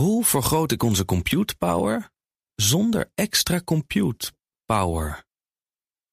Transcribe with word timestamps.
Hoe 0.00 0.24
vergroot 0.24 0.72
ik 0.72 0.82
onze 0.82 1.04
compute 1.04 1.56
power 1.56 2.10
zonder 2.54 3.10
extra 3.14 3.60
compute 3.64 4.32
power? 4.64 5.24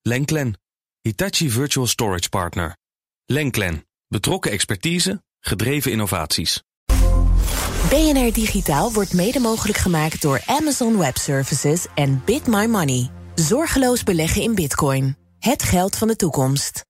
Lenklen, 0.02 0.60
Hitachi 1.02 1.50
Virtual 1.50 1.88
Storage 1.88 2.30
Partner. 2.30 2.78
Lenklen, 3.26 3.88
betrokken 4.08 4.52
expertise, 4.52 5.24
gedreven 5.40 5.92
innovaties. 5.92 6.64
BNR 7.90 8.34
Digitaal 8.34 8.94
wordt 8.94 9.14
mede 9.14 9.40
mogelijk 9.40 9.78
gemaakt 9.78 10.22
door 10.22 10.42
Amazon 10.46 10.98
Web 10.98 11.18
Services 11.18 11.86
en 11.96 12.22
Bit 12.26 12.48
My 12.48 12.66
Money. 12.66 13.10
Zorgeloos 13.36 14.04
beleggen 14.04 14.42
in 14.42 14.56
bitcoin. 14.56 15.18
Het 15.40 15.64
geld 15.64 15.98
van 15.98 16.08
de 16.08 16.16
toekomst. 16.16 16.86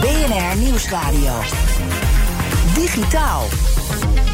BNR 0.00 0.56
Nieuwsradio. 0.56 1.40
Digitaal. 2.78 4.27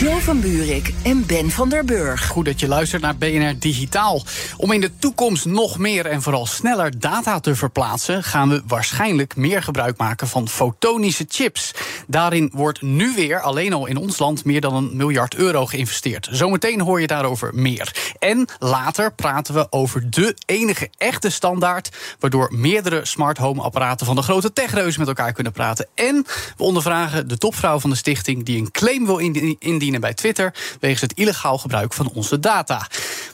Jo 0.00 0.18
van 0.18 0.40
Buurik 0.40 0.94
en 1.02 1.26
Ben 1.26 1.50
van 1.50 1.68
der 1.68 1.84
Burg. 1.84 2.26
Goed 2.26 2.44
dat 2.44 2.60
je 2.60 2.68
luistert 2.68 3.02
naar 3.02 3.16
BNR 3.16 3.58
Digitaal. 3.58 4.22
Om 4.56 4.72
in 4.72 4.80
de 4.80 4.98
toekomst 4.98 5.44
nog 5.44 5.78
meer 5.78 6.06
en 6.06 6.22
vooral 6.22 6.46
sneller 6.46 7.00
data 7.00 7.40
te 7.40 7.54
verplaatsen, 7.54 8.24
gaan 8.24 8.48
we 8.48 8.62
waarschijnlijk 8.66 9.36
meer 9.36 9.62
gebruik 9.62 9.96
maken 9.96 10.28
van 10.28 10.48
fotonische 10.48 11.24
chips. 11.28 11.74
Daarin 12.06 12.50
wordt 12.54 12.82
nu 12.82 13.14
weer 13.14 13.40
alleen 13.40 13.72
al 13.72 13.86
in 13.86 13.96
ons 13.96 14.18
land 14.18 14.44
meer 14.44 14.60
dan 14.60 14.74
een 14.74 14.96
miljard 14.96 15.34
euro 15.34 15.66
geïnvesteerd. 15.66 16.28
Zometeen 16.30 16.80
hoor 16.80 17.00
je 17.00 17.06
daarover 17.06 17.50
meer. 17.54 18.14
En 18.18 18.48
later 18.58 19.14
praten 19.14 19.54
we 19.54 19.66
over 19.70 20.10
de 20.10 20.36
enige 20.46 20.90
echte 20.98 21.30
standaard, 21.30 21.96
waardoor 22.18 22.48
meerdere 22.52 23.04
smart 23.04 23.38
home 23.38 23.62
apparaten 23.62 24.06
van 24.06 24.16
de 24.16 24.22
grote 24.22 24.52
techreuzen 24.52 25.00
met 25.00 25.08
elkaar 25.08 25.32
kunnen 25.32 25.52
praten. 25.52 25.86
En 25.94 26.26
we 26.56 26.62
ondervragen 26.62 27.28
de 27.28 27.38
topvrouw 27.38 27.80
van 27.80 27.90
de 27.90 27.96
stichting 27.96 28.44
die 28.44 28.58
een 28.58 28.70
claim 28.70 29.06
wil 29.06 29.18
indienen 29.58 29.86
bij 29.96 30.14
Twitter 30.14 30.54
wegens 30.80 31.00
het 31.00 31.12
illegaal 31.14 31.58
gebruik 31.58 31.92
van 31.92 32.10
onze 32.14 32.40
data. 32.40 32.86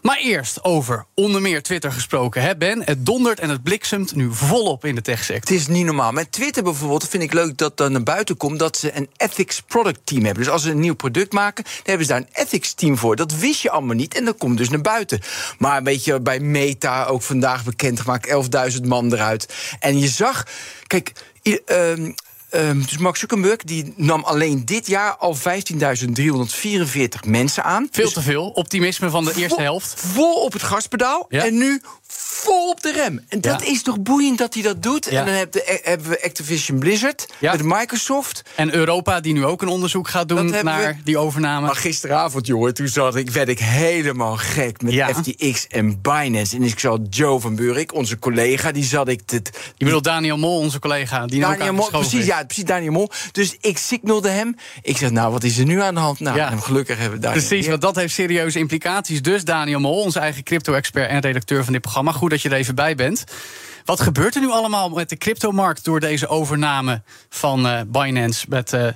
Maar 0.03 0.17
eerst 0.17 0.65
over 0.65 1.05
onder 1.15 1.41
meer 1.41 1.62
Twitter 1.62 1.92
gesproken, 1.92 2.42
hè 2.42 2.56
Ben? 2.56 2.83
Het 2.84 3.06
dondert 3.06 3.41
en 3.41 3.48
het 3.48 3.62
bliksemt 3.62 4.15
nu 4.15 4.33
volop 4.33 4.84
in 4.84 4.95
de 4.95 5.01
techsector. 5.01 5.51
Het 5.56 5.61
is 5.61 5.67
niet 5.67 5.84
normaal. 5.84 6.12
Met 6.12 6.33
Twitter 6.33 6.62
bijvoorbeeld 6.62 7.09
vind 7.09 7.23
ik 7.23 7.33
leuk 7.33 7.56
dat 7.56 7.81
er 7.81 7.91
naar 7.91 8.03
buiten 8.03 8.37
komt 8.37 8.59
dat 8.59 8.77
ze 8.77 8.97
een 8.97 9.09
ethics 9.17 9.61
product 9.61 10.01
team 10.05 10.25
hebben. 10.25 10.42
Dus 10.42 10.53
als 10.53 10.62
ze 10.62 10.70
een 10.70 10.81
nieuw 10.81 10.95
product 10.95 11.33
maken, 11.33 11.64
dan 11.64 11.73
hebben 11.84 12.06
ze 12.06 12.12
daar 12.12 12.20
een 12.20 12.42
ethics 12.45 12.75
team 12.75 12.98
voor. 12.98 13.17
Dat 13.17 13.36
wist 13.36 13.61
je 13.61 13.70
allemaal 13.70 13.97
niet 13.97 14.17
en 14.17 14.25
dat 14.25 14.39
komt 14.39 14.59
dus 14.59 14.69
naar 14.69 14.81
buiten. 14.81 15.20
Maar 15.59 15.83
weet 15.83 16.05
je, 16.05 16.20
bij 16.20 16.41
Meta 16.41 17.05
ook 17.05 17.23
vandaag 17.23 17.64
bekendgemaakt, 17.64 18.29
11.000 18.75 18.81
man 18.83 19.12
eruit. 19.12 19.55
En 19.79 19.98
je 19.98 20.09
zag, 20.09 20.47
kijk. 20.86 21.12
Uh, 21.42 22.12
Um, 22.57 22.83
dus 22.87 22.99
Mark 22.99 23.17
Zuckerberg 23.17 23.57
die 23.57 23.93
nam 23.97 24.25
alleen 24.25 24.65
dit 24.65 24.87
jaar 24.87 25.17
al 25.17 25.37
15.344 25.37 25.43
mensen 27.27 27.65
aan. 27.65 27.89
Veel 27.91 28.05
dus 28.05 28.13
te 28.13 28.23
veel. 28.23 28.49
Optimisme 28.49 29.11
van 29.11 29.25
de 29.25 29.35
eerste 29.37 29.61
helft. 29.61 29.95
Vol 29.97 30.35
op 30.35 30.53
het 30.53 30.63
gaspedaal. 30.63 31.27
Ja. 31.29 31.45
En 31.45 31.59
nu 31.59 31.81
vol 32.45 32.70
op 32.70 32.83
de 32.83 32.92
rem. 32.92 33.25
En 33.28 33.41
dat 33.41 33.61
ja. 33.64 33.73
is 33.73 33.83
toch 33.83 34.00
boeiend 34.00 34.39
dat 34.39 34.55
hij 34.55 34.62
dat 34.62 34.83
doet. 34.83 35.06
Ja. 35.11 35.19
En 35.19 35.27
dan 35.27 35.34
hebben 35.83 36.09
we 36.09 36.23
Activision 36.23 36.78
Blizzard 36.78 37.27
met 37.41 37.62
Microsoft. 37.62 38.42
En 38.55 38.75
Europa 38.75 39.20
die 39.20 39.33
nu 39.33 39.45
ook 39.45 39.62
een 39.62 39.69
onderzoek 39.69 40.09
gaat 40.09 40.28
doen 40.28 40.51
naar 40.62 40.97
we. 40.97 41.03
die 41.05 41.19
overname. 41.19 41.67
Maar 41.67 41.77
gisteravond, 41.77 42.47
jongen, 42.47 42.75
toen 42.75 42.89
zat 42.89 43.17
ik, 43.17 43.31
werd 43.31 43.48
ik 43.48 43.59
helemaal 43.59 44.36
gek 44.36 44.83
met 44.83 45.17
FTX 45.17 45.67
en 45.67 46.01
Binance. 46.01 46.56
En 46.56 46.62
ik 46.62 46.78
zat 46.78 47.01
Joe 47.11 47.41
van 47.41 47.56
Buurik, 47.56 47.95
onze 47.95 48.19
collega, 48.19 48.73
die 48.73 48.84
zat 48.84 49.08
ik... 49.08 49.23
Te, 49.25 49.42
Je 49.77 49.84
bedoelt 49.84 50.05
Daniel 50.05 50.36
Mol, 50.36 50.58
onze 50.58 50.79
collega. 50.79 51.27
Die 51.27 51.41
Daniel 51.41 51.73
Mol, 51.73 51.89
precies, 51.91 52.27
ja, 52.27 52.45
precies, 52.45 52.64
Daniel 52.64 52.92
Mol. 52.92 53.11
Dus 53.33 53.56
ik 53.61 53.79
signalde 53.79 54.29
hem. 54.29 54.56
Ik 54.83 54.97
zeg, 54.97 55.11
nou, 55.11 55.33
wat 55.33 55.45
is 55.45 55.58
er 55.58 55.64
nu 55.64 55.81
aan 55.81 55.95
de 55.95 56.01
hand? 56.01 56.20
Nou, 56.20 56.39
en 56.39 56.62
gelukkig 56.62 56.98
hebben 56.98 57.19
we 57.19 57.25
Daniel. 57.25 57.47
Precies, 57.47 57.67
want 57.67 57.81
dat 57.81 57.97
heeft 57.97 58.14
serieuze 58.14 58.58
implicaties. 58.58 59.23
Dus 59.23 59.45
Daniel 59.45 59.81
Mol, 59.81 60.01
onze 60.01 60.19
eigen 60.19 60.42
crypto-expert 60.42 61.11
en 61.11 61.20
redacteur 61.20 61.64
van 61.64 61.73
dit 61.73 61.83
programma. 61.83 62.13
Goed 62.13 62.33
dat 62.34 62.42
je 62.42 62.48
er 62.48 62.56
even 62.56 62.74
bij 62.74 62.95
bent. 62.95 63.24
Wat 63.84 64.00
gebeurt 64.00 64.34
er 64.34 64.40
nu 64.40 64.50
allemaal 64.50 64.89
met 64.89 65.08
de 65.08 65.17
cryptomarkt 65.17 65.84
door 65.84 66.00
deze 66.00 66.28
overname 66.28 67.02
van 67.28 67.67
uh, 67.67 67.80
Binance 67.86 68.46
met 68.48 68.72
uh, 68.72 68.86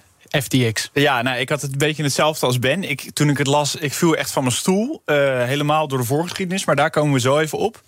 FTX? 0.42 0.90
Ja, 0.92 1.22
nou, 1.22 1.38
ik 1.38 1.48
had 1.48 1.62
het 1.62 1.72
een 1.72 1.78
beetje 1.78 2.02
hetzelfde 2.02 2.46
als 2.46 2.58
Ben. 2.58 2.84
Ik, 2.84 3.10
toen 3.12 3.28
ik 3.28 3.38
het 3.38 3.46
las, 3.46 3.74
ik 3.74 3.92
viel 3.92 4.16
echt 4.16 4.30
van 4.30 4.42
mijn 4.42 4.54
stoel. 4.54 5.02
Uh, 5.06 5.16
helemaal 5.44 5.88
door 5.88 5.98
de 5.98 6.04
voorgeschiedenis, 6.04 6.64
maar 6.64 6.76
daar 6.76 6.90
komen 6.90 7.12
we 7.12 7.20
zo 7.20 7.38
even 7.38 7.58
op. 7.58 7.82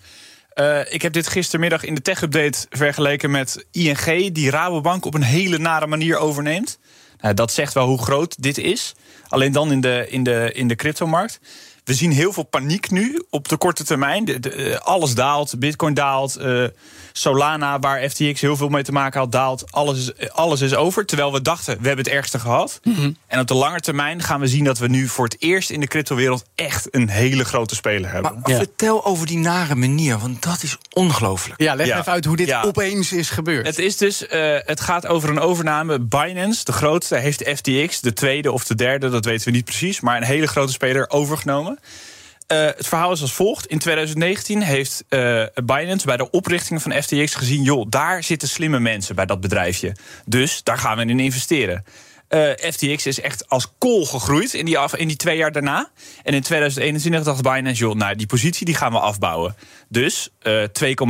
Ik 0.89 1.01
heb 1.01 1.13
dit 1.13 1.27
gistermiddag 1.27 1.83
in 1.83 1.95
de 1.95 2.01
tech-update 2.01 2.65
vergeleken 2.69 3.31
met 3.31 3.65
ING... 3.71 4.33
die 4.33 4.49
Rabobank 4.49 5.05
op 5.05 5.13
een 5.13 5.23
hele 5.23 5.57
nare 5.57 5.87
manier 5.87 6.17
overneemt. 6.17 6.79
Nou, 7.21 7.33
dat 7.33 7.51
zegt 7.51 7.73
wel 7.73 7.87
hoe 7.87 8.01
groot 8.01 8.43
dit 8.43 8.57
is. 8.57 8.95
Alleen 9.27 9.51
dan 9.51 9.71
in 9.71 9.81
de, 9.81 10.05
in 10.09 10.23
de, 10.23 10.51
in 10.53 10.67
de 10.67 10.75
cryptomarkt. 10.75 11.39
We 11.83 11.93
zien 11.93 12.11
heel 12.11 12.33
veel 12.33 12.43
paniek 12.43 12.91
nu 12.91 13.23
op 13.29 13.47
de 13.47 13.57
korte 13.57 13.83
termijn. 13.83 14.25
De, 14.25 14.39
de, 14.39 14.79
alles 14.83 15.15
daalt, 15.15 15.59
Bitcoin 15.59 15.93
daalt. 15.93 16.37
Uh, 16.39 16.67
Solana, 17.11 17.79
waar 17.79 18.09
FTX 18.09 18.41
heel 18.41 18.55
veel 18.55 18.69
mee 18.69 18.83
te 18.83 18.91
maken 18.91 19.19
had, 19.19 19.31
daalt. 19.31 19.71
Alles 19.71 19.97
is, 19.97 20.29
alles 20.29 20.61
is 20.61 20.75
over. 20.75 21.05
Terwijl 21.05 21.33
we 21.33 21.41
dachten, 21.41 21.77
we 21.81 21.87
hebben 21.87 22.05
het 22.05 22.13
ergste 22.13 22.39
gehad. 22.39 22.79
Mm 22.83 22.93
-hmm. 22.93 23.17
En 23.27 23.39
op 23.39 23.47
de 23.47 23.53
lange 23.53 23.79
termijn 23.79 24.21
gaan 24.21 24.39
we 24.39 24.47
zien 24.47 24.63
dat 24.63 24.77
we 24.77 24.87
nu 24.87 25.07
voor 25.07 25.25
het 25.25 25.35
eerst 25.39 25.69
in 25.69 25.79
de 25.79 25.87
cryptowereld 25.87 26.45
echt 26.55 26.87
een 26.95 27.09
hele 27.09 27.45
grote 27.45 27.75
speler 27.75 28.11
hebben. 28.11 28.39
Maar 28.39 28.51
ja. 28.51 28.57
vertel 28.57 29.05
over 29.05 29.27
die 29.27 29.37
nare 29.37 29.75
manier, 29.75 30.17
want 30.17 30.43
dat 30.43 30.63
is 30.63 30.77
ongelooflijk. 30.93 31.61
Ja, 31.61 31.75
leg 31.75 31.87
ja. 31.87 31.99
even 31.99 32.11
uit 32.11 32.25
hoe 32.25 32.35
dit 32.35 32.47
ja. 32.47 32.61
opeens 32.61 33.11
is 33.11 33.29
gebeurd. 33.29 33.65
Het 33.65 33.79
is 33.79 33.97
dus, 33.97 34.23
uh, 34.23 34.29
het 34.59 34.81
gaat 34.81 35.07
over 35.07 35.29
een 35.29 35.39
overname. 35.39 35.99
Binance, 35.99 36.63
de 36.63 36.71
grootste, 36.71 37.15
heeft 37.15 37.49
FTX, 37.55 38.01
de 38.01 38.13
tweede 38.13 38.51
of 38.51 38.63
de 38.63 38.75
derde, 38.75 39.09
dat 39.09 39.25
weten 39.25 39.45
we 39.45 39.51
niet 39.51 39.65
precies, 39.65 39.99
maar 39.99 40.17
een 40.17 40.23
hele 40.23 40.47
grote 40.47 40.71
speler 40.71 41.09
overgenomen. 41.09 41.70
Uh, 41.71 42.65
het 42.65 42.87
verhaal 42.87 43.11
is 43.11 43.21
als 43.21 43.33
volgt. 43.33 43.65
In 43.65 43.79
2019 43.79 44.61
heeft 44.61 45.03
uh, 45.09 45.43
Binance 45.63 46.05
bij 46.05 46.17
de 46.17 46.29
oprichting 46.29 46.81
van 46.81 46.91
FTX 47.01 47.35
gezien... 47.35 47.63
joh, 47.63 47.85
daar 47.89 48.23
zitten 48.23 48.47
slimme 48.47 48.79
mensen 48.79 49.15
bij 49.15 49.25
dat 49.25 49.41
bedrijfje. 49.41 49.95
Dus 50.25 50.63
daar 50.63 50.77
gaan 50.77 50.97
we 50.97 51.05
in 51.05 51.19
investeren. 51.19 51.85
Uh, 52.29 52.49
FTX 52.71 53.05
is 53.05 53.21
echt 53.21 53.49
als 53.49 53.67
kool 53.77 54.05
gegroeid 54.05 54.53
in 54.53 54.65
die, 54.65 54.77
in 54.97 55.07
die 55.07 55.17
twee 55.17 55.37
jaar 55.37 55.51
daarna. 55.51 55.89
En 56.23 56.33
in 56.33 56.41
2021 56.41 57.23
dacht 57.23 57.41
Binance, 57.41 57.81
joh, 57.81 57.95
nou, 57.95 58.15
die 58.15 58.27
positie 58.27 58.65
die 58.65 58.75
gaan 58.75 58.91
we 58.91 58.99
afbouwen. 58.99 59.55
Dus 59.87 60.29
2,1 60.29 60.35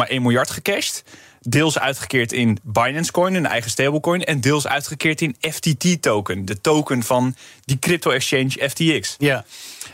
miljard 0.07 0.49
gecashed 0.49 1.03
deels 1.41 1.79
uitgekeerd 1.79 2.31
in 2.31 2.59
Binance 2.63 3.11
Coin, 3.11 3.33
een 3.33 3.45
eigen 3.45 3.71
stablecoin, 3.71 4.23
en 4.23 4.41
deels 4.41 4.67
uitgekeerd 4.67 5.21
in 5.21 5.35
FTT-token, 5.39 6.45
de 6.45 6.61
token 6.61 7.03
van 7.03 7.35
die 7.65 7.79
crypto-exchange 7.79 8.69
FTX. 8.69 9.15
Ja. 9.17 9.45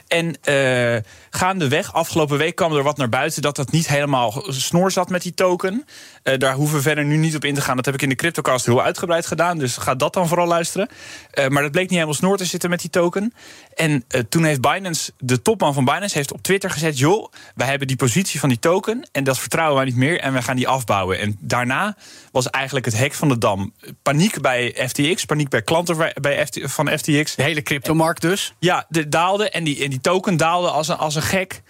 En 0.07 0.27
uh, 0.49 1.01
gaandeweg, 1.29 1.93
afgelopen 1.93 2.37
week 2.37 2.55
kwam 2.55 2.73
er 2.73 2.83
wat 2.83 2.97
naar 2.97 3.09
buiten 3.09 3.41
dat 3.41 3.55
dat 3.55 3.71
niet 3.71 3.87
helemaal 3.87 4.43
snor 4.47 4.91
zat 4.91 5.09
met 5.09 5.21
die 5.21 5.33
token. 5.33 5.85
Uh, 6.23 6.37
daar 6.37 6.53
hoeven 6.53 6.75
we 6.75 6.81
verder 6.81 7.05
nu 7.05 7.17
niet 7.17 7.35
op 7.35 7.45
in 7.45 7.53
te 7.53 7.61
gaan. 7.61 7.75
Dat 7.75 7.85
heb 7.85 7.93
ik 7.93 8.01
in 8.01 8.09
de 8.09 8.15
CryptoCast 8.15 8.65
heel 8.65 8.83
uitgebreid 8.83 9.25
gedaan. 9.27 9.57
Dus 9.57 9.77
ga 9.77 9.95
dat 9.95 10.13
dan 10.13 10.27
vooral 10.27 10.47
luisteren. 10.47 10.89
Uh, 11.33 11.47
maar 11.47 11.61
dat 11.61 11.71
bleek 11.71 11.83
niet 11.83 11.93
helemaal 11.93 12.13
snor 12.13 12.37
te 12.37 12.45
zitten 12.45 12.69
met 12.69 12.81
die 12.81 12.89
token. 12.89 13.33
En 13.75 14.05
toen 14.29 14.43
heeft 14.43 14.61
Binance, 14.61 15.11
de 15.17 15.41
topman 15.41 15.73
van 15.73 15.85
Binance, 15.85 16.17
heeft 16.17 16.33
op 16.33 16.41
Twitter 16.41 16.69
gezet: 16.69 16.97
joh, 16.97 17.31
wij 17.55 17.67
hebben 17.67 17.87
die 17.87 17.95
positie 17.95 18.39
van 18.39 18.49
die 18.49 18.59
token. 18.59 19.09
En 19.11 19.23
dat 19.23 19.39
vertrouwen 19.39 19.75
wij 19.75 19.85
niet 19.85 19.95
meer. 19.95 20.19
En 20.19 20.33
we 20.33 20.41
gaan 20.41 20.55
die 20.55 20.67
afbouwen. 20.67 21.19
En 21.19 21.37
daarna 21.39 21.95
was 22.31 22.49
eigenlijk 22.49 22.85
het 22.85 22.97
hek 22.97 23.13
van 23.13 23.29
de 23.29 23.37
dam. 23.37 23.73
Paniek 24.01 24.41
bij 24.41 24.75
FTX, 24.87 25.25
paniek 25.25 25.49
bij 25.49 25.61
klanten 25.61 26.13
bij 26.21 26.45
FT, 26.45 26.59
van 26.61 26.97
FTX. 26.97 27.35
De 27.35 27.43
hele 27.43 27.61
cryptomarkt 27.61 28.21
dus? 28.21 28.53
Ja, 28.59 28.85
de 28.89 29.09
daalde. 29.09 29.49
En 29.49 29.63
die, 29.63 29.83
en 29.83 29.89
die 29.89 30.01
token 30.01 30.37
daalde 30.37 30.69
als 30.69 30.87
een, 30.87 30.97
als 30.97 31.15
een 31.17 31.21
gek. 31.21 31.61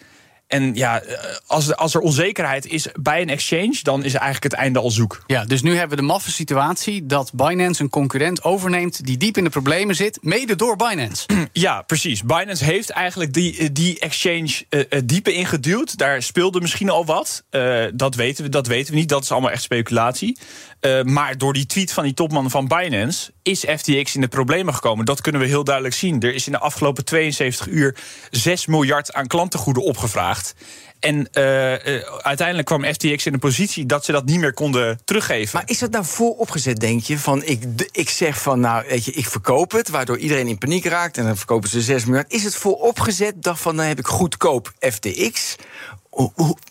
En 0.48 0.76
ja, 0.76 1.02
als, 1.48 1.76
als 1.76 1.94
er 1.94 2.02
onzekerheid 2.02 2.66
is 2.66 2.88
bij 3.00 3.22
een 3.22 3.30
exchange, 3.30 3.80
dan 3.82 4.04
is 4.04 4.14
eigenlijk 4.14 4.44
het 4.44 4.54
einde 4.54 4.80
al 4.80 4.92
zoek. 4.92 5.24
Ja, 5.28 5.46
dus 5.46 5.62
nu 5.62 5.72
hebben 5.72 5.90
we 5.90 6.04
de 6.04 6.08
maffe 6.08 6.32
situatie 6.32 7.06
dat 7.06 7.32
Binance 7.34 7.82
een 7.84 7.90
concurrent 7.90 8.44
overneemt 8.44 9.06
die 9.06 9.18
diep 9.18 9.38
in 9.38 9.44
de 9.44 9.50
problemen 9.50 9.96
zit, 9.96 10.18
mede 10.22 10.56
door 10.56 10.76
Binance. 10.76 11.26
Ja, 11.52 11.82
precies. 11.82 12.24
Binance 12.24 12.64
heeft 12.64 12.90
eigenlijk 12.90 13.34
die, 13.34 13.72
die 13.72 14.00
exchange 14.00 14.66
uh, 14.70 14.84
diepe 15.06 15.34
ingeduwd. 15.34 15.98
Daar 15.98 16.24
speelde 16.24 16.62
misschien 16.62 16.90
al 16.90 17.06
wat. 17.06 17.44
Uh, 17.52 17.86
dat, 17.94 18.16
weten 18.16 18.44
we, 18.44 18.50
dat 18.50 18.68
weten 18.68 18.94
we 18.94 19.00
niet. 19.00 19.10
Dat 19.10 19.24
is 19.24 19.32
allemaal 19.32 19.52
echt 19.52 19.62
speculatie. 19.62 20.38
Uh, 20.82 21.02
maar 21.02 21.38
door 21.38 21.54
die 21.54 21.66
tweet 21.66 21.94
van 21.94 22.04
die 22.04 22.14
topman 22.14 22.50
van 22.50 22.68
Binance 22.68 23.32
is 23.44 23.60
FTX 23.60 24.16
in 24.16 24.22
de 24.22 24.28
problemen 24.28 24.74
gekomen. 24.74 25.06
Dat 25.06 25.22
kunnen 25.22 25.42
we 25.42 25.48
heel 25.48 25.64
duidelijk 25.64 25.96
zien. 25.96 26.22
Er 26.22 26.34
is 26.34 26.46
in 26.46 26.52
de 26.52 26.60
afgelopen 26.60 27.06
72 27.06 27.68
uur 27.68 27.96
6 28.32 28.66
miljard 28.66 29.14
aan 29.14 29.28
klantengoeden 29.28 29.84
opgevraagd. 29.84 30.56
En 31.00 31.30
uh, 31.34 31.72
uh, 31.72 32.02
uiteindelijk 32.22 32.68
kwam 32.68 32.84
FTX 32.86 33.26
in 33.26 33.34
een 33.34 33.40
positie 33.40 33.86
dat 33.86 34.06
ze 34.06 34.12
dat 34.12 34.26
niet 34.26 34.40
meer 34.40 34.54
konden 34.54 35.00
teruggeven. 35.06 35.60
Maar 35.60 35.70
is 35.70 35.80
dat 35.80 35.92
nou 35.92 36.06
vooropgezet, 36.06 36.80
denk 36.80 37.04
je? 37.04 37.20
Van 37.20 37.44
ik, 37.44 37.64
ik 37.92 38.10
zeg 38.10 38.42
van, 38.42 38.60
nou, 38.60 38.86
weet 38.88 39.06
je, 39.06 39.12
ik 39.12 39.26
verkoop 39.26 39.72
het, 39.72 39.90
waardoor 39.90 40.18
iedereen 40.18 40.48
in 40.48 40.58
paniek 40.58 40.86
raakt 40.86 41.18
en 41.18 41.26
dan 41.26 41.38
verkopen 41.38 41.70
ze 41.70 41.82
6 41.82 42.06
miljard. 42.06 42.32
Is 42.32 42.44
het 42.44 42.56
vooropgezet 42.56 43.44
dat 43.44 43.60
van, 43.60 43.76
dan 43.76 43.86
heb 43.86 44.00
ik 44.00 44.08
goedkoop 44.08 44.74
FTX? 44.80 45.56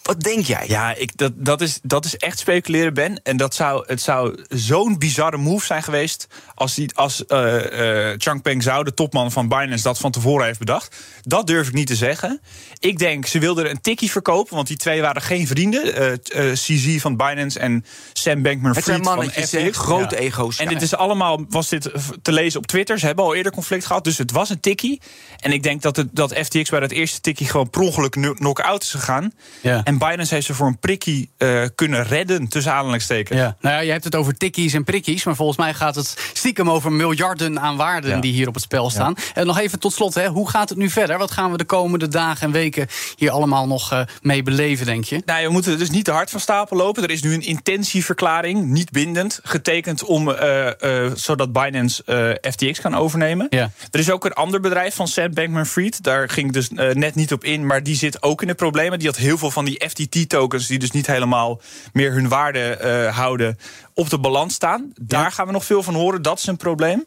Wat 0.03 0.21
denk 0.21 0.45
jij? 0.45 0.65
Ja, 0.69 0.95
ik, 0.95 1.17
dat, 1.17 1.33
dat, 1.37 1.61
is, 1.61 1.79
dat 1.83 2.05
is 2.05 2.17
echt 2.17 2.39
speculeren, 2.39 2.95
Ben. 2.95 3.21
En 3.23 3.37
dat 3.37 3.55
zou, 3.55 3.85
het 3.87 4.01
zou 4.01 4.45
zo'n 4.49 4.99
bizarre 4.99 5.37
move 5.37 5.67
zijn 5.67 5.83
geweest. 5.83 6.27
als, 6.55 6.75
die, 6.75 6.95
als 6.95 7.25
uh, 7.29 8.09
uh, 8.09 8.15
Changpeng 8.19 8.63
Zhao, 8.63 8.83
de 8.83 8.95
topman 8.95 9.33
van 9.33 9.49
Binance, 9.49 9.83
dat 9.83 9.99
van 9.99 10.11
tevoren 10.11 10.47
heeft 10.47 10.59
bedacht. 10.59 10.97
Dat 11.23 11.47
durf 11.47 11.69
ik 11.69 11.75
niet 11.75 11.87
te 11.87 11.97
zeggen. 11.97 12.41
Ik 12.79 12.99
denk, 12.99 13.27
ze 13.27 13.39
wilden 13.39 13.71
een 13.71 13.81
tikkie 13.81 14.11
verkopen, 14.11 14.55
want 14.55 14.67
die 14.69 14.77
twee 14.77 15.01
waren 15.01 15.23
geen 15.23 15.47
vrienden. 15.47 16.03
Uh, 16.37 16.53
CZ 16.53 17.01
van 17.01 17.17
Binance 17.17 17.59
en 17.59 17.85
Sam 18.13 18.43
Bankman-Fried 18.43 19.05
van 19.07 19.31
FTX. 19.31 19.79
grote 19.79 20.15
ja. 20.15 20.21
ego's. 20.21 20.57
En 20.59 20.69
dit 20.69 20.83
is 20.83 20.95
allemaal, 20.95 21.45
was 21.49 21.69
dit 21.69 21.91
te 22.23 22.33
lezen 22.33 22.61
op 22.61 22.67
Twitter. 22.67 22.99
Ze 22.99 23.07
hebben 23.07 23.25
al 23.25 23.35
eerder 23.35 23.53
conflict 23.53 23.87
gehad, 23.87 24.05
dus 24.05 24.19
het 24.19 24.31
was 24.31 24.51
een 24.51 24.61
tikkie. 24.61 25.01
En 25.41 25.53
ik 25.53 25.63
denk 25.63 25.83
dat, 25.83 25.97
het, 25.97 26.09
dat 26.13 26.35
FTX 26.35 26.71
bij 26.71 26.81
dat 26.81 26.91
eerste 26.91 27.21
tikkie 27.21 27.49
gewoon 27.49 27.71
per 27.71 27.81
ongeluk 27.81 28.35
knock-out 28.37 28.83
is 28.83 28.91
gegaan. 28.91 29.33
Ja. 29.61 29.81
En 29.85 29.99
Binance 29.99 30.35
heeft 30.35 30.47
ze 30.47 30.55
voor 30.55 30.67
een 30.67 30.79
prikkie 30.79 31.31
uh, 31.39 31.65
kunnen 31.75 32.05
redden, 32.05 32.49
tussen 32.49 32.73
aanhalingstekens. 32.73 33.39
Ja. 33.39 33.57
Nou 33.61 33.75
ja, 33.75 33.81
je 33.81 33.91
hebt 33.91 34.05
het 34.05 34.15
over 34.15 34.37
tikkies 34.37 34.73
en 34.73 34.85
prikkies, 34.85 35.25
maar 35.25 35.37
volgens 35.37 35.59
mij 35.59 35.75
gaat 35.75 35.95
het 35.95 36.31
stiekem 36.33 36.71
over 36.71 36.93
miljarden 36.93 37.61
aan 37.61 37.77
waarden 37.77 38.21
die 38.21 38.33
hier 38.33 38.49
op 38.49 38.55
het 38.55 38.63
spel 38.63 38.91
staan. 38.91 39.15
En 39.35 39.47
nog 39.47 39.59
even 39.59 39.79
tot 39.79 39.93
slot, 39.93 40.15
hè, 40.15 40.27
hoe 40.27 40.51
gaat 40.51 40.69
het 40.69 40.79
nu 40.79 40.91
verder? 40.91 41.19
Wat 41.19 41.31
gaan 41.31 41.51
we 41.51 41.57
de 41.57 41.65
komende 41.65 42.09
dagen 42.09 42.47
en 42.47 42.53
weken 42.53 42.87
hier 43.17 43.31
allemaal 43.31 43.67
nog 43.67 43.93
uh, 43.93 44.01
mee 44.23 44.43
beleven, 44.43 44.87
denk 44.87 45.05
je? 45.05 45.23
Nou, 45.25 45.47
we 45.47 45.53
moeten 45.53 45.79
dus 45.79 45.91
niet 45.91 46.05
te 46.05 46.11
hard 46.11 46.31
van 46.31 46.41
stapel 46.41 46.77
lopen. 46.77 47.03
Er 47.03 47.11
is 47.11 47.23
nu 47.23 47.35
een 47.35 47.47
intentieverklaring, 47.47 48.65
niet 48.65 48.91
bindend, 48.91 49.41
getekend 49.43 50.05
om 50.05 50.29
uh, 50.29 50.71
zodat 51.15 51.53
Binance 51.53 52.39
FTX 52.51 52.81
kan 52.81 52.95
overnemen. 52.95 53.47
Ja. 53.51 53.71
Er 53.91 54.01
is 54.01 54.11
ook 54.11 54.25
een 54.25 54.33
ander 54.33 54.61
bedrijf 54.61 54.95
van 54.95 55.09
Sam 55.09 55.35
Bankman-Fried. 55.35 56.03
Daar 56.03 56.29
ging 56.29 56.47
ik 56.47 56.53
dus 56.53 56.69
net 56.93 57.15
niet 57.15 57.33
op 57.33 57.45
in, 57.45 57.67
maar 57.67 57.83
die 57.83 57.97
zit 57.97 58.23
ook 58.23 58.43
in 58.43 58.49
de 58.49 58.55
problemen. 58.55 58.99
Die 58.99 59.09
had 59.09 59.16
heel 59.17 59.39
veel 59.39 59.51
van 59.51 59.65
die 59.65 59.89
FTT-tokens, 59.89 60.67
die 60.67 60.79
dus 60.79 60.91
niet 60.91 61.07
helemaal 61.07 61.61
meer 61.93 62.13
hun 62.13 62.29
waarde 62.29 62.79
uh, 62.83 63.17
houden, 63.17 63.59
op 63.95 64.11
de 64.11 64.19
balans 64.19 64.55
staan. 64.55 64.93
Daar 65.01 65.33
gaan 65.33 65.47
we 65.47 65.53
nog 65.53 65.65
veel 65.65 65.83
van 65.83 65.95
horen. 65.95 66.23
Dat 66.23 66.39
is 66.39 66.47
een 66.47 66.57
probleem. 66.57 67.05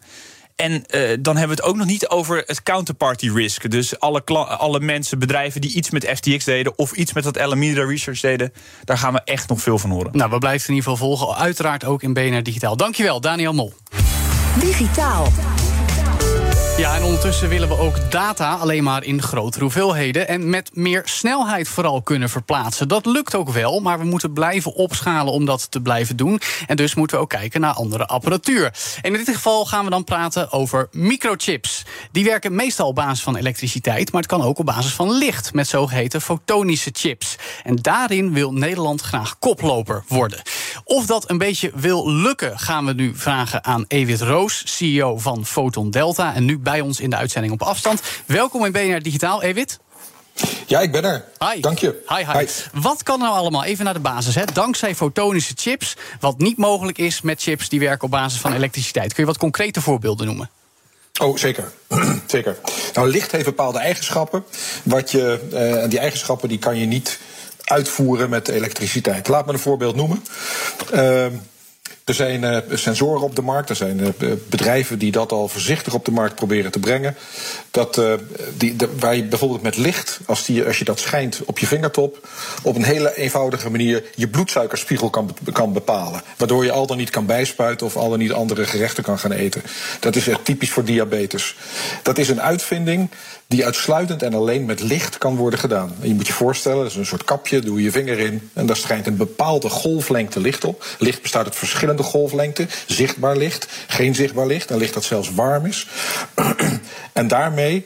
En 0.55 0.71
uh, 0.71 1.17
dan 1.19 1.37
hebben 1.37 1.57
we 1.57 1.63
het 1.63 1.71
ook 1.71 1.75
nog 1.75 1.87
niet 1.87 2.07
over 2.07 2.43
het 2.45 2.63
counterparty 2.63 3.29
risk. 3.29 3.71
Dus 3.71 3.99
alle, 3.99 4.23
alle 4.23 4.79
mensen, 4.79 5.19
bedrijven 5.19 5.61
die 5.61 5.73
iets 5.73 5.89
met 5.89 6.05
FTX 6.05 6.45
deden... 6.45 6.77
of 6.77 6.91
iets 6.91 7.13
met 7.13 7.23
dat 7.23 7.37
Alameda 7.37 7.85
Research 7.85 8.19
deden... 8.19 8.53
daar 8.83 8.97
gaan 8.97 9.13
we 9.13 9.21
echt 9.23 9.49
nog 9.49 9.61
veel 9.61 9.79
van 9.79 9.89
horen. 9.89 10.17
Nou, 10.17 10.29
we 10.29 10.37
blijven 10.37 10.69
in 10.69 10.75
ieder 10.75 10.89
geval 10.89 11.07
volgen. 11.07 11.35
Uiteraard 11.35 11.85
ook 11.85 12.03
in 12.03 12.13
BNR 12.13 12.43
Digitaal. 12.43 12.77
Dankjewel, 12.77 13.21
Daniel 13.21 13.53
Mol. 13.53 13.73
Digitaal. 14.59 15.31
Ja, 16.79 16.95
en 16.95 17.03
ondertussen 17.03 17.49
willen 17.49 17.67
we 17.67 17.77
ook 17.77 18.11
data 18.11 18.53
alleen 18.53 18.83
maar 18.83 19.03
in 19.03 19.21
grotere 19.21 19.63
hoeveelheden 19.63 20.27
en 20.27 20.49
met 20.49 20.69
meer 20.73 21.01
snelheid 21.05 21.67
vooral 21.67 22.01
kunnen 22.01 22.29
verplaatsen. 22.29 22.87
Dat 22.87 23.05
lukt 23.05 23.35
ook 23.35 23.49
wel, 23.49 23.79
maar 23.79 23.99
we 23.99 24.05
moeten 24.05 24.33
blijven 24.33 24.73
opschalen 24.73 25.33
om 25.33 25.45
dat 25.45 25.71
te 25.71 25.81
blijven 25.81 26.15
doen. 26.15 26.41
En 26.67 26.75
dus 26.75 26.95
moeten 26.95 27.17
we 27.17 27.23
ook 27.23 27.29
kijken 27.29 27.61
naar 27.61 27.73
andere 27.73 28.05
apparatuur. 28.05 28.73
En 29.01 29.15
in 29.15 29.23
dit 29.23 29.35
geval 29.35 29.65
gaan 29.65 29.83
we 29.83 29.89
dan 29.89 30.03
praten 30.03 30.51
over 30.51 30.87
microchips. 30.91 31.85
Die 32.11 32.23
werken 32.23 32.55
meestal 32.55 32.87
op 32.87 32.95
basis 32.95 33.23
van 33.23 33.35
elektriciteit, 33.35 34.11
maar 34.11 34.21
het 34.21 34.31
kan 34.31 34.41
ook 34.41 34.59
op 34.59 34.65
basis 34.65 34.93
van 34.93 35.11
licht 35.11 35.53
met 35.53 35.67
zogeheten 35.67 36.21
fotonische 36.21 36.89
chips. 36.93 37.35
En 37.63 37.75
daarin 37.75 38.33
wil 38.33 38.53
Nederland 38.53 39.01
graag 39.01 39.39
koploper 39.39 40.03
worden. 40.07 40.41
Of 40.83 41.05
dat 41.05 41.29
een 41.29 41.37
beetje 41.37 41.71
wil 41.75 42.11
lukken, 42.11 42.59
gaan 42.59 42.85
we 42.85 42.93
nu 42.93 43.11
vragen 43.15 43.63
aan 43.63 43.85
Ewit 43.87 44.21
Roos, 44.21 44.61
CEO 44.65 45.17
van 45.17 45.45
Photon 45.45 45.91
Delta. 45.91 46.35
En 46.35 46.45
nu 46.45 46.59
bij 46.69 46.81
ons 46.81 46.99
in 46.99 47.09
de 47.09 47.15
uitzending 47.15 47.53
op 47.53 47.61
afstand. 47.61 48.01
Welkom 48.25 48.65
in 48.65 48.71
BNR 48.71 49.01
Digitaal, 49.01 49.41
Ewit. 49.41 49.79
Ja, 50.65 50.79
ik 50.79 50.91
ben 50.91 51.03
er. 51.03 51.25
Hi. 51.39 51.59
Dank 51.59 51.79
je. 51.79 52.03
Hi, 52.07 52.39
hi. 52.39 52.47
Wat 52.73 53.03
kan 53.03 53.19
nou 53.19 53.33
allemaal, 53.33 53.63
even 53.63 53.85
naar 53.85 53.93
de 53.93 53.99
basis, 53.99 54.35
hè? 54.35 54.45
dankzij 54.53 54.95
fotonische 54.95 55.53
chips... 55.57 55.95
wat 56.19 56.37
niet 56.37 56.57
mogelijk 56.57 56.97
is 56.97 57.21
met 57.21 57.41
chips 57.41 57.69
die 57.69 57.79
werken 57.79 58.03
op 58.03 58.11
basis 58.11 58.39
van 58.39 58.53
elektriciteit? 58.53 59.13
Kun 59.13 59.23
je 59.23 59.29
wat 59.29 59.37
concrete 59.37 59.81
voorbeelden 59.81 60.25
noemen? 60.25 60.49
Oh, 61.21 61.37
zeker. 61.37 61.71
zeker. 62.27 62.57
Nou, 62.93 63.09
licht 63.09 63.31
heeft 63.31 63.45
bepaalde 63.45 63.79
eigenschappen. 63.79 64.43
Wat 64.83 65.11
je, 65.11 65.39
uh, 65.83 65.89
die 65.89 65.99
eigenschappen 65.99 66.49
die 66.49 66.59
kan 66.59 66.77
je 66.77 66.85
niet 66.85 67.19
uitvoeren 67.63 68.29
met 68.29 68.47
elektriciteit. 68.47 69.27
Laat 69.27 69.45
me 69.45 69.53
een 69.53 69.59
voorbeeld 69.59 69.95
noemen. 69.95 70.23
Uh, 70.93 71.25
er 72.09 72.15
zijn 72.15 72.43
uh, 72.43 72.57
sensoren 72.73 73.21
op 73.21 73.35
de 73.35 73.41
markt. 73.41 73.69
Er 73.69 73.75
zijn 73.75 73.99
uh, 73.99 74.31
bedrijven 74.49 74.99
die 74.99 75.11
dat 75.11 75.31
al 75.31 75.47
voorzichtig 75.47 75.93
op 75.93 76.05
de 76.05 76.11
markt 76.11 76.35
proberen 76.35 76.71
te 76.71 76.79
brengen. 76.79 77.15
Dat, 77.71 77.97
uh, 77.97 78.13
die, 78.57 78.75
de, 78.75 78.89
waar 78.99 79.15
je 79.15 79.23
bijvoorbeeld 79.23 79.61
met 79.61 79.77
licht, 79.77 80.19
als, 80.25 80.45
die, 80.45 80.65
als 80.65 80.79
je 80.79 80.85
dat 80.85 80.99
schijnt 80.99 81.41
op 81.45 81.59
je 81.59 81.67
vingertop, 81.67 82.27
op 82.63 82.75
een 82.75 82.83
hele 82.83 83.17
eenvoudige 83.17 83.69
manier 83.69 84.03
je 84.15 84.27
bloedsuikerspiegel 84.27 85.09
kan, 85.09 85.35
kan 85.51 85.73
bepalen. 85.73 86.21
Waardoor 86.37 86.65
je 86.65 86.71
al 86.71 86.87
dan 86.87 86.97
niet 86.97 87.09
kan 87.09 87.25
bijspuiten 87.25 87.85
of 87.85 87.95
al 87.95 88.09
dan 88.09 88.19
niet 88.19 88.31
andere 88.31 88.65
gerechten 88.65 89.03
kan 89.03 89.19
gaan 89.19 89.31
eten. 89.31 89.61
Dat 89.99 90.15
is 90.15 90.27
echt 90.27 90.45
typisch 90.45 90.71
voor 90.71 90.83
diabetes. 90.83 91.55
Dat 92.03 92.17
is 92.17 92.29
een 92.29 92.41
uitvinding 92.41 93.09
die 93.49 93.65
uitsluitend 93.65 94.23
en 94.23 94.33
alleen 94.33 94.65
met 94.65 94.81
licht 94.81 95.17
kan 95.17 95.35
worden 95.35 95.59
gedaan. 95.59 95.95
Je 96.01 96.13
moet 96.13 96.27
je 96.27 96.33
voorstellen, 96.33 96.77
dat 96.77 96.91
is 96.91 96.95
een 96.95 97.05
soort 97.05 97.23
kapje, 97.23 97.59
doe 97.59 97.77
je 97.77 97.83
je 97.83 97.91
vinger 97.91 98.19
in 98.19 98.49
en 98.53 98.65
daar 98.65 98.75
schijnt 98.75 99.07
een 99.07 99.17
bepaalde 99.17 99.69
golflengte 99.69 100.39
licht 100.39 100.63
op. 100.63 100.85
Licht 100.99 101.21
bestaat 101.21 101.45
uit 101.45 101.55
verschillende 101.55 101.98
golflengten, 102.03 102.69
zichtbaar 102.87 103.37
licht, 103.37 103.67
geen 103.87 104.15
zichtbaar 104.15 104.47
licht, 104.47 104.71
en 104.71 104.77
licht 104.77 104.93
dat 104.93 105.03
zelfs 105.03 105.33
warm 105.33 105.65
is. 105.65 105.87
en 107.13 107.27
daarmee 107.27 107.85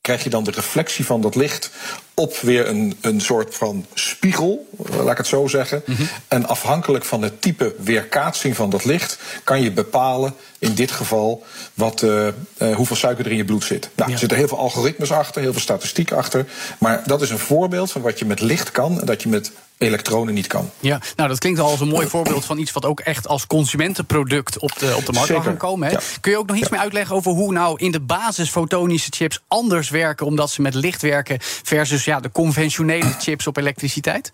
krijg 0.00 0.24
je 0.24 0.30
dan 0.30 0.44
de 0.44 0.50
reflectie 0.50 1.04
van 1.04 1.20
dat 1.20 1.34
licht 1.34 1.70
op 2.14 2.36
weer 2.36 2.68
een, 2.68 2.96
een 3.00 3.20
soort 3.20 3.54
van 3.54 3.86
spiegel, 3.94 4.68
laat 4.90 5.10
ik 5.10 5.16
het 5.16 5.26
zo 5.26 5.46
zeggen. 5.46 5.82
Mm 5.86 5.94
-hmm. 5.94 6.08
En 6.28 6.46
afhankelijk 6.46 7.04
van 7.04 7.22
het 7.22 7.42
type 7.42 7.74
weerkaatsing 7.78 8.56
van 8.56 8.70
dat 8.70 8.84
licht 8.84 9.18
kan 9.44 9.62
je 9.62 9.72
bepalen, 9.72 10.34
in 10.58 10.74
dit 10.74 10.90
geval, 10.90 11.44
wat, 11.74 12.02
uh, 12.02 12.26
uh, 12.58 12.76
hoeveel 12.76 12.96
suiker 12.96 13.24
er 13.24 13.30
in 13.30 13.36
je 13.36 13.44
bloed 13.44 13.64
zit. 13.64 13.88
Nou, 13.94 14.08
ja. 14.08 14.14
Er 14.14 14.20
zitten 14.20 14.38
heel 14.38 14.48
veel 14.48 14.58
algoritmes 14.58 15.12
achter, 15.12 15.42
heel 15.42 15.52
veel 15.52 15.60
statistiek 15.60 16.12
achter. 16.12 16.46
Maar 16.78 17.02
dat 17.06 17.22
is 17.22 17.30
een 17.30 17.38
voorbeeld 17.38 17.90
van 17.92 18.02
wat 18.02 18.18
je 18.18 18.24
met 18.24 18.40
licht 18.40 18.70
kan 18.70 19.00
en 19.00 19.06
dat 19.06 19.22
je 19.22 19.28
met 19.28 19.52
elektronen 19.78 20.34
niet 20.34 20.46
kan. 20.46 20.70
Ja, 20.80 21.00
nou 21.16 21.28
dat 21.28 21.38
klinkt 21.38 21.60
al 21.60 21.70
als 21.70 21.80
een 21.80 21.88
mooi 21.88 22.08
voorbeeld 22.08 22.44
van 22.44 22.58
iets 22.58 22.72
wat 22.72 22.84
ook 22.84 23.00
echt 23.00 23.28
als 23.28 23.46
consumentenproduct 23.46 24.58
op 24.58 24.78
de, 24.78 24.94
op 24.96 25.06
de 25.06 25.12
markt 25.12 25.44
kan 25.44 25.56
komen. 25.56 25.88
Hè? 25.88 25.96
Kun 26.20 26.32
je 26.32 26.38
ook 26.38 26.46
nog 26.46 26.56
iets 26.56 26.68
ja. 26.68 26.74
meer 26.74 26.82
uitleggen 26.82 27.16
over 27.16 27.32
hoe 27.32 27.52
nou 27.52 27.78
in 27.78 27.92
de 27.92 28.00
basis 28.00 28.50
fotonische 28.50 29.10
chips 29.14 29.42
anders 29.48 29.90
werken, 29.90 30.26
omdat 30.26 30.50
ze 30.50 30.62
met 30.62 30.74
licht 30.74 31.02
werken, 31.02 31.38
versus 31.40 32.03
ja, 32.04 32.20
de 32.20 32.32
conventionele 32.32 33.10
chips 33.24 33.46
op 33.46 33.56
elektriciteit? 33.56 34.32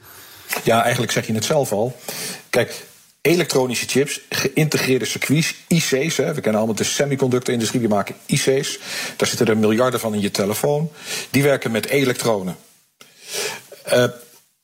Ja, 0.64 0.82
eigenlijk 0.82 1.12
zeg 1.12 1.26
je 1.26 1.32
het 1.32 1.44
zelf 1.44 1.72
al. 1.72 1.96
Kijk, 2.50 2.84
elektronische 3.20 3.86
chips, 3.86 4.20
geïntegreerde 4.28 5.04
circuits, 5.04 5.54
IC's. 5.68 6.16
Hè, 6.16 6.34
we 6.34 6.40
kennen 6.40 6.54
allemaal 6.54 6.74
de 6.74 6.84
semiconductor-industrie, 6.84 7.80
die 7.80 7.88
maken 7.88 8.14
IC's. 8.26 8.78
Daar 9.16 9.28
zitten 9.28 9.46
er 9.46 9.56
miljarden 9.56 10.00
van 10.00 10.14
in 10.14 10.20
je 10.20 10.30
telefoon. 10.30 10.90
Die 11.30 11.42
werken 11.42 11.70
met 11.70 11.86
elektronen. 11.86 12.56
Uh, 13.92 14.04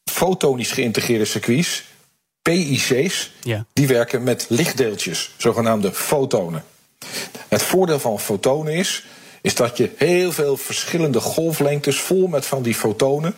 fotonisch 0.05 0.73
geïntegreerde 0.73 1.25
circuits, 1.25 1.85
PIC's, 2.43 3.31
ja. 3.43 3.67
die 3.73 3.87
werken 3.87 4.23
met 4.23 4.47
lichtdeeltjes, 4.49 5.35
zogenaamde 5.37 5.93
fotonen. 5.93 6.65
Het 7.49 7.63
voordeel 7.63 7.99
van 7.99 8.21
fotonen 8.21 8.73
is, 8.73 9.05
is 9.47 9.55
dat 9.55 9.77
je 9.77 9.91
heel 9.97 10.33
veel 10.33 10.57
verschillende 10.57 11.21
golflengtes 11.21 12.01
vol 12.01 12.27
met 12.27 12.47
van 12.47 12.63
die 12.63 12.75
fotonen 12.75 13.35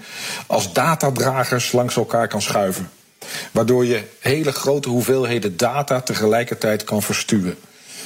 als 0.47 0.73
datadragers 0.73 1.73
langs 1.73 1.97
elkaar 1.97 2.29
kan 2.29 2.43
schuiven. 2.43 2.91
Waardoor 3.51 3.85
je 3.85 4.03
hele 4.21 4.53
grote 4.53 4.89
hoeveelheden 4.89 5.57
data 5.57 6.01
tegelijkertijd 6.01 6.85
kan 6.85 7.03
versturen. 7.03 7.59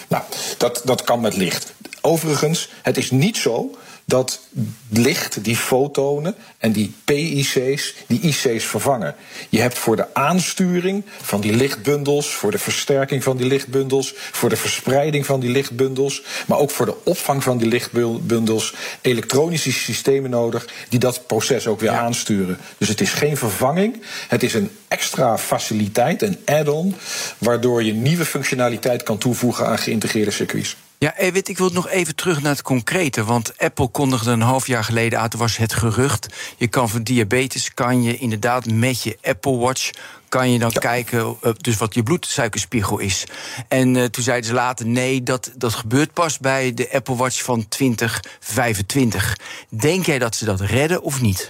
Nou, 0.08 0.22
dat, 0.58 0.82
dat 0.84 1.02
kan 1.02 1.20
met 1.20 1.36
licht. 1.36 1.72
Overigens, 2.00 2.68
het 2.82 2.96
is 2.96 3.10
niet 3.10 3.36
zo 3.36 3.78
dat 4.04 4.40
licht, 4.88 5.44
die 5.44 5.56
fotonen 5.56 6.34
en 6.58 6.72
die 6.72 6.94
PIC's, 7.04 7.94
die 8.06 8.20
IC's 8.20 8.64
vervangen. 8.64 9.14
Je 9.48 9.60
hebt 9.60 9.78
voor 9.78 9.96
de 9.96 10.14
aansturing 10.14 11.04
van 11.22 11.40
die 11.40 11.52
lichtbundels, 11.52 12.34
voor 12.34 12.50
de 12.50 12.58
versterking 12.58 13.22
van 13.22 13.36
die 13.36 13.46
lichtbundels, 13.46 14.14
voor 14.16 14.48
de 14.48 14.56
verspreiding 14.56 15.26
van 15.26 15.40
die 15.40 15.50
lichtbundels, 15.50 16.22
maar 16.46 16.58
ook 16.58 16.70
voor 16.70 16.86
de 16.86 17.04
opvang 17.04 17.42
van 17.42 17.58
die 17.58 17.68
lichtbundels 17.68 18.74
elektronische 19.00 19.72
systemen 19.72 20.30
nodig 20.30 20.68
die 20.88 20.98
dat 20.98 21.26
proces 21.26 21.66
ook 21.66 21.80
weer 21.80 21.90
ja. 21.90 21.98
aansturen. 21.98 22.58
Dus 22.78 22.88
het 22.88 23.00
is 23.00 23.10
geen 23.10 23.36
vervanging, 23.36 24.02
het 24.28 24.42
is 24.42 24.54
een 24.54 24.70
extra 24.88 25.38
faciliteit, 25.38 26.22
een 26.22 26.38
add-on, 26.44 26.94
waardoor 27.38 27.82
je 27.82 27.92
nieuwe 27.92 28.24
functionaliteit 28.24 29.02
kan 29.02 29.18
toevoegen 29.18 29.66
aan 29.66 29.78
geïntegreerde 29.78 30.30
circuits. 30.30 30.76
Ja, 31.02 31.16
Ewit, 31.16 31.48
ik 31.48 31.58
wil 31.58 31.70
nog 31.70 31.88
even 31.88 32.14
terug 32.14 32.42
naar 32.42 32.52
het 32.52 32.62
concrete. 32.62 33.24
Want 33.24 33.58
Apple 33.58 33.88
kondigde 33.88 34.30
een 34.30 34.40
half 34.40 34.66
jaar 34.66 34.84
geleden 34.84 35.20
uit, 35.20 35.34
was 35.34 35.56
het 35.56 35.74
gerucht. 35.74 36.26
Je 36.56 36.66
kan 36.66 36.88
voor 36.88 37.02
diabetes, 37.02 37.74
kan 37.74 38.02
je 38.02 38.16
inderdaad 38.16 38.66
met 38.66 39.02
je 39.02 39.18
Apple 39.22 39.56
Watch 39.56 39.90
kan 40.28 40.50
je 40.50 40.58
dan 40.58 40.72
kijken 40.72 41.36
uh, 41.42 41.52
dus 41.56 41.76
wat 41.76 41.94
je 41.94 42.02
bloedsuikerspiegel 42.02 42.98
is. 42.98 43.24
En 43.68 43.94
uh, 43.94 44.04
toen 44.04 44.24
zeiden 44.24 44.46
ze 44.46 44.54
later 44.54 44.86
nee, 44.86 45.22
dat, 45.22 45.52
dat 45.56 45.74
gebeurt 45.74 46.12
pas 46.12 46.38
bij 46.38 46.74
de 46.74 46.92
Apple 46.92 47.16
Watch 47.16 47.42
van 47.42 47.68
2025. 47.68 49.36
Denk 49.68 50.06
jij 50.06 50.18
dat 50.18 50.36
ze 50.36 50.44
dat 50.44 50.60
redden 50.60 51.02
of 51.02 51.20
niet? 51.20 51.48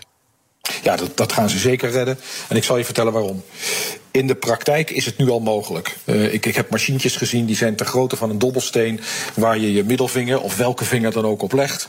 Ja, 0.83 0.97
dat, 0.97 1.17
dat 1.17 1.33
gaan 1.33 1.49
ze 1.51 1.59
zeker 1.59 1.91
redden. 1.91 2.19
En 2.49 2.57
ik 2.57 2.65
zal 2.65 2.79
je 2.79 2.85
vertellen 2.85 3.13
waarom. 3.13 3.45
In 4.11 4.27
de 4.27 4.35
praktijk 4.35 4.91
is 4.91 5.05
het 5.05 5.19
nu 5.19 5.31
al 5.31 5.41
mogelijk. 5.41 5.97
Uh, 6.05 6.33
ik, 6.35 6.47
ik 6.47 6.55
heb 6.55 6.71
machientjes 6.71 7.17
gezien 7.17 7.47
die 7.47 7.57
zijn 7.57 7.77
ter 7.77 7.87
grootte 7.87 8.17
van 8.17 8.31
een 8.31 8.39
dobbelsteen, 8.39 9.01
waar 9.35 9.59
je 9.59 9.73
je 9.73 9.85
middelvinger 9.85 10.41
of 10.41 10.57
welke 10.57 10.85
vinger 10.85 11.13
dan 11.13 11.25
ook 11.25 11.43
op 11.43 11.53
legt. 11.53 11.89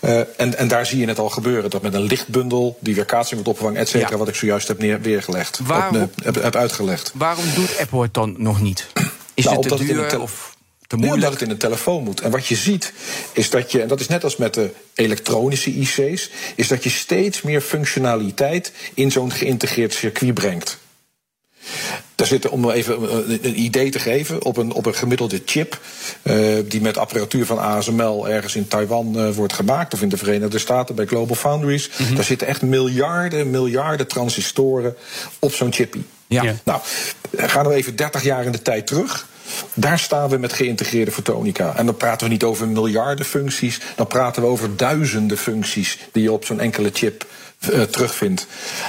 Uh, 0.00 0.18
en, 0.36 0.58
en 0.58 0.68
daar 0.68 0.86
zie 0.86 0.98
je 0.98 1.06
het 1.06 1.18
al 1.18 1.28
gebeuren. 1.28 1.70
Dat 1.70 1.82
met 1.82 1.94
een 1.94 2.02
lichtbundel, 2.02 2.78
die 2.80 2.94
weerkaatsing 2.94 3.34
wordt 3.34 3.48
opgevangen, 3.48 3.80
et 3.80 3.88
cetera, 3.88 4.10
ja. 4.10 4.16
wat 4.16 4.28
ik 4.28 4.34
zojuist 4.34 4.68
heb 4.68 4.78
neer, 4.78 5.00
weergelegd. 5.00 5.60
Waarom, 5.62 6.02
op, 6.02 6.12
heb, 6.22 6.42
heb 6.42 6.56
uitgelegd. 6.56 7.12
Waarom 7.14 7.44
doet 7.54 7.78
Apple 7.78 8.02
het 8.02 8.14
dan 8.14 8.34
nog 8.38 8.60
niet? 8.60 8.86
Is 9.34 9.44
nou, 9.44 9.56
het 9.56 9.68
te 9.68 9.84
duur? 9.84 10.04
Het 10.04 10.18
of 10.18 10.51
te 10.98 11.06
moeilijk? 11.06 11.24
omdat 11.24 11.40
het 11.40 11.48
in 11.48 11.54
een 11.54 11.68
telefoon 11.68 12.02
moet. 12.02 12.20
En 12.20 12.30
wat 12.30 12.46
je 12.46 12.56
ziet, 12.56 12.92
is 13.32 13.50
dat 13.50 13.72
je, 13.72 13.82
en 13.82 13.88
dat 13.88 14.00
is 14.00 14.08
net 14.08 14.24
als 14.24 14.36
met 14.36 14.54
de 14.54 14.70
elektronische 14.94 15.70
IC's, 15.70 16.30
is 16.54 16.68
dat 16.68 16.84
je 16.84 16.90
steeds 16.90 17.42
meer 17.42 17.60
functionaliteit 17.60 18.72
in 18.94 19.10
zo'n 19.10 19.32
geïntegreerd 19.32 19.92
circuit 19.92 20.34
brengt. 20.34 20.80
Daar 22.14 22.26
zitten, 22.26 22.50
om 22.50 22.70
even 22.70 23.14
een 23.44 23.60
idee 23.60 23.90
te 23.90 23.98
geven, 23.98 24.44
op 24.44 24.56
een, 24.56 24.72
op 24.72 24.86
een 24.86 24.94
gemiddelde 24.94 25.42
chip. 25.44 25.80
Uh, 26.22 26.58
die 26.68 26.80
met 26.80 26.98
apparatuur 26.98 27.46
van 27.46 27.58
ASML 27.58 28.28
ergens 28.28 28.54
in 28.54 28.68
Taiwan 28.68 29.16
uh, 29.16 29.30
wordt 29.30 29.52
gemaakt. 29.52 29.94
of 29.94 30.02
in 30.02 30.08
de 30.08 30.16
Verenigde 30.16 30.58
Staten 30.58 30.94
bij 30.94 31.06
Global 31.06 31.36
Foundries. 31.36 31.90
Mm 31.96 32.06
-hmm. 32.06 32.14
Daar 32.14 32.24
zitten 32.24 32.46
echt 32.46 32.62
miljarden, 32.62 33.50
miljarden 33.50 34.06
transistoren 34.06 34.96
op 35.38 35.54
zo'n 35.54 35.72
chippie. 35.72 36.04
Ja. 36.26 36.42
ja. 36.42 36.54
Nou, 36.64 36.80
gaan 37.36 37.68
we 37.68 37.74
even 37.74 37.96
30 37.96 38.22
jaar 38.22 38.44
in 38.44 38.52
de 38.52 38.62
tijd 38.62 38.86
terug. 38.86 39.26
Daar 39.74 39.98
staan 39.98 40.28
we 40.28 40.36
met 40.36 40.52
geïntegreerde 40.52 41.10
fotonica. 41.10 41.76
En 41.76 41.86
dan 41.86 41.96
praten 41.96 42.26
we 42.26 42.32
niet 42.32 42.44
over 42.44 42.68
miljarden 42.68 43.26
functies, 43.26 43.80
dan 43.96 44.06
praten 44.06 44.42
we 44.42 44.48
over 44.48 44.76
duizenden 44.76 45.38
functies 45.38 45.98
die 46.12 46.22
je 46.22 46.32
op 46.32 46.44
zo'n 46.44 46.60
enkele 46.60 46.90
chip 46.92 47.26
uh, 47.70 47.82
terugvindt. 47.82 48.46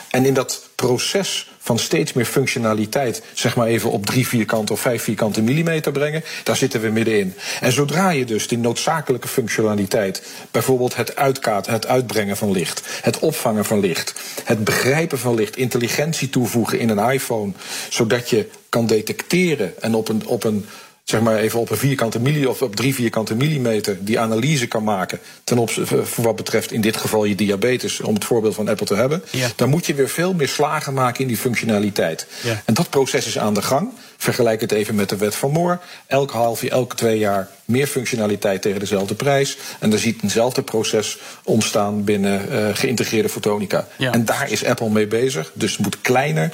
En 0.10 0.26
in 0.26 0.34
dat 0.34 0.70
proces 0.76 1.53
van 1.64 1.80
steeds 1.80 2.14
meer 2.14 2.26
functionaliteit, 2.26 3.22
zeg 3.34 3.56
maar 3.56 3.68
even 3.68 3.92
op 3.92 4.06
drie 4.06 4.28
vierkante 4.28 4.74
of 4.74 4.80
vijf 4.80 5.04
vierkante 5.04 5.42
millimeter 5.42 5.92
brengen, 5.92 6.24
daar 6.44 6.56
zitten 6.56 6.82
we 6.82 6.90
middenin. 6.90 7.34
En 7.62 7.72
zodra 7.72 8.10
je 8.10 8.26
dus 8.26 8.48
die 8.48 8.58
noodzakelijke 8.58 9.28
functionaliteit, 9.28 10.24
bijvoorbeeld 10.52 10.96
het 10.96 11.16
uitkaten, 11.16 11.74
het 11.74 11.88
uitbrengen 11.88 12.38
van 12.38 12.52
licht, 12.52 12.82
het 13.02 13.20
opvangen 13.20 13.66
van 13.66 13.80
licht, 13.80 14.14
het 14.44 14.64
begrijpen 14.64 15.20
van 15.20 15.36
licht, 15.36 15.58
intelligentie 15.58 16.30
toevoegen 16.30 16.80
in 16.80 16.90
een 16.90 17.12
iPhone, 17.12 17.52
zodat 17.90 18.30
je 18.30 18.50
kan 18.70 18.88
detecteren 18.88 19.82
en 19.82 19.96
op 19.96 20.10
een, 20.10 20.28
op 20.28 20.44
een 20.44 20.66
zeg 21.04 21.22
maar 21.22 21.38
even 21.38 21.60
op 21.60 21.70
een 21.70 21.78
vierkante 21.78 22.20
milli 22.20 22.46
of 22.46 22.62
op 22.62 22.76
drie 22.76 22.96
vierkante 22.96 23.36
millimeter 23.36 23.98
die 24.06 24.20
analyse 24.20 24.68
kan 24.68 24.84
maken 24.84 25.20
ten 25.44 25.58
opzichte 25.58 26.06
voor 26.06 26.24
wat 26.24 26.36
betreft 26.36 26.72
in 26.72 26.82
dit 26.82 26.98
geval 26.98 27.26
je 27.26 27.36
diabetes, 27.36 28.02
om 28.02 28.14
het 28.14 28.26
voorbeeld 28.26 28.56
van 28.56 28.68
Apple 28.68 28.86
te 28.86 28.96
hebben, 28.96 29.24
ja. 29.30 29.48
dan 29.56 29.70
moet 29.70 29.86
je 29.86 29.94
weer 29.94 30.10
veel 30.10 30.34
meer 30.34 30.48
slagen 30.48 30.94
maken 30.94 31.22
in 31.22 31.28
die 31.28 31.38
functionaliteit. 31.38 32.28
Ja. 32.42 32.62
En 32.66 32.74
dat 32.74 32.90
proces 32.90 33.26
is 33.26 33.38
aan 33.38 33.54
de 33.54 33.62
gang. 33.62 33.90
Vergelijk 34.18 34.62
het 34.62 34.72
even 34.72 34.96
met 34.96 35.10
de 35.10 35.18
wet 35.18 35.36
van 35.36 35.52
Moore. 35.52 35.80
Elk 36.08 36.32
half 36.32 36.62
jaar, 36.62 36.72
elke 36.72 36.96
twee 36.96 37.18
jaar 37.18 37.50
meer 37.66 37.88
functionaliteit 37.88 38.62
tegen 38.62 38.80
dezelfde 38.80 39.16
prijs. 39.16 39.58
En 39.80 39.90
dan 39.90 40.00
ziet 40.00 40.24
eenzelfde 40.24 40.62
proces 40.62 41.18
ontstaan 41.44 42.04
binnen 42.04 42.52
uh, 42.52 42.68
geïntegreerde 42.74 43.30
fotonica. 43.30 43.88
Ja. 43.98 44.12
En 44.12 44.26
daar 44.26 44.52
is 44.52 44.66
Apple 44.66 44.90
mee 44.90 45.08
bezig. 45.08 45.52
Dus 45.54 45.72
het 45.72 45.82
moet 45.82 46.02
kleiner, 46.02 46.54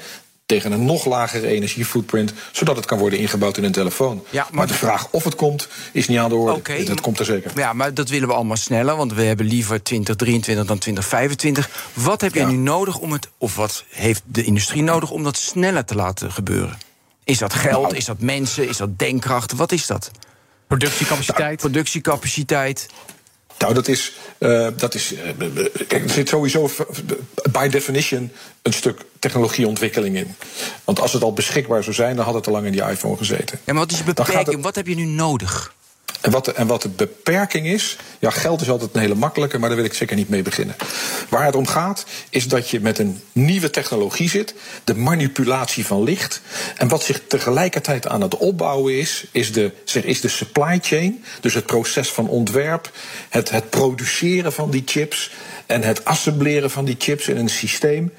tegen 0.49 0.71
een 0.71 0.85
nog 0.85 1.05
lagere 1.05 1.47
energiefootprint, 1.47 2.33
zodat 2.51 2.75
het 2.75 2.85
kan 2.85 2.97
worden 2.97 3.19
ingebouwd 3.19 3.57
in 3.57 3.63
een 3.63 3.71
telefoon. 3.71 4.23
Ja, 4.29 4.43
maar, 4.43 4.53
maar, 4.53 4.67
de 4.67 4.73
vraag 4.73 5.07
of 5.11 5.23
het 5.23 5.35
komt, 5.35 5.67
is 5.91 6.07
niet 6.07 6.17
aan 6.17 6.29
de 6.29 6.35
orde. 6.35 6.53
Okay, 6.53 6.85
dat 6.85 7.01
komt 7.01 7.19
er 7.19 7.25
zeker. 7.25 7.51
Ja, 7.55 7.73
maar 7.73 7.93
dat 7.93 8.09
willen 8.09 8.27
we 8.27 8.33
allemaal 8.33 8.55
sneller, 8.57 8.95
want 8.95 9.13
we 9.13 9.21
hebben 9.21 9.45
liever 9.45 9.83
2023 9.83 10.65
dan 10.65 10.77
2025. 10.77 11.89
Wat 11.93 12.21
heb 12.21 12.33
je 12.33 12.39
Ja. 12.39 12.47
nu 12.47 12.55
nodig 12.55 12.97
om 12.97 13.11
het, 13.11 13.29
of 13.37 13.55
wat 13.55 13.83
heeft 13.89 14.21
de 14.25 14.43
industrie 14.43 14.83
nodig 14.83 15.11
om 15.11 15.23
dat 15.23 15.37
sneller 15.37 15.85
te 15.85 15.95
laten 15.95 16.31
gebeuren? 16.31 16.77
Is 17.23 17.37
dat 17.37 17.53
geld? 17.53 17.83
Nou. 17.83 17.95
Is 17.95 18.05
dat 18.05 18.19
mensen? 18.19 18.69
Is 18.69 18.77
dat 18.77 18.99
denkkracht? 18.99 19.53
Wat 19.53 19.71
is 19.71 19.87
dat? 19.87 20.11
Productiecapaciteit. 20.67 21.59
Productiecapaciteit. 21.59 22.87
Nou, 23.59 23.73
dat 23.73 23.87
is. 23.87 24.13
Uh, 24.39 24.67
dat 24.75 24.95
is 24.95 25.13
uh, 25.13 25.19
kijk, 25.87 26.03
er 26.03 26.09
zit 26.09 26.29
sowieso 26.29 26.69
by 27.51 27.67
definition 27.67 28.31
een 28.61 28.73
stuk 28.73 28.99
technologieontwikkeling 29.19 30.15
in. 30.15 30.35
Want 30.83 30.99
als 30.99 31.13
het 31.13 31.23
al 31.23 31.33
beschikbaar 31.33 31.83
zou 31.83 31.95
zijn, 31.95 32.15
dan 32.15 32.25
had 32.25 32.33
het 32.33 32.47
al 32.47 32.53
lang 32.53 32.65
in 32.65 32.71
die 32.71 32.81
iPhone 32.89 33.17
gezeten. 33.17 33.59
Ja, 33.65 33.73
maar 33.73 33.81
wat 33.83 33.91
is 33.91 33.97
gaat 33.97 34.05
beperking? 34.05 34.45
het- 34.55 34.61
Wat 34.63 34.75
heb 34.75 34.87
je 34.87 34.95
nu 34.95 35.05
nodig? 35.05 35.73
En 36.21 36.31
wat, 36.31 36.45
de, 36.45 36.53
en 36.53 36.67
wat 36.67 36.81
de 36.81 36.89
beperking 36.89 37.65
is, 37.65 37.97
ja, 38.19 38.29
geld 38.29 38.61
is 38.61 38.69
altijd 38.69 38.93
een 38.93 39.01
hele 39.01 39.15
makkelijke, 39.15 39.57
maar 39.57 39.69
daar 39.69 39.77
wil 39.77 39.87
ik 39.87 39.93
zeker 39.93 40.15
niet 40.15 40.29
mee 40.29 40.41
beginnen. 40.41 40.75
Waar 41.29 41.45
het 41.45 41.55
om 41.55 41.67
gaat, 41.67 42.05
is 42.29 42.47
dat 42.47 42.69
je 42.69 42.79
met 42.79 42.99
een 42.99 43.21
nieuwe 43.31 43.69
technologie 43.69 44.29
zit, 44.29 44.53
de 44.83 44.95
manipulatie 44.95 45.85
van 45.85 46.03
licht. 46.03 46.41
En 46.77 46.87
wat 46.87 47.03
zich 47.03 47.21
tegelijkertijd 47.27 48.07
aan 48.07 48.21
het 48.21 48.37
opbouwen 48.37 48.97
is, 48.97 49.25
is 49.31 49.51
de, 49.51 49.71
is 50.03 50.21
de 50.21 50.27
supply 50.27 50.79
chain, 50.81 51.23
dus 51.41 51.53
het 51.53 51.65
proces 51.65 52.09
van 52.09 52.27
ontwerp, 52.27 52.91
het, 53.29 53.49
het 53.49 53.69
produceren 53.69 54.53
van 54.53 54.69
die 54.69 54.83
chips 54.85 55.31
en 55.65 55.81
het 55.81 56.05
assembleren 56.05 56.71
van 56.71 56.85
die 56.85 56.95
chips 56.99 57.27
in 57.27 57.37
een 57.37 57.49
systeem, 57.49 58.13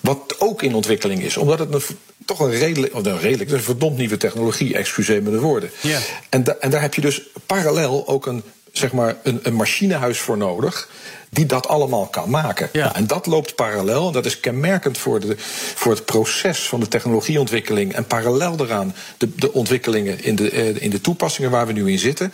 wat 0.00 0.34
ook 0.38 0.62
in 0.62 0.74
ontwikkeling 0.74 1.22
is. 1.22 1.36
Omdat 1.36 1.58
het 1.58 1.74
een, 1.74 1.82
toch 2.24 2.40
een 2.40 2.50
redelijk, 2.50 2.94
of 2.94 3.02
nou, 3.02 3.18
redelijk, 3.18 3.50
dat 3.50 3.58
is 3.58 3.66
een 3.66 3.72
verdomd 3.72 3.96
nieuwe 3.96 4.16
technologie, 4.16 4.74
excuseer 4.74 5.22
me 5.22 5.30
de 5.30 5.40
woorden. 5.40 5.70
Ja. 5.80 5.98
En, 6.28 6.44
da- 6.44 6.56
en 6.60 6.70
daar 6.70 6.80
heb 6.80 6.94
je 6.94 7.00
dus 7.00 7.22
parallel 7.46 8.08
ook 8.08 8.26
een, 8.26 8.42
zeg 8.72 8.92
maar, 8.92 9.16
een, 9.22 9.40
een 9.42 9.54
machinehuis 9.54 10.18
voor 10.18 10.36
nodig. 10.36 10.88
Die 11.30 11.46
dat 11.46 11.68
allemaal 11.68 12.06
kan 12.06 12.30
maken. 12.30 12.68
Ja. 12.72 12.84
Nou, 12.84 12.96
en 12.96 13.06
dat 13.06 13.26
loopt 13.26 13.54
parallel. 13.54 14.06
En 14.06 14.12
dat 14.12 14.26
is 14.26 14.40
kenmerkend 14.40 14.98
voor, 14.98 15.20
de, 15.20 15.34
voor 15.74 15.92
het 15.92 16.04
proces 16.04 16.68
van 16.68 16.80
de 16.80 16.88
technologieontwikkeling. 16.88 17.94
En 17.94 18.06
parallel 18.06 18.56
daaraan 18.56 18.94
de, 19.16 19.34
de 19.34 19.52
ontwikkelingen 19.52 20.24
in 20.24 20.36
de, 20.36 20.50
eh, 20.50 20.82
in 20.82 20.90
de 20.90 21.00
toepassingen 21.00 21.50
waar 21.50 21.66
we 21.66 21.72
nu 21.72 21.90
in 21.90 21.98
zitten. 21.98 22.32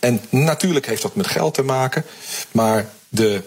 En 0.00 0.20
natuurlijk 0.30 0.86
heeft 0.86 1.02
dat 1.02 1.14
met 1.14 1.26
geld 1.26 1.54
te 1.54 1.62
maken. 1.62 2.04
Maar 2.50 2.88
de, 3.08 3.42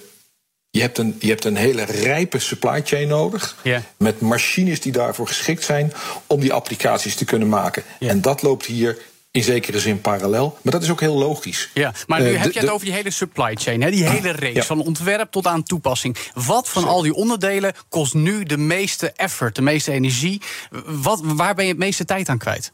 je, 0.70 0.82
hebt 0.82 0.98
een, 0.98 1.16
je 1.20 1.28
hebt 1.28 1.46
een 1.46 1.56
hele 1.56 1.84
rijpe 1.84 2.40
supply 2.40 2.82
chain 2.86 3.08
nodig. 3.08 3.56
Met 3.98 4.20
machines 4.22 4.82
die 4.82 4.92
daarvoor 4.92 5.28
geschikt 5.28 5.64
zijn 5.64 5.94
om 6.28 6.40
die 6.40 6.54
applicaties 6.54 7.16
te 7.16 7.26
kunnen 7.26 7.50
maken. 7.50 7.84
En 8.00 8.22
dat 8.22 8.42
loopt 8.42 8.66
hier 8.66 8.98
in 9.32 9.44
zekere 9.44 9.80
zin 9.80 10.02
parallel. 10.02 10.58
Maar 10.62 10.74
dat 10.74 10.84
is 10.84 10.90
ook 10.90 11.00
heel 11.00 11.18
logisch. 11.18 11.70
Ja, 11.74 11.94
maar 12.08 12.22
nu 12.22 12.34
Eh, 12.34 12.42
heb 12.42 12.52
je 12.52 12.60
het 12.60 12.70
over 12.70 12.86
die 12.86 12.94
hele 12.96 13.12
supply 13.12 13.56
chain, 13.56 13.82
hè? 13.82 13.92
die 13.92 14.10
hele 14.10 14.32
reeks 14.32 14.56
Ja. 14.56 14.64
van 14.64 14.80
ontwerp 14.82 15.32
tot 15.32 15.48
aan 15.48 15.64
toepassing. 15.64 16.18
Wat 16.34 16.70
van 16.70 16.84
al 16.88 17.02
die 17.02 17.14
onderdelen 17.14 17.74
kost 17.90 18.14
nu 18.14 18.44
de 18.44 18.58
meeste 18.58 19.12
effort, 19.12 19.56
de 19.56 19.62
meeste 19.62 19.92
energie? 19.92 20.42
Wat, 20.86 21.20
waar 21.24 21.56
ben 21.56 21.66
je 21.66 21.72
het 21.72 21.80
meeste 21.80 22.06
tijd 22.06 22.30
aan 22.30 22.38
kwijt? 22.38 22.72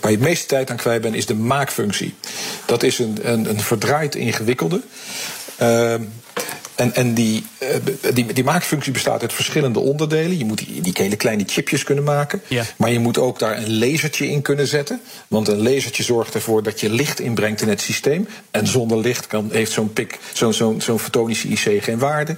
Waar 0.00 0.10
je 0.10 0.16
het 0.16 0.26
meeste 0.26 0.46
tijd 0.46 0.70
aan 0.70 0.76
kwijt 0.76 1.02
bent, 1.02 1.14
is 1.14 1.26
de 1.26 1.34
maakfunctie. 1.34 2.14
Dat 2.66 2.82
is 2.82 2.98
een, 2.98 3.18
een, 3.32 3.48
een 3.50 3.60
verdraaid 3.60 4.14
ingewikkelde. 4.14 4.80
Ehm, 5.56 6.02
en 6.74 6.94
en 6.94 7.14
die, 7.14 7.46
eh, 7.58 7.68
die, 8.14 8.32
die 8.32 8.44
maakfunctie 8.44 8.92
bestaat 8.92 9.22
uit 9.22 9.32
verschillende 9.32 9.78
onderdelen. 9.80 10.38
Je 10.38 10.44
moet 10.44 10.58
die, 10.58 10.80
die 10.80 10.92
hele 10.96 11.16
kleine 11.16 11.42
chipjes 11.46 11.84
kunnen 11.84 12.04
maken. 12.04 12.42
Ja. 12.48 12.64
Maar 12.76 12.90
je 12.90 12.98
moet 12.98 13.18
ook 13.18 13.38
daar 13.38 13.56
een 13.56 13.78
lasertje 13.78 14.30
in 14.30 14.42
kunnen 14.42 14.66
zetten. 14.66 15.00
Want 15.28 15.48
een 15.48 15.62
lasertje 15.62 16.02
zorgt 16.02 16.34
ervoor 16.34 16.62
dat 16.62 16.80
je 16.80 16.90
licht 16.90 17.20
inbrengt 17.20 17.60
in 17.60 17.68
het 17.68 17.80
systeem. 17.80 18.28
En 18.50 18.66
zonder 18.66 18.98
licht 18.98 19.26
kan, 19.26 19.48
heeft 19.52 19.72
zo'n 19.72 19.92
pik, 19.92 20.18
zo'n 20.32 20.52
zo'n 20.52 20.80
zo'n 20.80 20.98
fotonische 20.98 21.48
IC 21.48 21.82
geen 21.82 21.98
waarde. 21.98 22.36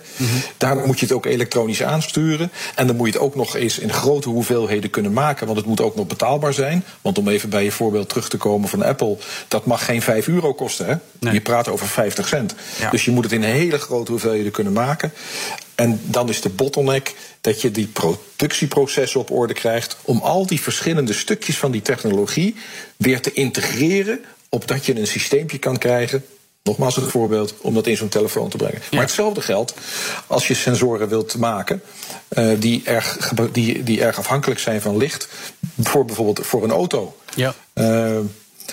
Daar 0.56 0.76
moet 0.76 0.98
je 1.00 1.06
het 1.06 1.14
ook 1.14 1.26
elektronisch 1.26 1.82
aansturen. 1.82 2.50
En 2.74 2.86
dan 2.86 2.96
moet 2.96 3.06
je 3.06 3.12
het 3.12 3.22
ook 3.22 3.34
nog 3.34 3.56
eens 3.56 3.78
in 3.78 3.92
grote 3.92 4.28
hoeveelheden 4.28 4.90
kunnen 4.90 5.12
maken. 5.12 5.46
Want 5.46 5.58
het 5.58 5.66
moet 5.66 5.80
ook 5.80 5.96
nog 5.96 6.06
betaalbaar 6.06 6.52
zijn. 6.52 6.84
Want 7.02 7.18
om 7.18 7.28
even 7.28 7.48
bij 7.48 7.64
je 7.64 7.72
voorbeeld 7.72 8.08
terug 8.08 8.28
te 8.28 8.36
komen 8.36 8.68
van 8.68 8.82
Apple. 8.82 9.16
Dat 9.48 9.66
mag 9.66 9.84
geen 9.84 10.02
5 10.02 10.28
euro 10.28 10.54
kosten. 10.54 10.86
Hè? 10.86 10.94
Nee. 11.18 11.32
Je 11.32 11.40
praat 11.40 11.68
over 11.68 11.86
50 11.86 12.28
cent. 12.28 12.54
Ja. 12.80 12.90
Dus 12.90 13.04
je 13.04 13.10
moet 13.10 13.24
het 13.24 13.32
in 13.32 13.42
hele 13.42 13.78
grote 13.78 14.10
hoeveelheden 14.10 14.25
kunnen 14.50 14.72
maken. 14.72 15.12
En 15.74 16.00
dan 16.04 16.28
is 16.28 16.40
de 16.40 16.48
bottleneck 16.48 17.14
dat 17.40 17.60
je 17.60 17.70
die 17.70 17.86
productieprocessen 17.86 19.20
op 19.20 19.30
orde 19.30 19.54
krijgt. 19.54 19.96
om 20.02 20.18
al 20.18 20.46
die 20.46 20.60
verschillende 20.60 21.12
stukjes 21.12 21.58
van 21.58 21.70
die 21.70 21.82
technologie 21.82 22.56
weer 22.96 23.20
te 23.20 23.32
integreren. 23.32 24.20
opdat 24.48 24.86
je 24.86 24.98
een 24.98 25.06
systeempje 25.06 25.58
kan 25.58 25.78
krijgen. 25.78 26.24
Nogmaals 26.62 26.96
het 26.96 27.10
voorbeeld 27.10 27.54
om 27.60 27.74
dat 27.74 27.86
in 27.86 27.96
zo'n 27.96 28.08
telefoon 28.08 28.48
te 28.48 28.56
brengen. 28.56 28.80
Maar 28.90 29.00
hetzelfde 29.00 29.40
geldt 29.40 29.74
als 30.26 30.46
je 30.48 30.54
sensoren 30.54 31.08
wilt 31.08 31.36
maken. 31.38 31.82
eh, 32.28 32.48
die, 32.58 32.82
erg, 32.84 33.32
die, 33.52 33.82
die 33.82 34.00
erg 34.00 34.18
afhankelijk 34.18 34.60
zijn 34.60 34.80
van 34.80 34.96
licht. 34.96 35.28
Voor 35.80 36.04
bijvoorbeeld 36.04 36.46
voor 36.46 36.64
een 36.64 36.70
auto. 36.70 37.16
Ja. 37.34 37.54
Eh, 37.72 38.18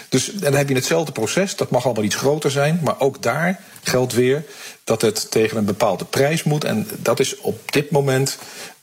Dus 0.10 0.32
en 0.32 0.40
dan 0.40 0.54
heb 0.54 0.70
je 0.70 0.76
hetzelfde 0.76 1.12
proces. 1.12 1.56
Dat 1.56 1.70
mag 1.70 1.86
allemaal 1.86 2.04
iets 2.04 2.16
groter 2.16 2.52
zijn. 2.52 2.80
Maar 2.84 3.00
ook 3.00 3.22
daar 3.22 3.60
geldt 3.84 4.14
weer 4.14 4.46
dat 4.84 5.02
het 5.02 5.32
tegen 5.32 5.58
een 5.58 5.66
bepaalde 5.66 6.06
prijs 6.06 6.44
moet. 6.44 6.64
En 6.64 6.88
dat 6.98 7.20
is 7.20 7.38
op 7.40 7.72
dit 7.72 7.92
moment 7.92 8.38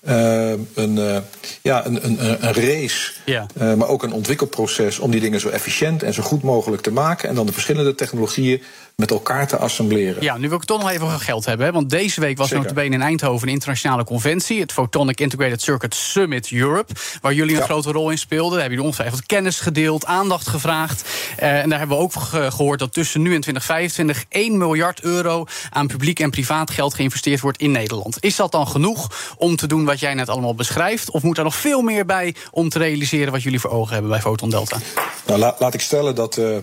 uh, 0.09 0.51
een, 0.75 0.97
uh, 0.97 1.17
ja, 1.63 1.87
een, 1.87 2.05
een, 2.05 2.25
een 2.47 2.53
race, 2.55 3.13
Ja. 3.25 3.47
uh, 3.63 3.75
maar 3.75 3.89
ook 3.89 4.03
een 4.03 4.13
ontwikkelproces 4.13 4.99
om 4.99 5.11
die 5.11 5.21
dingen 5.21 5.41
zo 5.41 5.49
efficiënt 5.49 6.03
en 6.03 6.15
zo 6.15 6.23
goed 6.23 6.43
mogelijk 6.43 6.83
te 6.83 6.93
maken. 6.93 7.29
En 7.29 7.35
dan 7.35 7.47
de 7.47 7.53
verschillende 7.53 7.95
technologieën 7.95 8.63
met 8.97 9.11
elkaar 9.11 9.47
te 9.47 9.57
assembleren. 9.57 10.23
Ja, 10.23 10.35
nu 10.35 10.41
wil 10.47 10.53
ik 10.53 10.59
het 10.59 10.67
toch 10.67 10.81
nog 10.81 10.91
even 10.91 11.07
over 11.07 11.21
geld 11.21 11.45
hebben. 11.45 11.67
Hè? 11.67 11.73
Want 11.73 11.91
deze 11.91 12.21
week 12.21 12.39
was 12.39 12.51
notabene 12.51 12.95
in 12.95 13.03
Eindhoven 13.03 13.49
een 13.49 13.55
internationale 13.55 14.05
conventie. 14.05 14.61
Het 14.61 14.73
Photonic 14.73 15.21
Integrated 15.21 15.63
Circuit 15.63 15.95
Summit 15.95 16.53
Europe. 16.53 16.93
Waar 17.21 17.33
jullie 17.35 17.53
een 17.55 17.59
Ja. 17.61 17.65
grote 17.65 17.93
rol 17.93 18.11
in 18.11 18.19
speelden. 18.19 18.51
Daar 18.51 18.61
hebben 18.61 18.77
jullie 18.79 18.91
ongetwijfeld 18.93 19.27
kennis 19.27 19.61
gedeeld, 19.61 20.05
aandacht 20.07 20.47
gevraagd. 20.49 21.09
Eh, 21.37 21.61
en 21.63 21.69
daar 21.69 21.79
hebben 21.79 21.97
we 21.97 22.03
ook 22.03 22.13
ge- 22.13 22.51
gehoord 22.51 22.79
dat 22.79 22.93
tussen 22.93 23.23
nu 23.23 23.35
en 23.35 23.41
2025 23.41 24.25
1 24.29 24.59
miljard 24.59 24.90
euro 24.99 25.45
aan 25.71 25.87
publiek 25.87 26.21
en 26.21 26.31
privaat 26.31 26.71
geld 26.71 26.95
geïnvesteerd 26.95 27.41
wordt 27.41 27.59
in 27.59 27.71
Nederland. 27.71 28.17
Is 28.21 28.37
dat 28.37 28.53
dan 28.53 28.69
genoeg 28.69 29.35
om 29.37 29.57
te 29.57 29.67
doen 29.67 29.85
wat 29.85 30.01
jij 30.01 30.15
net 30.15 30.29
allemaal 30.29 30.55
beschrijft? 30.55 31.11
Of 31.11 31.23
moet 31.23 31.39
er 31.39 31.45
nog 31.45 31.55
veel 31.55 31.81
meer 31.83 32.07
bij 32.07 32.35
om 32.51 32.69
te 32.69 32.79
realiseren 32.79 33.33
wat 33.33 33.43
jullie 33.43 33.61
voor 33.61 33.71
ogen 33.71 33.93
hebben 33.93 34.11
bij 34.11 34.21
Photon 34.21 34.51
Delta? 34.51 34.79
Nou, 35.27 35.39
la- 35.39 35.57
laat 35.59 35.75
ik 35.75 35.81
stellen 35.81 36.15
dat 36.15 36.37
eh, 36.37 36.57
eh, 36.57 36.63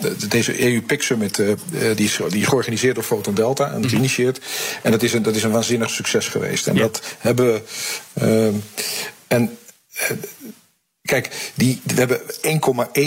de- 0.00 0.26
deze 0.28 0.62
EU 0.72 0.82
PIC 0.82 1.02
Summit, 1.02 1.38
eh, 1.38 1.46
die, 1.96 2.06
is, 2.06 2.18
die 2.28 2.40
is 2.40 2.46
georganiseerd 2.46 2.94
door 2.94 3.04
Photon 3.04 3.34
Delta 3.34 3.70
en 3.72 3.88
geïnitieerd. 3.88 4.40
En 4.82 4.90
dat 4.90 5.02
is, 5.02 5.12
een, 5.12 5.22
dat 5.22 5.34
is 5.36 5.42
een 5.42 5.50
waanzinnig 5.50 5.90
succes 5.90 6.28
geweest. 6.28 6.66
En 6.66 6.74
Ja. 6.74 6.80
dat 6.80 7.02
hebben 7.18 7.62
we. 8.14 8.52
en 9.28 9.58
kijk, 11.02 11.52
die, 11.54 11.80
we 11.84 11.94
hebben 11.94 12.20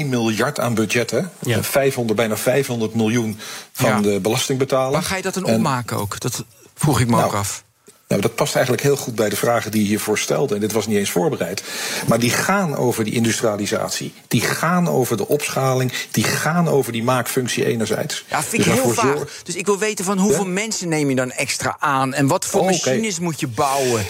1,1 0.04 0.06
miljard 0.10 0.60
aan 0.60 0.74
budget. 0.74 1.12
Hè? 1.12 1.22
Ja. 1.42 1.64
500, 1.64 2.18
bijna 2.20 2.38
500 2.38 2.94
miljoen 2.96 3.40
van 3.72 3.90
Ja. 3.90 4.00
de 4.02 4.20
belastingbetaler. 4.20 4.92
Waar 4.92 5.04
ga 5.04 5.16
je 5.16 5.22
dat 5.22 5.34
dan 5.34 5.46
En- 5.48 5.56
opmaken 5.56 5.98
ook? 5.98 6.20
Dat 6.20 6.44
vroeg 6.76 7.00
ik 7.00 7.06
me 7.08 7.12
Nou, 7.16 7.26
ook 7.26 7.34
af. 7.34 7.64
Nou, 8.08 8.22
dat 8.22 8.36
past 8.36 8.54
eigenlijk 8.56 8.84
heel 8.86 8.96
goed 8.98 9.16
bij 9.16 9.30
de 9.30 9.36
vragen 9.36 9.72
die 9.72 9.82
je 9.82 9.88
hiervoor 9.88 10.18
stelde. 10.18 10.54
En 10.56 10.60
dit 10.60 10.72
was 10.72 10.88
niet 10.88 10.98
eens 10.98 11.10
voorbereid. 11.10 11.64
Maar 12.08 12.20
die 12.20 12.30
gaan 12.30 12.76
over 12.76 13.04
die 13.04 13.14
industrialisatie. 13.14 14.14
Die 14.28 14.42
gaan 14.42 14.88
over 14.90 15.18
de 15.18 15.28
opschaling. 15.28 15.92
Die 16.12 16.24
gaan 16.24 16.68
over 16.68 16.92
die 16.92 17.04
maakfunctie 17.04 17.66
enerzijds. 17.66 18.26
Ja, 18.30 18.44
vind 18.44 18.66
ik 18.66 18.72
Dus 18.72 18.82
heel 18.82 18.92
vaag. 18.94 19.06
zorg- 19.18 19.42
Dus 19.44 19.56
ik 19.56 19.66
wil 19.66 19.78
weten 19.78 20.06
van 20.06 20.18
hoeveel 20.18 20.44
Ja? 20.46 20.50
mensen 20.52 20.90
neem 20.90 21.10
je 21.10 21.16
dan 21.16 21.32
extra 21.32 21.76
aan? 21.80 22.14
En 22.14 22.28
wat 22.28 22.46
voor 22.46 22.60
Oh, 22.62 22.66
machines 22.66 23.20
moet 23.20 23.40
je 23.40 23.48
bouwen? 23.48 24.06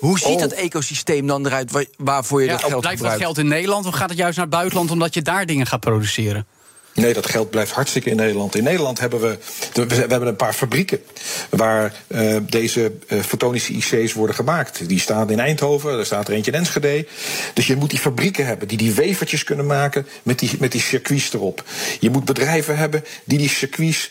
Hoe 0.00 0.18
ziet 0.18 0.28
Oh. 0.28 0.40
dat 0.40 0.52
ecosysteem 0.52 1.26
dan 1.26 1.46
eruit 1.46 1.70
wa- 1.70 1.84
waarvoor 1.96 2.40
je 2.40 2.46
Ja, 2.46 2.52
dat 2.52 2.60
geld 2.60 2.80
blijft 2.80 3.00
dat 3.00 3.10
gebruikt? 3.10 3.22
geld 3.22 3.38
in 3.46 3.48
Nederland 3.52 3.86
of 3.86 3.94
gaat 3.94 4.08
het 4.08 4.18
juist 4.18 4.36
naar 4.36 4.46
het 4.46 4.54
buitenland 4.54 4.90
omdat 4.90 5.14
je 5.14 5.22
daar 5.22 5.46
dingen 5.46 5.66
gaat 5.66 5.80
produceren? 5.80 6.46
Nee, 6.94 7.12
dat 7.14 7.26
geld 7.26 7.50
blijft 7.50 7.72
hartstikke 7.72 8.10
in 8.10 8.16
Nederland. 8.16 8.54
In 8.54 8.64
Nederland 8.64 9.00
hebben 9.00 9.20
we, 9.20 9.38
we 9.72 9.94
hebben 9.94 10.26
een 10.26 10.36
paar 10.36 10.52
fabrieken 10.52 11.00
waar 11.50 11.94
eh, 12.06 12.36
deze 12.48 12.92
eh, 13.08 13.20
fotonische 13.20 13.72
IC's 13.72 14.12
worden 14.12 14.34
gemaakt. 14.36 14.88
Die 14.88 15.00
staan 15.00 15.30
in 15.30 15.40
Eindhoven, 15.40 15.98
er 15.98 16.06
staat 16.06 16.28
er 16.28 16.34
eentje 16.34 16.50
in 16.52 16.58
Enschede. 16.58 17.06
Dus 17.54 17.66
je 17.66 17.76
moet 17.76 17.90
die 17.90 17.98
fabrieken 17.98 18.46
hebben 18.46 18.68
die 18.68 18.78
die 18.78 18.92
wevertjes 18.94 19.44
kunnen 19.44 19.66
maken 19.66 20.06
met 20.22 20.38
die, 20.38 20.50
met 20.58 20.72
die 20.72 20.80
circuits 20.80 21.32
erop. 21.32 21.64
Je 22.00 22.10
moet 22.10 22.24
bedrijven 22.24 22.76
hebben 22.76 23.04
die 23.24 23.38
die 23.38 23.48
circuits 23.48 24.10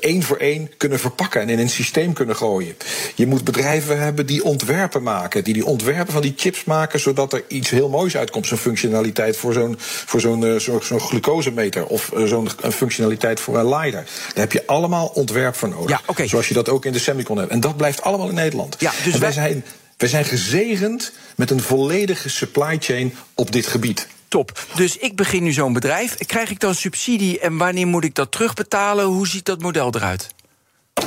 één 0.00 0.22
voor 0.22 0.36
één 0.36 0.70
kunnen 0.76 0.98
verpakken 0.98 1.40
en 1.40 1.48
in 1.48 1.58
een 1.58 1.70
systeem 1.70 2.12
kunnen 2.12 2.36
gooien. 2.36 2.76
Je 3.14 3.26
moet 3.26 3.44
bedrijven 3.44 3.98
hebben 4.00 4.26
die 4.26 4.44
ontwerpen 4.44 5.02
maken, 5.02 5.44
die 5.44 5.54
die 5.54 5.64
ontwerpen 5.66 6.12
van 6.12 6.22
die 6.22 6.34
chips 6.36 6.64
maken, 6.64 7.00
zodat 7.00 7.32
er 7.32 7.44
iets 7.48 7.70
heel 7.70 7.88
moois 7.88 8.16
uitkomt. 8.16 8.46
Zo'n 8.46 8.58
functionaliteit 8.58 9.36
voor 9.36 9.52
zo'n 9.52 9.74
voor 9.78 10.20
zo'n 10.20 10.44
eh, 10.46 10.58
zo'n 10.80 11.00
glucosemeter 11.00 11.86
of 11.86 12.12
eh, 12.12 12.24
zo'n 12.24 12.48
een 12.60 12.72
functionaliteit 12.72 13.40
voor 13.40 13.58
een 13.58 13.68
LiDAR. 13.68 14.04
Daar 14.04 14.32
heb 14.34 14.52
je 14.52 14.66
allemaal 14.66 15.06
ontwerp 15.06 15.54
voor 15.54 15.68
nodig. 15.68 16.00
Ja. 16.16 16.26
Zoals 16.26 16.48
je 16.48 16.54
dat 16.54 16.68
ook 16.68 16.84
in 16.84 16.92
de 16.92 16.98
semicon 16.98 17.38
hebt. 17.38 17.50
En 17.50 17.60
dat 17.60 17.76
blijft 17.76 18.02
allemaal 18.02 18.28
in 18.28 18.34
Nederland. 18.34 18.76
Ja, 18.78 18.90
dus 18.90 18.98
en 19.04 19.10
wij, 19.10 19.18
wij- 19.20 19.32
zijn, 19.32 19.64
wij 19.96 20.08
zijn 20.08 20.24
gezegend 20.24 21.12
met 21.36 21.50
een 21.50 21.60
volledige 21.60 22.28
supply 22.28 22.76
chain 22.80 23.14
op 23.34 23.52
dit 23.52 23.66
gebied. 23.66 24.06
Top. 24.28 24.66
Dus 24.74 24.96
ik 24.98 25.16
begin 25.16 25.42
nu 25.42 25.52
zo'n 25.52 25.72
bedrijf. 25.72 26.16
Krijg 26.16 26.50
ik 26.50 26.60
dan 26.60 26.74
subsidie 26.74 27.38
en 27.38 27.56
wanneer 27.56 27.86
moet 27.86 28.04
ik 28.04 28.14
dat 28.14 28.32
terugbetalen? 28.32 29.04
Hoe 29.04 29.28
ziet 29.28 29.44
dat 29.44 29.60
model 29.60 29.90
eruit? 29.94 30.28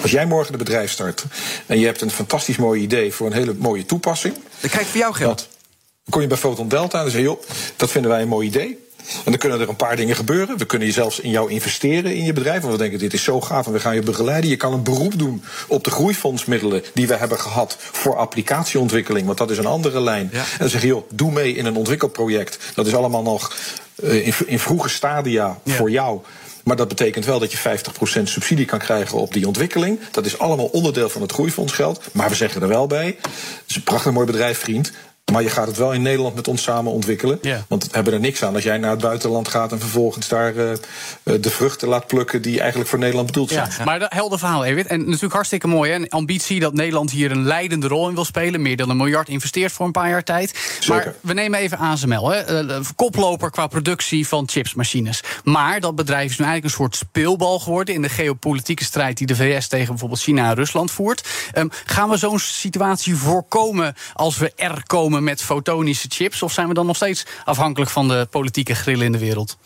Als 0.01 0.11
jij 0.11 0.25
morgen 0.25 0.51
een 0.53 0.59
bedrijf 0.59 0.91
start 0.91 1.23
en 1.65 1.79
je 1.79 1.85
hebt 1.85 2.01
een 2.01 2.11
fantastisch 2.11 2.57
mooi 2.57 2.81
idee 2.81 3.13
voor 3.13 3.27
een 3.27 3.33
hele 3.33 3.53
mooie 3.53 3.85
toepassing. 3.85 4.33
Dan 4.33 4.69
krijg 4.69 4.85
ik 4.85 4.91
voor 4.91 4.99
jou 4.99 5.13
geld. 5.13 5.37
Dan 5.37 6.09
kom 6.09 6.21
je 6.21 6.27
bij 6.27 6.37
Photon 6.37 6.67
Delta 6.67 6.97
en 6.97 7.03
dan 7.03 7.11
zeg 7.11 7.21
je, 7.21 7.27
joh, 7.27 7.41
dat 7.75 7.91
vinden 7.91 8.11
wij 8.11 8.21
een 8.21 8.27
mooi 8.27 8.47
idee. 8.47 8.87
En 9.07 9.31
dan 9.31 9.37
kunnen 9.37 9.59
er 9.59 9.69
een 9.69 9.75
paar 9.75 9.95
dingen 9.95 10.15
gebeuren. 10.15 10.57
We 10.57 10.65
kunnen 10.65 10.87
je 10.87 10.93
zelfs 10.93 11.19
in 11.19 11.29
jou 11.29 11.51
investeren 11.51 12.15
in 12.15 12.23
je 12.23 12.33
bedrijf. 12.33 12.61
Want 12.61 12.73
we 12.73 12.79
denken, 12.79 12.99
dit 12.99 13.13
is 13.13 13.23
zo 13.23 13.41
gaaf 13.41 13.65
en 13.65 13.71
we 13.73 13.79
gaan 13.79 13.95
je 13.95 14.01
begeleiden. 14.01 14.49
Je 14.49 14.55
kan 14.55 14.73
een 14.73 14.83
beroep 14.83 15.19
doen 15.19 15.43
op 15.67 15.83
de 15.83 15.91
groeifondsmiddelen 15.91 16.83
die 16.93 17.07
we 17.07 17.15
hebben 17.15 17.39
gehad 17.39 17.77
voor 17.79 18.15
applicatieontwikkeling. 18.15 19.25
Want 19.25 19.37
dat 19.37 19.51
is 19.51 19.57
een 19.57 19.65
andere 19.65 20.01
lijn. 20.01 20.29
Ja. 20.33 20.39
En 20.39 20.45
dan 20.59 20.69
zeg 20.69 20.81
je, 20.81 20.87
joh, 20.87 21.09
doe 21.11 21.31
mee 21.31 21.53
in 21.55 21.65
een 21.65 21.75
ontwikkelproject. 21.75 22.57
Dat 22.75 22.87
is 22.87 22.95
allemaal 22.95 23.23
nog 23.23 23.55
eh, 24.03 24.27
in, 24.27 24.33
in 24.45 24.59
vroege 24.59 24.89
stadia 24.89 25.57
Ja. 25.63 25.73
voor 25.73 25.91
jou. 25.91 26.19
Maar 26.63 26.75
dat 26.77 26.87
betekent 26.87 27.25
wel 27.25 27.39
dat 27.39 27.51
je 27.51 27.57
50% 27.57 28.23
subsidie 28.23 28.65
kan 28.65 28.79
krijgen 28.79 29.17
op 29.17 29.33
die 29.33 29.47
ontwikkeling. 29.47 29.99
Dat 30.11 30.25
is 30.25 30.39
allemaal 30.39 30.65
onderdeel 30.65 31.09
van 31.09 31.21
het 31.21 31.31
groeifondsgeld. 31.31 32.01
Maar 32.11 32.29
we 32.29 32.35
zeggen 32.35 32.61
er 32.61 32.67
wel 32.67 32.87
bij: 32.87 33.05
het 33.21 33.63
is 33.67 33.75
een 33.75 33.83
prachtig 33.83 34.11
mooi 34.11 34.25
bedrijf, 34.25 34.59
vriend. 34.59 34.91
Maar 35.31 35.43
je 35.43 35.49
gaat 35.49 35.67
het 35.67 35.77
wel 35.77 35.93
in 35.93 36.01
Nederland 36.01 36.35
met 36.35 36.47
ons 36.47 36.63
samen 36.63 36.91
ontwikkelen. 36.91 37.39
Want 37.67 37.83
we 37.83 37.89
hebben 37.91 38.13
er 38.13 38.19
niks 38.19 38.43
aan 38.43 38.53
als 38.53 38.63
jij 38.63 38.77
naar 38.77 38.91
het 38.91 39.01
buitenland 39.01 39.47
gaat 39.47 39.71
en 39.71 39.79
vervolgens 39.79 40.27
daar 40.27 40.55
eh, 40.55 40.71
eh, 40.71 40.77
de 41.23 41.49
vruchten 41.49 41.87
laat 41.87 42.07
plukken 42.07 42.41
die 42.41 42.59
eigenlijk 42.59 42.89
voor 42.89 42.99
Nederland 42.99 43.27
bedoeld 43.27 43.49
zijn. 43.49 43.69
Ja, 43.77 43.83
maar 43.83 43.99
dat 43.99 44.13
helder 44.13 44.39
verhaal, 44.39 44.65
Evit. 44.65 44.87
En 44.87 44.99
natuurlijk 45.05 45.33
hartstikke 45.33 45.67
mooi, 45.67 45.91
hè? 45.91 45.95
Een 45.95 46.09
ambitie 46.09 46.59
dat 46.59 46.73
Nederland 46.73 47.11
hier 47.11 47.31
een 47.31 47.43
leidende 47.43 47.87
rol 47.87 48.09
in 48.09 48.15
wil 48.15 48.25
spelen. 48.25 48.61
Meer 48.61 48.77
dan 48.77 48.89
een 48.89 48.97
miljard 48.97 49.29
investeert 49.29 49.71
voor 49.71 49.85
een 49.85 49.91
paar 49.91 50.09
jaar 50.09 50.23
tijd. 50.23 50.79
Maar 50.87 51.13
we 51.21 51.33
nemen 51.33 51.59
even 51.59 51.77
ASML, 51.77 52.29
hè? 52.29 52.37
eh, 52.37 52.79
koploper 52.95 53.51
qua 53.51 53.67
productie 53.67 54.27
van 54.27 54.49
chipsmachines. 54.49 55.23
Maar 55.43 55.79
dat 55.79 55.95
bedrijf 55.95 56.31
is 56.31 56.37
nu 56.37 56.45
eigenlijk 56.45 56.75
een 56.75 56.81
soort 56.83 56.95
speelbal 56.95 57.59
geworden... 57.59 57.95
in 57.95 58.01
de 58.01 58.09
geopolitieke 58.09 58.83
strijd 58.83 59.17
die 59.17 59.27
de 59.27 59.35
VS 59.35 59.67
tegen 59.67 59.87
bijvoorbeeld 59.87 60.21
China 60.21 60.49
en 60.49 60.55
Rusland 60.55 60.91
voert. 60.91 61.27
Ehm, 61.53 61.67
gaan 61.85 62.09
we 62.09 62.17
zo'n 62.17 62.39
situatie 62.39 63.15
voorkomen 63.15 63.95
als 64.13 64.37
we 64.37 64.51
er 64.55 64.83
komen 64.85 65.18
met 65.23 65.41
fotonische 65.41 66.07
chips? 66.09 66.43
Of 66.43 66.53
zijn 66.53 66.67
we 66.67 66.73
dan 66.73 66.85
nog 66.85 66.95
steeds 66.95 67.25
afhankelijk 67.45 67.91
van 67.91 68.07
de 68.07 68.27
politieke 68.29 68.75
grillen 68.75 69.05
in 69.05 69.11
de 69.11 69.17
wereld? 69.17 69.57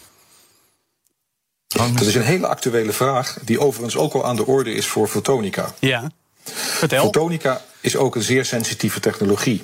Dat 1.68 2.02
is 2.02 2.16
een 2.16 2.22
hele 2.22 2.48
actuele 2.48 2.94
vraag, 2.94 3.38
die 3.42 3.60
overigens 3.60 3.96
ook 3.96 4.14
al 4.14 4.26
aan 4.26 4.36
de 4.36 4.46
orde 4.46 4.74
is 4.74 4.88
voor 4.88 5.08
fotonica. 5.08 5.74
Ja. 5.80 6.12
Vertel. 6.54 7.04
Fotonica 7.04 7.62
is 7.80 7.96
ook 7.96 8.16
een 8.16 8.22
zeer 8.22 8.46
sensitieve 8.46 9.00
technologie. 9.00 9.64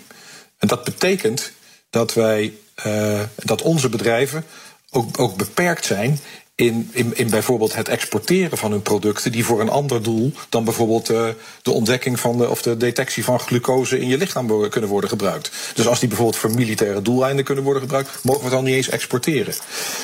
En 0.58 0.68
dat 0.68 0.84
betekent 0.84 1.52
dat 1.90 2.14
wij, 2.14 2.54
eh, 2.76 3.22
dat 3.36 3.62
onze 3.62 3.90
bedrijven 3.90 4.46
ook, 4.90 5.20
ook 5.20 5.36
beperkt 5.36 5.86
zijn 5.86 6.20
in, 6.60 6.90
in, 6.92 7.18
in 7.18 7.30
bijvoorbeeld 7.30 7.76
het 7.76 7.88
exporteren 7.88 8.58
van 8.58 8.72
hun 8.72 8.82
producten 8.82 9.32
die 9.32 9.46
voor 9.46 9.62
een 9.62 9.70
ander 9.70 10.04
doel 10.04 10.34
dan 10.50 10.64
bijvoorbeeld 10.64 11.10
eh, 11.10 11.28
de 11.62 11.72
ontdekking 11.72 12.20
van 12.20 12.38
de, 12.38 12.50
of 12.50 12.62
de 12.62 12.78
detectie 12.78 13.24
van 13.24 13.40
glucose 13.40 14.00
in 14.00 14.08
je 14.08 14.18
lichaam 14.18 14.70
kunnen 14.70 14.90
worden 14.90 15.10
gebruikt. 15.10 15.52
Dus 15.74 15.88
als 15.88 16.00
die 16.00 16.08
bijvoorbeeld 16.08 16.40
voor 16.40 16.52
militaire 16.52 17.02
doeleinden 17.02 17.46
kunnen 17.46 17.64
worden 17.64 17.82
gebruikt, 17.82 18.10
mogen 18.24 18.42
we 18.42 18.46
het 18.46 18.56
dan 18.56 18.64
niet 18.64 18.76
eens 18.76 18.90
exporteren. 18.90 19.54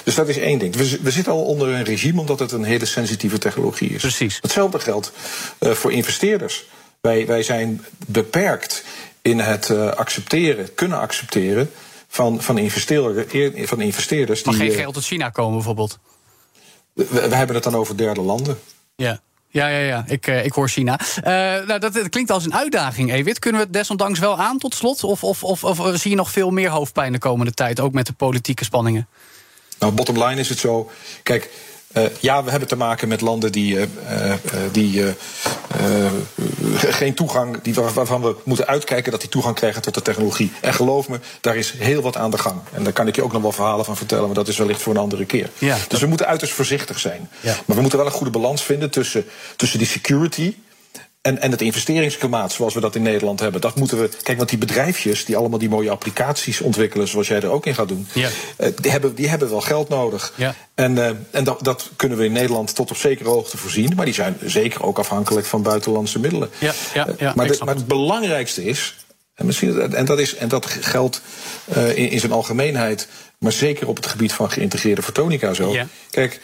Dus 0.03 0.15
dat 0.15 0.27
is 0.27 0.37
één 0.37 0.59
ding. 0.59 0.75
We, 0.75 0.99
we 1.01 1.11
zitten 1.11 1.33
al 1.33 1.43
onder 1.43 1.67
een 1.67 1.83
regime 1.83 2.19
omdat 2.19 2.39
het 2.39 2.51
een 2.51 2.63
hele 2.63 2.85
sensitieve 2.85 3.37
technologie 3.37 3.89
is. 3.89 4.01
Precies. 4.01 4.37
Hetzelfde 4.41 4.79
geldt 4.79 5.11
eh, 5.57 5.71
voor 5.71 5.91
investeerders. 5.91 6.65
Wij, 7.01 7.25
wij 7.25 7.43
zijn 7.43 7.85
beperkt 8.07 8.83
in 9.21 9.39
het 9.39 9.69
eh, 9.69 9.89
accepteren, 9.89 10.73
kunnen 10.73 10.99
accepteren 10.99 11.71
van, 12.07 12.41
van, 12.41 12.57
investeerder, 12.57 13.25
eer- 13.31 13.67
van 13.67 13.81
investeerders. 13.81 14.43
Mag 14.43 14.57
die, 14.57 14.69
geen 14.69 14.79
geld 14.79 14.95
uit 14.95 15.05
China 15.05 15.29
komen, 15.29 15.53
bijvoorbeeld? 15.53 15.99
We, 16.95 17.05
we 17.29 17.35
hebben 17.35 17.55
het 17.55 17.63
dan 17.63 17.75
over 17.75 17.97
derde 17.97 18.21
landen. 18.21 18.59
Ja. 18.95 19.19
Ja, 19.49 19.67
ja, 19.67 19.79
ja. 19.79 20.03
Ik, 20.07 20.27
eh, 20.27 20.45
ik 20.45 20.53
hoor 20.53 20.69
China. 20.69 20.99
Eh, 20.99 21.23
nou, 21.67 21.79
dat, 21.79 21.93
dat 21.93 22.09
klinkt 22.09 22.31
als 22.31 22.45
een 22.45 22.53
uitdaging, 22.53 23.11
Ewit. 23.11 23.39
Kunnen 23.39 23.61
we 23.61 23.67
het 23.67 23.75
desondanks 23.75 24.19
wel 24.19 24.37
aan 24.37 24.57
tot 24.57 24.75
slot? 24.75 25.03
Of, 25.03 25.23
of, 25.23 25.43
of, 25.43 25.63
of 25.63 25.81
zie 25.93 26.09
je 26.09 26.17
nog 26.17 26.31
veel 26.31 26.49
meer 26.49 26.69
hoofdpijn 26.69 27.11
de 27.11 27.17
komende 27.17 27.53
tijd, 27.53 27.79
ook 27.79 27.93
met 27.93 28.05
de 28.05 28.13
politieke 28.13 28.63
spanningen? 28.63 29.07
Nou, 29.79 29.93
bottom 29.93 30.23
line 30.23 30.39
is 30.39 30.49
het 30.49 30.57
zo. 30.57 30.89
Kijk, 31.23 31.49
ja, 32.19 32.43
we 32.43 32.49
hebben 32.49 32.67
te 32.69 32.75
maken 32.75 33.07
met 33.07 33.21
landen 33.21 33.51
die, 33.51 33.77
eh, 33.77 33.83
eh, 34.07 34.31
eh, 34.33 34.39
die 34.71 35.03
eh, 35.03 35.07
eh, 36.05 36.11
geen 36.73 37.13
toegang, 37.13 37.61
die, 37.61 37.73
waar- 37.73 37.93
waarvan 37.93 38.21
we 38.21 38.35
moeten 38.43 38.67
uitkijken 38.67 39.11
dat 39.11 39.21
die 39.21 39.29
toegang 39.29 39.55
krijgen 39.55 39.81
tot 39.81 39.93
de 39.93 40.01
technologie. 40.01 40.51
En 40.61 40.73
geloof 40.73 41.09
me, 41.09 41.19
daar 41.41 41.55
is 41.55 41.73
heel 41.77 42.01
wat 42.01 42.17
aan 42.17 42.31
de 42.31 42.37
gang. 42.37 42.61
En 42.73 42.83
daar 42.83 42.93
kan 42.93 43.07
ik 43.07 43.15
je 43.15 43.23
ook 43.23 43.31
nog 43.31 43.41
wel 43.41 43.51
verhalen 43.51 43.85
van 43.85 43.97
vertellen, 43.97 44.25
maar 44.25 44.33
dat 44.35 44.47
is 44.47 44.57
wellicht 44.57 44.81
voor 44.81 44.93
een 44.93 44.99
andere 44.99 45.25
keer. 45.25 45.49
Ja, 45.57 45.77
dus 45.87 45.99
we 45.99 46.07
moeten 46.07 46.27
uiterst 46.27 46.53
voorzichtig 46.53 46.99
zijn. 46.99 47.29
Ja. 47.41 47.55
Maar 47.65 47.75
we 47.75 47.81
moeten 47.81 47.99
wel 47.99 48.07
een 48.07 48.13
goede 48.13 48.31
balans 48.31 48.63
vinden 48.63 48.89
tussen, 48.91 49.25
tussen 49.55 49.77
die 49.79 49.87
security 49.87 50.55
en, 51.25 51.41
en 51.41 51.51
het 51.51 51.61
investeringsklimaat 51.61 52.51
zoals 52.51 52.73
we 52.73 52.79
dat 52.79 52.95
in 52.95 53.01
Nederland 53.01 53.39
hebben, 53.39 53.61
dat 53.61 53.75
moeten 53.75 53.99
we. 54.01 54.09
Kijk, 54.23 54.37
want 54.37 54.49
die 54.49 54.57
bedrijfjes 54.57 55.25
die 55.25 55.37
allemaal 55.37 55.59
die 55.59 55.69
mooie 55.69 55.89
applicaties 55.89 56.61
ontwikkelen, 56.61 57.07
zoals 57.07 57.27
jij 57.27 57.41
er 57.41 57.49
ook 57.49 57.65
in 57.65 57.75
gaat 57.75 57.87
doen, 57.87 58.07
Ja. 58.13 58.29
eh, 58.57 58.69
die, 58.81 58.91
hebben, 58.91 59.15
die 59.15 59.27
hebben 59.29 59.49
wel 59.49 59.61
geld 59.61 59.89
nodig. 59.89 60.33
Ja. 60.35 60.55
En, 60.75 60.97
eh, 60.97 61.09
en 61.31 61.43
dat, 61.43 61.63
dat 61.63 61.89
kunnen 61.95 62.17
we 62.17 62.25
in 62.25 62.31
Nederland 62.31 62.75
tot 62.75 62.89
op 62.91 62.97
zekere 62.97 63.29
hoogte 63.29 63.57
voorzien, 63.57 63.93
maar 63.95 64.05
die 64.05 64.13
zijn 64.13 64.37
zeker 64.45 64.83
ook 64.83 64.99
afhankelijk 64.99 65.45
van 65.45 65.61
buitenlandse 65.61 66.19
middelen. 66.19 66.49
Ja, 66.59 66.73
ja, 66.93 67.07
ja, 67.17 67.33
maar, 67.35 67.47
de- 67.47 67.57
maar 67.65 67.75
het. 67.75 67.87
belangrijkste 67.87 68.63
is, 68.65 68.95
en, 69.35 69.45
misschien, 69.45 69.93
en, 69.93 70.05
dat, 70.05 70.19
is, 70.19 70.35
en 70.35 70.47
dat 70.47 70.65
geldt 70.65 71.21
eh, 71.73 71.97
in, 71.97 72.09
in 72.09 72.19
zijn 72.19 72.31
algemeenheid, 72.31 73.07
maar 73.39 73.51
zeker 73.51 73.87
op 73.87 73.95
het 73.95 74.05
gebied 74.07 74.33
van 74.33 74.51
geïntegreerde 74.51 75.01
fotonica 75.01 75.53
zo. 75.53 75.71
Ja. 75.73 75.87
Kijk, 76.09 76.39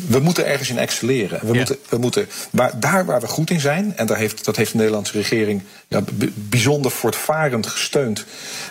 we 0.00 0.18
moeten 0.18 0.46
ergens 0.46 0.70
in 0.70 0.78
excelleren. 0.78 1.40
We 1.40 1.46
Ja. 1.46 1.52
moeten, 1.54 1.76
we 1.88 1.96
moeten, 1.98 2.28
daar 2.76 3.04
waar 3.04 3.20
we 3.20 3.26
goed 3.26 3.50
in 3.50 3.60
zijn, 3.60 3.96
en 3.96 4.06
daar 4.06 4.16
heeft, 4.16 4.44
dat 4.44 4.56
heeft 4.56 4.70
de 4.72 4.76
Nederlandse 4.76 5.12
regering 5.12 5.62
ja, 5.88 6.02
bijzonder 6.34 6.90
voortvarend 6.90 7.66
gesteund. 7.66 8.24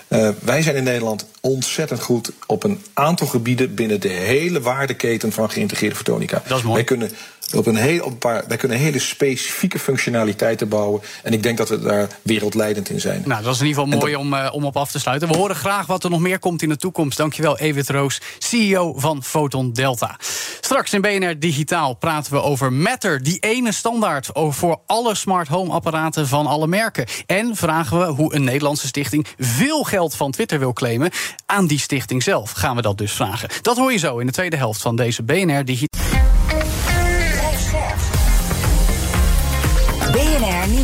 Eh, 0.08 0.30
wij 0.40 0.62
zijn 0.62 0.76
in 0.76 0.84
Nederland 0.84 1.26
ontzettend 1.42 2.02
goed 2.02 2.32
op 2.48 2.64
een 2.64 2.84
aantal 2.94 3.28
gebieden 3.28 3.76
binnen 3.76 4.00
de 4.00 4.08
hele 4.10 4.62
waardeketen 4.62 5.32
van 5.32 5.52
geïntegreerde 5.52 5.96
fotonica. 5.96 6.42
Dat 6.48 6.58
is 6.58 6.64
mooi. 6.64 6.76
Wij 6.76 6.84
kunnen, 6.84 7.12
op 7.56 7.66
een 7.66 7.76
heel, 7.76 8.04
op 8.04 8.12
een 8.12 8.18
paar, 8.18 8.44
wij 8.48 8.58
kunnen 8.58 8.78
hele 8.78 9.00
specifieke 9.00 9.80
functionaliteiten 9.80 10.68
bouwen. 10.68 11.02
En 11.24 11.34
ik 11.34 11.44
denk 11.44 11.58
dat 11.58 11.70
we 11.70 11.80
daar 11.80 12.08
wereldleidend 12.22 12.90
in 12.90 13.00
zijn. 13.00 13.24
Nou, 13.26 13.44
dat 13.44 13.54
is 13.54 13.60
in 13.62 13.68
ieder 13.68 13.84
geval 13.84 14.00
mooi 14.00 14.16
om, 14.16 14.34
eh, 14.34 14.54
om 14.54 14.66
op 14.66 14.78
af 14.78 14.92
te 14.92 15.00
sluiten. 15.00 15.28
We 15.28 15.38
horen 15.38 15.56
graag 15.56 15.86
wat 15.86 16.04
er 16.04 16.10
nog 16.10 16.20
meer 16.20 16.40
komt 16.40 16.62
in 16.62 16.70
de 16.70 16.78
toekomst. 16.78 17.18
Dankjewel, 17.18 17.58
Evert 17.58 17.90
Roos, 17.90 18.22
CEO 18.38 18.94
van 18.98 19.24
Photon 19.24 19.74
Delta. 19.74 20.18
Straks 20.62 20.94
in 20.94 21.02
BNR 21.02 21.40
Digitaal 21.40 21.94
praten 21.94 22.34
we 22.34 22.42
over 22.42 22.74
Matter, 22.74 23.24
die 23.24 23.40
ene 23.40 23.72
standaard 23.72 24.30
voor 24.34 24.82
alle 24.86 25.16
smart 25.16 25.48
home 25.48 25.72
apparaten 25.72 26.28
van 26.28 26.48
alle 26.48 26.68
merken. 26.68 27.06
En 27.26 27.56
vragen 27.56 28.00
we 28.00 28.06
hoe 28.06 28.36
een 28.36 28.44
Nederlandse 28.44 28.88
stichting 28.88 29.28
veel 29.38 29.84
geld 29.84 30.16
van 30.16 30.32
Twitter 30.32 30.60
wil 30.60 30.74
claimen. 30.74 31.12
Aan 31.46 31.68
die 31.68 31.80
stichting 31.80 32.24
zelf 32.24 32.52
gaan 32.52 32.76
we 32.76 32.82
dat 32.82 32.98
dus 32.98 33.12
vragen. 33.12 33.50
Dat 33.62 33.78
hoor 33.78 33.92
je 33.92 33.98
zo 33.98 34.18
in 34.18 34.26
de 34.26 34.32
tweede 34.32 34.58
helft 34.58 34.82
van 34.82 34.96
deze 34.96 35.24
BNR 35.24 35.66
Digitaal. 35.66 36.03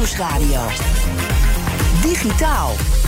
Nieuwsradio. 0.10 0.62
Digitaal. 2.02 2.99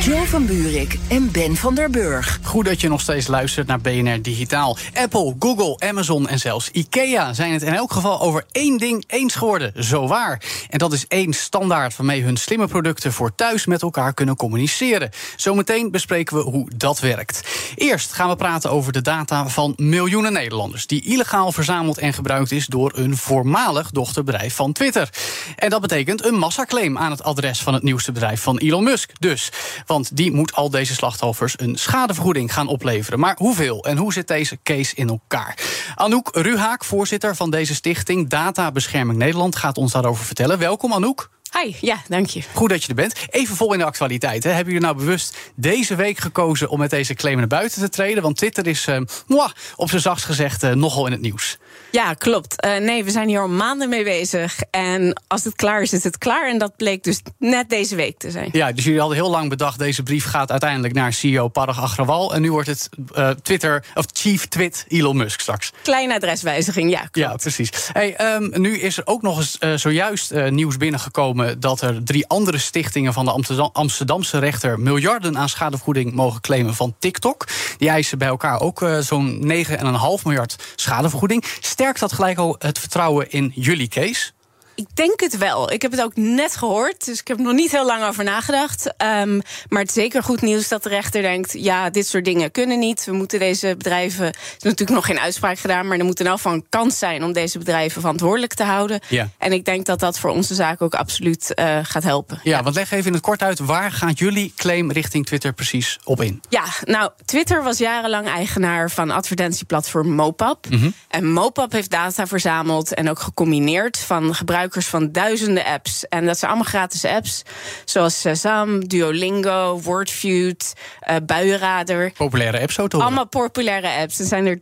Joe 0.00 0.26
van 0.26 0.46
Buurik 0.46 0.98
en 1.08 1.30
Ben 1.30 1.56
van 1.56 1.74
der 1.74 1.90
Burg. 1.90 2.38
Goed 2.42 2.64
dat 2.64 2.80
je 2.80 2.88
nog 2.88 3.00
steeds 3.00 3.26
luistert 3.26 3.66
naar 3.66 3.80
BNR 3.80 4.22
Digitaal. 4.22 4.76
Apple, 4.94 5.34
Google, 5.38 5.88
Amazon 5.88 6.28
en 6.28 6.38
zelfs 6.38 6.70
IKEA 6.70 7.32
zijn 7.32 7.52
het 7.52 7.62
in 7.62 7.74
elk 7.74 7.92
geval 7.92 8.20
over 8.20 8.44
één 8.52 8.78
ding 8.78 9.04
eens 9.06 9.34
geworden. 9.34 9.84
Zo 9.84 10.06
waar. 10.06 10.42
En 10.70 10.78
dat 10.78 10.92
is 10.92 11.06
één 11.06 11.32
standaard 11.32 11.96
waarmee 11.96 12.22
hun 12.22 12.36
slimme 12.36 12.66
producten 12.66 13.12
voor 13.12 13.34
thuis 13.34 13.66
met 13.66 13.82
elkaar 13.82 14.14
kunnen 14.14 14.36
communiceren. 14.36 15.10
Zometeen 15.36 15.90
bespreken 15.90 16.36
we 16.36 16.42
hoe 16.42 16.70
dat 16.76 17.00
werkt. 17.00 17.48
Eerst 17.74 18.12
gaan 18.12 18.28
we 18.28 18.36
praten 18.36 18.70
over 18.70 18.92
de 18.92 19.02
data 19.02 19.48
van 19.48 19.72
miljoenen 19.76 20.32
Nederlanders. 20.32 20.86
die 20.86 21.02
illegaal 21.02 21.52
verzameld 21.52 21.98
en 21.98 22.12
gebruikt 22.12 22.52
is 22.52 22.66
door 22.66 22.92
een 22.94 23.16
voormalig 23.16 23.90
dochterbedrijf 23.90 24.54
van 24.54 24.72
Twitter. 24.72 25.08
En 25.56 25.70
dat 25.70 25.80
betekent 25.80 26.24
een 26.24 26.38
massaclaim 26.38 26.98
aan 26.98 27.10
het 27.10 27.22
adres 27.22 27.62
van 27.62 27.74
het 27.74 27.82
nieuwste 27.82 28.12
bedrijf 28.12 28.42
van 28.42 28.58
Elon 28.58 28.84
Musk. 28.84 29.12
Dus. 29.18 29.50
Want 29.88 30.16
die 30.16 30.32
moet 30.32 30.54
al 30.54 30.70
deze 30.70 30.94
slachtoffers 30.94 31.54
een 31.56 31.78
schadevergoeding 31.78 32.52
gaan 32.52 32.66
opleveren. 32.66 33.18
Maar 33.18 33.36
hoeveel 33.38 33.84
en 33.84 33.96
hoe 33.96 34.12
zit 34.12 34.28
deze 34.28 34.58
case 34.62 34.94
in 34.94 35.08
elkaar? 35.08 35.58
Anouk 35.94 36.28
Ruhaak, 36.32 36.84
voorzitter 36.84 37.36
van 37.36 37.50
deze 37.50 37.74
stichting 37.74 38.28
Databescherming 38.28 39.18
Nederland, 39.18 39.56
gaat 39.56 39.76
ons 39.76 39.92
daarover 39.92 40.24
vertellen. 40.24 40.58
Welkom 40.58 40.92
Anouk. 40.92 41.30
Hi, 41.62 41.74
ja, 41.80 42.02
dank 42.08 42.26
je. 42.26 42.42
Goed 42.54 42.68
dat 42.68 42.82
je 42.82 42.88
er 42.88 42.94
bent. 42.94 43.14
Even 43.30 43.56
vol 43.56 43.72
in 43.72 43.78
de 43.78 43.84
actualiteit. 43.84 44.44
Hè. 44.44 44.50
Hebben 44.50 44.72
jullie 44.72 44.88
nou 44.88 44.98
bewust 44.98 45.36
deze 45.54 45.94
week 45.94 46.18
gekozen 46.18 46.68
om 46.68 46.78
met 46.78 46.90
deze 46.90 47.14
claim 47.14 47.36
naar 47.36 47.46
buiten 47.46 47.80
te 47.80 47.88
treden? 47.88 48.22
Want 48.22 48.36
Twitter 48.36 48.66
is, 48.66 48.88
mwah, 49.26 49.50
op 49.76 49.88
zijn 49.88 50.02
zachtst 50.02 50.26
gezegd, 50.26 50.62
eh, 50.62 50.72
nogal 50.72 51.06
in 51.06 51.12
het 51.12 51.20
nieuws. 51.20 51.58
Ja, 51.90 52.14
klopt. 52.14 52.60
Eh, 52.60 52.76
nee, 52.76 53.04
we 53.04 53.10
zijn 53.10 53.28
hier 53.28 53.40
al 53.40 53.48
maanden 53.48 53.88
mee 53.88 54.04
bezig. 54.04 54.60
En 54.70 55.22
als 55.26 55.44
het 55.44 55.54
klaar 55.54 55.82
is, 55.82 55.92
is 55.92 56.04
het 56.04 56.18
klaar. 56.18 56.48
En 56.48 56.58
dat 56.58 56.76
bleek 56.76 57.04
dus 57.04 57.20
net 57.38 57.68
deze 57.68 57.96
week 57.96 58.18
te 58.18 58.30
zijn. 58.30 58.48
Ja, 58.52 58.72
dus 58.72 58.84
jullie 58.84 58.98
hadden 59.00 59.16
heel 59.18 59.30
lang 59.30 59.48
bedacht, 59.48 59.78
deze 59.78 60.02
brief 60.02 60.24
gaat 60.24 60.50
uiteindelijk 60.50 60.94
naar 60.94 61.12
CEO 61.12 61.48
Parag 61.48 61.80
Agrawal. 61.80 62.34
En 62.34 62.40
nu 62.42 62.50
wordt 62.52 62.68
het 62.68 62.88
eh, 63.14 63.30
Twitter, 63.30 63.84
of 63.94 64.04
Chief 64.12 64.46
Twit 64.46 64.84
Elon 64.88 65.16
Musk 65.16 65.40
straks. 65.40 65.72
Kleine 65.82 66.14
adreswijziging, 66.14 66.90
ja. 66.90 66.98
Klopt. 66.98 67.16
Ja, 67.16 67.36
precies. 67.36 67.70
Hey, 67.92 68.16
ehm, 68.16 68.60
nu 68.60 68.78
is 68.78 68.96
er 68.96 69.06
ook 69.06 69.22
nog 69.22 69.38
eens 69.38 69.58
eh, 69.58 69.74
zojuist 69.74 70.32
nieuws 70.50 70.76
binnengekomen 70.76 71.60
dat 71.60 71.80
er 71.80 72.04
drie 72.04 72.26
andere 72.26 72.58
stichtingen 72.58 73.12
van 73.12 73.24
de 73.24 73.30
Amsterdam- 73.30 73.70
Amsterdamse 73.72 74.38
rechter 74.38 74.80
miljarden 74.80 75.38
aan 75.38 75.48
schadevergoeding 75.48 76.12
mogen 76.12 76.40
claimen 76.40 76.74
van 76.74 76.94
TikTok. 76.98 77.46
Die 77.78 77.88
eisen 77.88 78.18
bij 78.18 78.28
elkaar 78.28 78.60
ook 78.60 78.86
zo'n 79.00 79.38
9,5 79.40 80.24
miljard 80.24 80.56
schadevergoeding. 80.74 81.44
Sterkt 81.78 82.00
dat 82.00 82.12
gelijk 82.12 82.38
al 82.38 82.56
het 82.58 82.78
vertrouwen 82.78 83.30
in 83.30 83.52
jullie 83.54 83.88
case? 83.88 84.30
Ik 84.78 84.96
denk 84.96 85.20
het 85.20 85.38
wel. 85.38 85.72
Ik 85.72 85.82
heb 85.82 85.90
het 85.90 86.02
ook 86.02 86.16
net 86.16 86.56
gehoord, 86.56 87.04
dus 87.04 87.20
ik 87.20 87.28
heb 87.28 87.38
er 87.38 87.44
nog 87.44 87.52
niet 87.52 87.70
heel 87.70 87.86
lang 87.86 88.04
over 88.04 88.24
nagedacht. 88.24 88.96
Ehm, 88.96 89.40
maar 89.68 89.80
het 89.80 89.88
is 89.88 89.94
zeker 89.94 90.22
goed 90.22 90.40
nieuws 90.40 90.68
dat 90.68 90.82
de 90.82 90.88
rechter 90.88 91.22
denkt: 91.22 91.52
ja, 91.52 91.90
dit 91.90 92.06
soort 92.06 92.24
dingen 92.24 92.50
kunnen 92.50 92.78
niet. 92.78 93.04
We 93.04 93.12
moeten 93.12 93.38
deze 93.38 93.74
bedrijven. 93.76 94.26
Er 94.26 94.34
is 94.56 94.62
natuurlijk 94.62 94.90
nog 94.90 95.06
geen 95.06 95.18
uitspraak 95.18 95.58
gedaan, 95.58 95.86
maar 95.86 95.98
er 95.98 96.04
moet 96.04 96.20
in 96.20 96.26
elk 96.26 96.36
geval 96.36 96.52
een 96.52 96.66
kans 96.68 96.98
zijn 96.98 97.24
om 97.24 97.32
deze 97.32 97.58
bedrijven 97.58 98.00
verantwoordelijk 98.00 98.54
te 98.54 98.62
houden. 98.62 99.00
Ja. 99.08 99.28
En 99.38 99.52
ik 99.52 99.64
denk 99.64 99.86
dat 99.86 100.00
dat 100.00 100.18
voor 100.18 100.30
onze 100.30 100.54
zaak 100.54 100.82
ook 100.82 100.94
absoluut 100.94 101.54
eh, 101.54 101.78
gaat 101.82 102.02
helpen. 102.02 102.40
Ja, 102.42 102.62
want 102.62 102.74
leg 102.74 102.90
even 102.90 103.06
in 103.06 103.12
het 103.12 103.22
kort 103.22 103.42
uit, 103.42 103.58
waar 103.58 103.92
gaat 103.92 104.18
jullie 104.18 104.52
claim 104.56 104.92
richting 104.92 105.26
Twitter 105.26 105.52
precies 105.52 105.98
op 106.04 106.22
in? 106.22 106.40
Ja, 106.48 106.64
nou, 106.84 107.10
Twitter 107.24 107.62
was 107.62 107.78
jarenlang 107.78 108.26
eigenaar 108.26 108.90
van 108.90 109.10
advertentieplatform 109.10 110.08
Mopap. 110.08 110.66
En 111.08 111.32
Mopap 111.32 111.72
heeft 111.72 111.90
data 111.90 112.26
verzameld 112.26 112.94
en 112.94 113.10
ook 113.10 113.18
gecombineerd 113.18 113.98
van 113.98 114.34
gebruikers 114.68 114.86
van 114.86 115.12
duizenden 115.12 115.64
apps. 115.64 116.08
En 116.08 116.26
dat 116.26 116.38
zijn 116.38 116.50
allemaal 116.50 116.70
gratis 116.70 117.04
apps, 117.04 117.42
zoals 117.84 118.20
Shazam, 118.20 118.88
Duolingo, 118.88 119.80
Wordfeud, 119.80 120.72
eh 121.00 121.16
Buienradar. 121.26 122.10
Populaire 122.10 122.60
apps 122.60 122.74
zo. 122.74 122.86
Allemaal 122.88 123.28
populaire 123.28 124.00
apps. 124.00 124.18
Er 124.18 124.26
zijn 124.26 124.46
er 124.46 124.58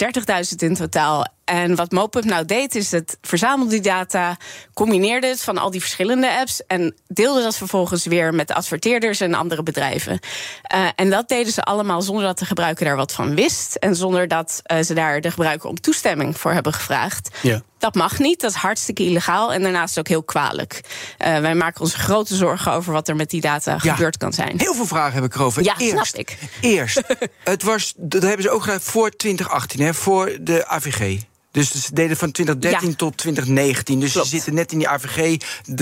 30.000 0.50 0.56
in 0.56 0.74
totaal. 0.74 1.26
En 1.46 1.74
wat 1.74 1.90
Mopub 1.90 2.24
nou 2.24 2.44
deed, 2.44 2.74
is 2.74 2.90
het 2.90 3.18
verzamelde 3.22 3.70
die 3.70 3.80
data, 3.80 4.36
combineerde 4.74 5.26
het 5.26 5.42
van 5.42 5.58
al 5.58 5.70
die 5.70 5.80
verschillende 5.80 6.38
apps 6.38 6.62
en 6.66 6.94
deelde 7.08 7.42
dat 7.42 7.56
vervolgens 7.56 8.06
weer 8.06 8.34
met 8.34 8.52
adverteerders 8.52 9.20
en 9.20 9.34
andere 9.34 9.62
bedrijven. 9.62 10.18
Eh, 10.62 10.86
en 10.96 11.10
dat 11.10 11.28
deden 11.28 11.52
ze 11.52 11.62
allemaal 11.62 12.02
zonder 12.02 12.24
dat 12.24 12.38
de 12.38 12.44
gebruiker 12.44 12.84
daar 12.84 12.96
wat 12.96 13.12
van 13.12 13.34
wist 13.34 13.74
en 13.74 13.96
zonder 13.96 14.28
dat 14.28 14.60
eh, 14.62 14.82
ze 14.82 14.94
daar 14.94 15.20
de 15.20 15.30
gebruiker 15.30 15.68
om 15.68 15.80
toestemming 15.80 16.38
voor 16.38 16.52
hebben 16.52 16.72
gevraagd. 16.72 17.28
Ja. 17.42 17.62
Dat 17.78 17.94
mag 17.94 18.18
niet, 18.18 18.40
dat 18.40 18.50
is 18.50 18.56
hartstikke 18.56 19.02
illegaal 19.04 19.52
en 19.52 19.62
daarnaast 19.62 19.98
ook 19.98 20.08
heel 20.08 20.22
kwalijk. 20.22 20.80
Eh, 21.18 21.38
wij 21.38 21.54
maken 21.54 21.80
ons 21.80 21.94
grote 21.94 22.34
zorgen 22.34 22.72
over 22.72 22.92
wat 22.92 23.08
er 23.08 23.16
met 23.16 23.30
die 23.30 23.40
data 23.40 23.78
Ja. 23.82 23.92
gebeurd 23.94 24.16
kan 24.16 24.32
zijn. 24.32 24.58
Heel 24.58 24.74
veel 24.74 24.86
vragen 24.86 25.14
heb 25.14 25.24
ik 25.24 25.34
erover. 25.34 25.62
Ja, 25.62 25.74
eerst, 25.78 26.06
snap 26.06 26.20
ik. 26.20 26.38
Eerst, 26.60 27.02
het 27.44 27.62
was, 27.62 27.92
dat 27.96 28.22
hebben 28.22 28.42
ze 28.42 28.50
ook 28.50 28.62
gedaan 28.62 28.80
voor 28.80 29.10
2018, 29.10 29.80
hè, 29.80 29.94
voor 29.94 30.36
de 30.40 30.66
AVG. 30.66 31.20
Dus 31.56 31.84
ze 31.84 31.94
deden 31.94 32.16
van 32.16 32.30
2013 32.32 32.88
Ja. 32.88 32.94
tot 32.96 33.16
2019. 33.16 34.00
Dus 34.00 34.12
Klopt. 34.12 34.28
ze 34.28 34.34
zitten 34.34 34.54
net 34.54 34.72
in 34.72 34.78
die 34.78 34.88
AVG. 34.88 35.36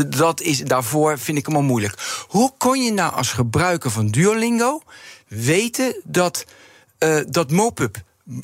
Dat 0.08 0.40
is, 0.40 0.58
daarvoor 0.58 1.18
vind 1.18 1.38
ik 1.38 1.46
hem 1.46 1.56
al 1.56 1.62
moeilijk. 1.62 2.24
Hoe 2.28 2.52
kon 2.58 2.82
je 2.82 2.92
nou 2.92 3.12
als 3.14 3.32
gebruiker 3.32 3.90
van 3.90 4.08
Duolingo 4.08 4.82
weten 5.28 6.00
dat, 6.04 6.44
eh 6.98 7.20
dat 7.28 7.50
Mopub 7.50 7.96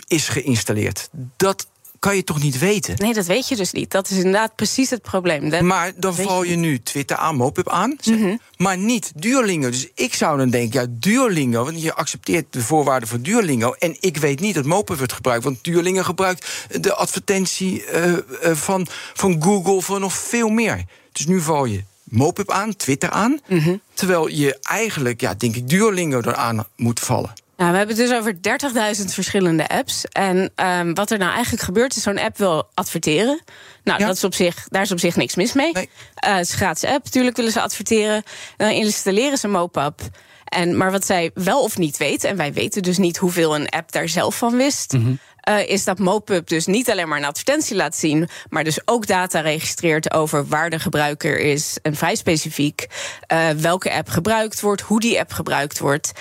is 0.06 0.28
geïnstalleerd? 0.28 1.08
Dat 1.36 1.66
kan 2.00 2.16
je 2.16 2.24
toch 2.24 2.42
niet 2.42 2.58
weten? 2.58 2.94
Nee, 2.96 3.14
dat 3.14 3.26
weet 3.26 3.48
je 3.48 3.56
dus 3.56 3.72
niet. 3.72 3.90
Dat 3.90 4.10
is 4.10 4.16
inderdaad 4.16 4.54
precies 4.54 4.90
het 4.90 5.02
probleem. 5.02 5.50
Dat- 5.50 5.60
Maar 5.62 5.92
dan 5.96 6.14
val 6.14 6.42
je 6.42 6.50
je 6.50 6.56
nu 6.56 6.82
Twitter 6.82 7.16
aan, 7.16 7.36
Mopub 7.36 7.68
aan, 7.68 7.96
zeg, 8.00 8.18
Mhm. 8.18 8.36
maar 8.56 8.78
niet 8.78 9.12
Duolingo. 9.14 9.70
Dus 9.70 9.88
ik 9.94 10.14
zou 10.14 10.38
dan 10.38 10.50
denken, 10.50 10.80
ja, 10.80 10.86
Duolingo, 10.90 11.64
want 11.64 11.82
je 11.82 11.94
accepteert 11.94 12.46
de 12.50 12.62
voorwaarden 12.62 13.08
voor 13.08 13.20
Duolingo. 13.20 13.72
En 13.72 13.96
ik 14.00 14.16
weet 14.16 14.40
niet 14.40 14.54
dat 14.54 14.64
Mopub 14.64 14.96
wordt 14.98 15.12
gebruikt, 15.12 15.44
want 15.44 15.64
Duolingo 15.64 16.02
gebruikt 16.02 16.46
de 16.80 16.94
advertentie 16.94 17.84
eh, 17.84 18.12
eh, 18.12 18.22
van, 18.56 18.86
van 19.14 19.42
Google 19.42 19.82
voor 19.82 20.00
nog 20.00 20.12
veel 20.14 20.48
meer. 20.48 20.84
Dus 21.12 21.26
nu 21.26 21.40
val 21.40 21.64
je 21.64 21.84
Mopub 22.04 22.50
aan, 22.50 22.76
Twitter 22.76 23.10
aan, 23.10 23.40
Mhm. 23.48 23.76
terwijl 23.94 24.26
je 24.28 24.58
eigenlijk, 24.60 25.20
ja, 25.20 25.34
denk 25.34 25.56
ik, 25.56 25.68
Duolingo 25.68 26.18
eraan 26.20 26.64
moet 26.76 27.00
vallen. 27.00 27.32
Nou, 27.60 27.72
we 27.72 27.78
hebben 27.78 27.96
het 27.96 28.06
dus 28.06 28.16
over 28.18 28.34
30.000 28.98 29.04
verschillende 29.14 29.68
apps. 29.68 30.04
En 30.04 30.50
ehm, 30.54 30.94
wat 30.94 31.10
er 31.10 31.18
nou 31.18 31.32
eigenlijk 31.32 31.62
gebeurt, 31.62 31.96
is 31.96 32.02
zo'n 32.02 32.18
app 32.18 32.38
wil 32.38 32.68
adverteren. 32.74 33.40
Nou, 33.84 33.98
Ja. 34.00 34.06
dat 34.06 34.16
is 34.16 34.24
op 34.24 34.34
zich, 34.34 34.66
daar 34.68 34.82
is 34.82 34.92
op 34.92 34.98
zich 34.98 35.16
niks 35.16 35.34
mis 35.34 35.52
mee. 35.52 35.72
Nee. 35.72 35.88
Eh, 36.14 36.32
het 36.34 36.46
is 36.46 36.50
een 36.52 36.56
gratis 36.58 36.84
app, 36.90 37.04
natuurlijk 37.04 37.36
willen 37.36 37.52
ze 37.52 37.60
adverteren. 37.60 38.22
Dan 38.56 38.70
installeren 38.70 39.38
ze 39.38 39.48
Mopap. 39.48 40.00
En, 40.44 40.76
maar 40.76 40.90
wat 40.90 41.06
zij 41.06 41.30
wel 41.34 41.62
of 41.62 41.78
niet 41.78 41.96
weten, 41.96 42.28
en 42.28 42.36
wij 42.36 42.52
weten 42.52 42.82
dus 42.82 42.98
niet 42.98 43.16
hoeveel 43.16 43.54
een 43.54 43.68
app 43.68 43.92
daar 43.92 44.08
zelf 44.08 44.36
van 44.38 44.56
wist. 44.56 44.92
Mhm. 44.92 45.12
Uh, 45.48 45.68
is 45.68 45.84
dat 45.84 45.98
MoPub 45.98 46.48
dus 46.48 46.66
niet 46.66 46.90
alleen 46.90 47.08
maar 47.08 47.18
een 47.18 47.24
advertentie 47.24 47.76
laat 47.76 47.96
zien, 47.96 48.28
maar 48.48 48.64
dus 48.64 48.80
ook 48.84 49.06
data 49.06 49.40
registreert 49.40 50.12
over 50.12 50.46
waar 50.46 50.70
de 50.70 50.78
gebruiker 50.78 51.38
is 51.38 51.78
en 51.82 51.94
vrij 51.94 52.14
specifiek 52.14 52.86
uh, 53.32 53.48
welke 53.48 53.92
app 53.92 54.08
gebruikt 54.08 54.60
wordt, 54.60 54.80
hoe 54.80 55.00
die 55.00 55.18
app 55.20 55.32
gebruikt 55.32 55.78
wordt. 55.78 56.12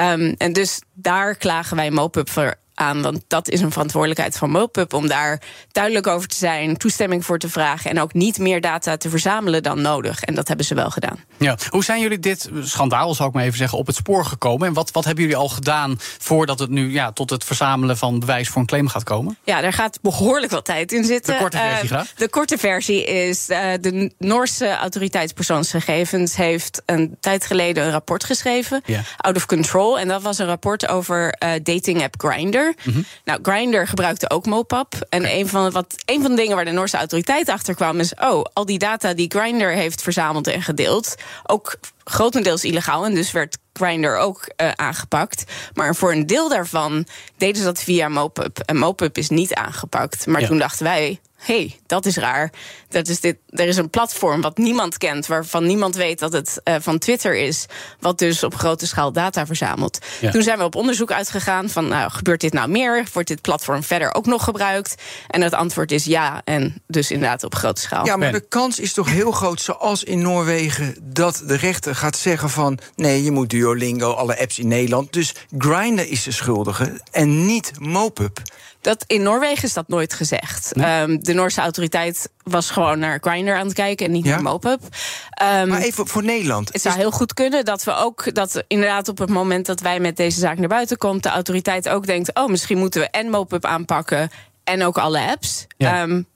Um, 0.00 0.34
en 0.38 0.52
dus 0.52 0.82
daar 0.92 1.34
klagen 1.34 1.76
wij 1.76 1.90
MoPub 1.90 2.30
voor 2.30 2.54
aan. 2.78 3.02
Want 3.02 3.24
dat 3.26 3.48
is 3.48 3.60
een 3.60 3.72
verantwoordelijkheid 3.72 4.36
van 4.36 4.50
MoPub 4.50 4.92
om 4.92 5.08
daar 5.08 5.42
duidelijk 5.72 6.06
over 6.06 6.28
te 6.28 6.36
zijn, 6.36 6.76
toestemming 6.76 7.24
voor 7.24 7.38
te 7.38 7.48
vragen 7.48 7.90
en 7.90 8.00
ook 8.00 8.12
niet 8.12 8.38
meer 8.38 8.60
data 8.60 8.96
te 8.96 9.10
verzamelen 9.10 9.62
dan 9.62 9.80
nodig. 9.80 10.22
En 10.22 10.34
dat 10.34 10.48
hebben 10.48 10.66
ze 10.66 10.74
wel 10.74 10.90
gedaan. 10.90 11.24
Ja. 11.38 11.56
Hoe 11.68 11.84
zijn 11.84 12.00
jullie 12.00 12.18
dit 12.18 12.50
schandaal, 12.60 13.14
zal 13.14 13.26
ik 13.26 13.32
maar 13.32 13.44
even 13.44 13.58
zeggen, 13.58 13.78
op 13.78 13.86
het 13.86 13.96
spoor 13.96 14.24
gekomen? 14.24 14.66
En 14.66 14.72
wat, 14.72 14.90
wat 14.90 15.04
hebben 15.04 15.24
jullie 15.24 15.38
al 15.38 15.48
gedaan 15.48 15.96
voordat 16.18 16.58
het 16.58 16.70
nu 16.70 16.92
ja, 16.92 17.12
tot 17.12 17.30
het 17.30 17.44
verzamelen 17.44 17.96
van 17.96 18.18
bewijs 18.18 18.48
voor 18.48 18.60
een 18.60 18.66
claim 18.66 18.88
gaat 18.88 19.04
komen? 19.04 19.38
Ja, 19.44 19.60
daar 19.60 19.72
gaat 19.72 19.98
behoorlijk 20.02 20.52
wat 20.52 20.64
tijd 20.64 20.92
in 20.92 21.04
zitten. 21.04 21.32
De 21.34 21.40
korte 21.40 21.58
versie 21.58 21.84
uh, 21.84 21.90
graag. 21.90 22.12
De 22.14 22.28
korte 22.28 22.58
versie 22.58 23.04
is 23.04 23.48
uh, 23.48 23.58
de 23.80 24.12
Noorse 24.18 24.76
autoriteitspersoonsgegevens 24.76 26.36
heeft 26.36 26.82
een 26.86 27.16
tijd 27.20 27.46
geleden 27.46 27.84
een 27.84 27.90
rapport 27.90 28.24
geschreven. 28.24 28.82
Out 29.16 29.36
of 29.36 29.46
Control. 29.46 29.98
En 29.98 30.08
dat 30.08 30.22
was 30.22 30.38
een 30.38 30.46
rapport 30.46 30.88
over 30.88 31.36
uh, 31.44 31.50
dating 31.62 32.02
app 32.02 32.14
Grindr. 32.18 32.67
Mhm. 32.84 33.00
Nou, 33.24 33.38
Grindr 33.42 33.82
gebruikte 33.86 34.30
ook 34.30 34.46
Mopap. 34.46 34.94
En 35.08 35.32
een, 35.34 35.48
van 35.48 35.70
wat, 35.70 35.94
een 36.04 36.22
van 36.22 36.30
de 36.30 36.36
dingen 36.36 36.56
waar 36.56 36.64
de 36.64 36.70
Noorse 36.70 36.96
autoriteit 36.96 37.48
achter 37.48 37.74
kwam 37.74 38.00
is: 38.00 38.14
oh, 38.14 38.44
al 38.52 38.66
die 38.66 38.78
data 38.78 39.14
die 39.14 39.30
Grindr 39.30 39.66
heeft 39.66 40.02
verzameld 40.02 40.46
en 40.46 40.62
gedeeld, 40.62 41.14
ook 41.46 41.76
grotendeels 42.04 42.64
illegaal. 42.64 43.04
En 43.04 43.14
dus 43.14 43.30
werd 43.32 43.58
Grindr 43.72 44.16
ook 44.16 44.52
uh, 44.56 44.70
aangepakt. 44.70 45.44
Maar 45.74 45.94
voor 45.94 46.12
een 46.12 46.26
deel 46.26 46.48
daarvan 46.48 47.06
deden 47.36 47.56
ze 47.56 47.64
dat 47.64 47.82
via 47.82 48.08
Mopub. 48.08 48.58
En 48.58 48.76
Mopub 48.76 49.18
is 49.18 49.28
niet 49.28 49.54
aangepakt. 49.54 50.26
Maar 50.26 50.40
Ja. 50.40 50.46
toen 50.46 50.58
dachten 50.58 50.84
wij. 50.84 51.20
Hey, 51.38 51.78
dat 51.86 52.06
is 52.06 52.16
raar. 52.16 52.52
Dat 52.88 53.08
is 53.08 53.20
dit, 53.20 53.36
er 53.48 53.66
is 53.66 53.76
een 53.76 53.90
platform 53.90 54.40
wat 54.40 54.58
niemand 54.58 54.98
kent, 54.98 55.26
waarvan 55.26 55.66
niemand 55.66 55.94
weet 55.94 56.18
dat 56.18 56.32
het 56.32 56.60
uh, 56.64 56.74
van 56.80 56.98
Twitter 56.98 57.36
is, 57.36 57.66
wat 58.00 58.18
dus 58.18 58.42
op 58.42 58.54
grote 58.54 58.86
schaal 58.86 59.12
data 59.12 59.46
verzamelt. 59.46 59.98
Ja. 60.20 60.30
Toen 60.30 60.42
zijn 60.42 60.58
we 60.58 60.64
op 60.64 60.74
onderzoek 60.74 61.12
uitgegaan 61.12 61.68
van, 61.68 61.88
nou, 61.88 62.10
gebeurt 62.10 62.40
dit 62.40 62.52
nou 62.52 62.68
meer? 62.68 63.06
Wordt 63.12 63.28
dit 63.28 63.40
platform 63.40 63.82
verder 63.82 64.14
ook 64.14 64.26
nog 64.26 64.44
gebruikt? 64.44 64.94
En 65.28 65.40
het 65.40 65.54
antwoord 65.54 65.92
is 65.92 66.04
ja, 66.04 66.40
en 66.44 66.82
dus 66.86 67.10
inderdaad 67.10 67.44
op 67.44 67.54
grote 67.54 67.80
schaal. 67.80 68.06
Ja, 68.06 68.16
maar 68.16 68.32
de 68.32 68.48
kans 68.48 68.78
is 68.78 68.92
toch 68.92 69.10
heel 69.10 69.32
groot, 69.32 69.60
zoals 69.60 70.04
in 70.04 70.22
Noorwegen, 70.22 70.96
dat 71.02 71.42
de 71.46 71.56
rechter 71.56 71.94
gaat 71.94 72.16
zeggen 72.16 72.50
van 72.50 72.78
nee, 72.94 73.24
je 73.24 73.30
moet 73.30 73.50
Duolingo, 73.50 74.12
alle 74.12 74.40
apps 74.40 74.58
in 74.58 74.68
Nederland. 74.68 75.12
Dus 75.12 75.34
Grindr 75.58 76.02
is 76.02 76.22
de 76.22 76.32
schuldige 76.32 77.00
en 77.10 77.46
niet 77.46 77.72
Mopub. 77.78 78.42
Dat, 78.80 79.04
in 79.06 79.22
Noorwegen 79.22 79.62
is 79.64 79.72
dat 79.72 79.88
nooit 79.88 80.12
gezegd. 80.14 80.70
Nee? 80.74 81.02
Um, 81.02 81.22
de 81.22 81.32
Noorse 81.32 81.60
autoriteit 81.60 82.30
was 82.42 82.70
gewoon 82.70 82.98
naar 82.98 83.18
Grindr 83.20 83.52
aan 83.52 83.64
het 83.66 83.74
kijken 83.74 84.06
en 84.06 84.12
niet 84.12 84.24
Ja? 84.24 84.30
naar 84.30 84.42
Mopub. 84.42 84.80
Um, 84.82 85.68
Maar 85.68 85.80
even 85.80 86.06
voor 86.06 86.24
Nederland. 86.24 86.72
het 86.72 86.82
zou 86.82 86.96
heel 86.96 87.10
goed 87.10 87.34
kunnen 87.34 87.64
dat 87.64 87.84
we 87.84 87.94
ook, 87.94 88.34
dat 88.34 88.64
inderdaad 88.68 89.08
op 89.08 89.18
het 89.18 89.30
moment 89.30 89.66
dat 89.66 89.80
wij 89.80 90.00
met 90.00 90.16
deze 90.16 90.38
zaak 90.40 90.58
naar 90.58 90.68
buiten 90.68 90.96
komt, 90.96 91.22
de 91.22 91.28
autoriteit 91.28 91.88
ook 91.88 92.06
denkt: 92.06 92.34
oh, 92.34 92.48
misschien 92.48 92.78
moeten 92.78 93.00
we 93.00 93.08
en 93.10 93.30
Mopub 93.30 93.64
aanpakken 93.64 94.30
en 94.64 94.84
ook 94.84 94.98
alle 94.98 95.20
apps. 95.20 95.66
Ja. 95.76 96.02
Um, 96.02 96.26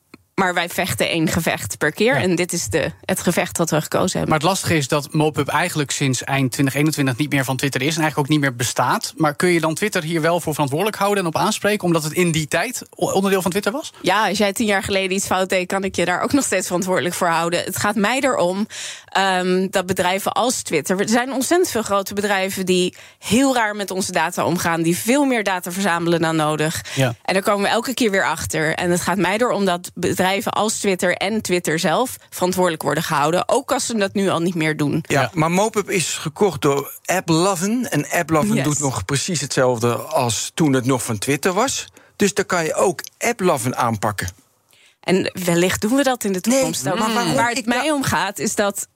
maar 0.43 0.55
wij 0.55 0.69
vechten 0.69 1.09
één 1.09 1.29
gevecht 1.29 1.79
per 1.79 1.93
keer. 1.93 2.15
Ja. 2.15 2.21
En 2.21 2.35
dit 2.35 2.53
is 2.53 2.69
de, 2.69 2.93
het 3.05 3.21
gevecht 3.21 3.57
dat 3.57 3.71
we 3.71 3.81
gekozen 3.81 4.19
hebben. 4.19 4.29
Maar 4.29 4.39
het 4.39 4.49
lastige 4.49 4.77
is 4.77 4.89
dat 4.89 5.13
Mopub 5.13 5.49
eigenlijk 5.49 5.91
sinds 5.91 6.25
eind 6.25 6.53
2021 6.53 7.17
niet 7.17 7.33
meer 7.33 7.45
van 7.45 7.57
Twitter 7.57 7.83
is 7.83 7.95
en 7.95 8.01
eigenlijk 8.01 8.19
ook 8.19 8.29
niet 8.29 8.41
meer 8.41 8.57
bestaat. 8.57 9.13
Maar 9.17 9.35
kun 9.35 9.49
je 9.49 9.61
dan 9.61 9.75
Twitter 9.75 10.03
hier 10.03 10.21
wel 10.21 10.41
voor 10.41 10.53
verantwoordelijk 10.53 10.99
houden 10.99 11.25
en 11.25 11.29
op 11.29 11.37
aanspreken, 11.37 11.85
omdat 11.85 12.05
het 12.05 12.13
in 12.13 12.33
die 12.33 12.49
tijd 12.49 12.83
onderdeel 12.91 13.43
van 13.43 13.51
Twitter 13.51 13.73
was? 13.73 13.93
Ja, 14.01 14.29
als 14.29 14.39
jij 14.39 14.53
tien 14.53 14.67
jaar 14.67 14.83
geleden 14.83 15.17
iets 15.17 15.27
fout 15.27 15.49
deed, 15.49 15.67
kan 15.67 15.85
ik 15.85 15.97
je 15.97 16.05
daar 16.05 16.23
ook 16.23 16.33
nog 16.33 16.45
steeds 16.45 16.67
verantwoordelijk 16.67 17.15
voor 17.15 17.29
houden. 17.29 17.65
Het 17.65 17.77
gaat 17.77 17.97
mij 17.97 18.21
erom 18.21 18.67
um, 19.19 19.71
dat 19.71 19.87
bedrijven 19.87 20.33
als 20.33 20.63
Twitter. 20.63 21.01
Er 21.01 21.09
zijn 21.09 21.33
ontzettend 21.33 21.71
veel 21.71 21.83
grote 21.83 22.15
bedrijven 22.15 22.67
die 22.67 22.95
heel 23.19 23.55
raar 23.55 23.77
met 23.77 23.91
onze 23.91 24.13
data 24.13 24.45
omgaan, 24.45 24.83
die 24.83 24.97
veel 24.97 25.25
meer 25.25 25.43
data 25.45 25.73
verzamelen 25.73 26.21
dan 26.21 26.37
nodig. 26.37 26.85
Ja. 26.95 27.15
En 27.23 27.35
daar 27.35 27.43
komen 27.43 27.63
we 27.63 27.69
elke 27.69 27.95
keer 27.95 28.11
weer 28.11 28.25
achter. 28.27 28.75
En 28.75 28.91
het 28.91 29.01
gaat 29.01 29.17
mij 29.19 29.37
erom 29.39 29.65
dat 29.65 29.91
bedrijven 29.95 30.53
als 30.53 30.79
Twitter 30.79 31.17
en 31.17 31.43
Twitter 31.43 31.79
zelf 31.79 32.17
verantwoordelijk 32.31 32.83
worden 32.83 33.03
gehouden. 33.05 33.49
Ook 33.49 33.73
als 33.73 33.87
ze 33.87 33.97
dat 33.97 34.15
nu 34.15 34.29
al 34.29 34.41
niet 34.41 34.55
meer 34.55 34.77
doen. 34.77 35.05
Ja, 35.09 35.21
Ja. 35.21 35.31
maar 35.33 35.51
Mopub 35.51 35.91
is 35.91 36.09
gekocht 36.15 36.63
door 36.63 36.93
AppLovin. 37.05 37.87
En 37.91 38.07
AppLovin 38.11 38.55
Yes. 38.55 38.65
doet 38.65 38.79
nog 38.79 39.05
precies 39.05 39.41
hetzelfde 39.41 39.95
als 39.95 40.51
toen 40.55 40.73
het 40.73 40.85
nog 40.87 41.03
van 41.03 41.19
Twitter 41.19 41.53
was. 41.53 41.87
Dus 42.17 42.35
dan 42.35 42.47
kan 42.47 42.65
je 42.65 42.75
ook 42.75 43.01
AppLovin 43.19 43.77
aanpakken. 43.77 44.29
En 45.01 45.31
wellicht 45.45 45.81
doen 45.81 45.95
we 45.97 46.03
dat 46.03 46.25
in 46.25 46.33
de 46.33 46.41
toekomst 46.41 46.85
Nee, 46.85 46.93
ook. 46.93 46.99
maar? 46.99 47.35
Waar 47.35 47.51
het 47.51 47.67
mij 47.67 47.91
om 47.91 48.03
gaat, 48.03 48.39
is 48.39 48.55
dat. 48.55 48.89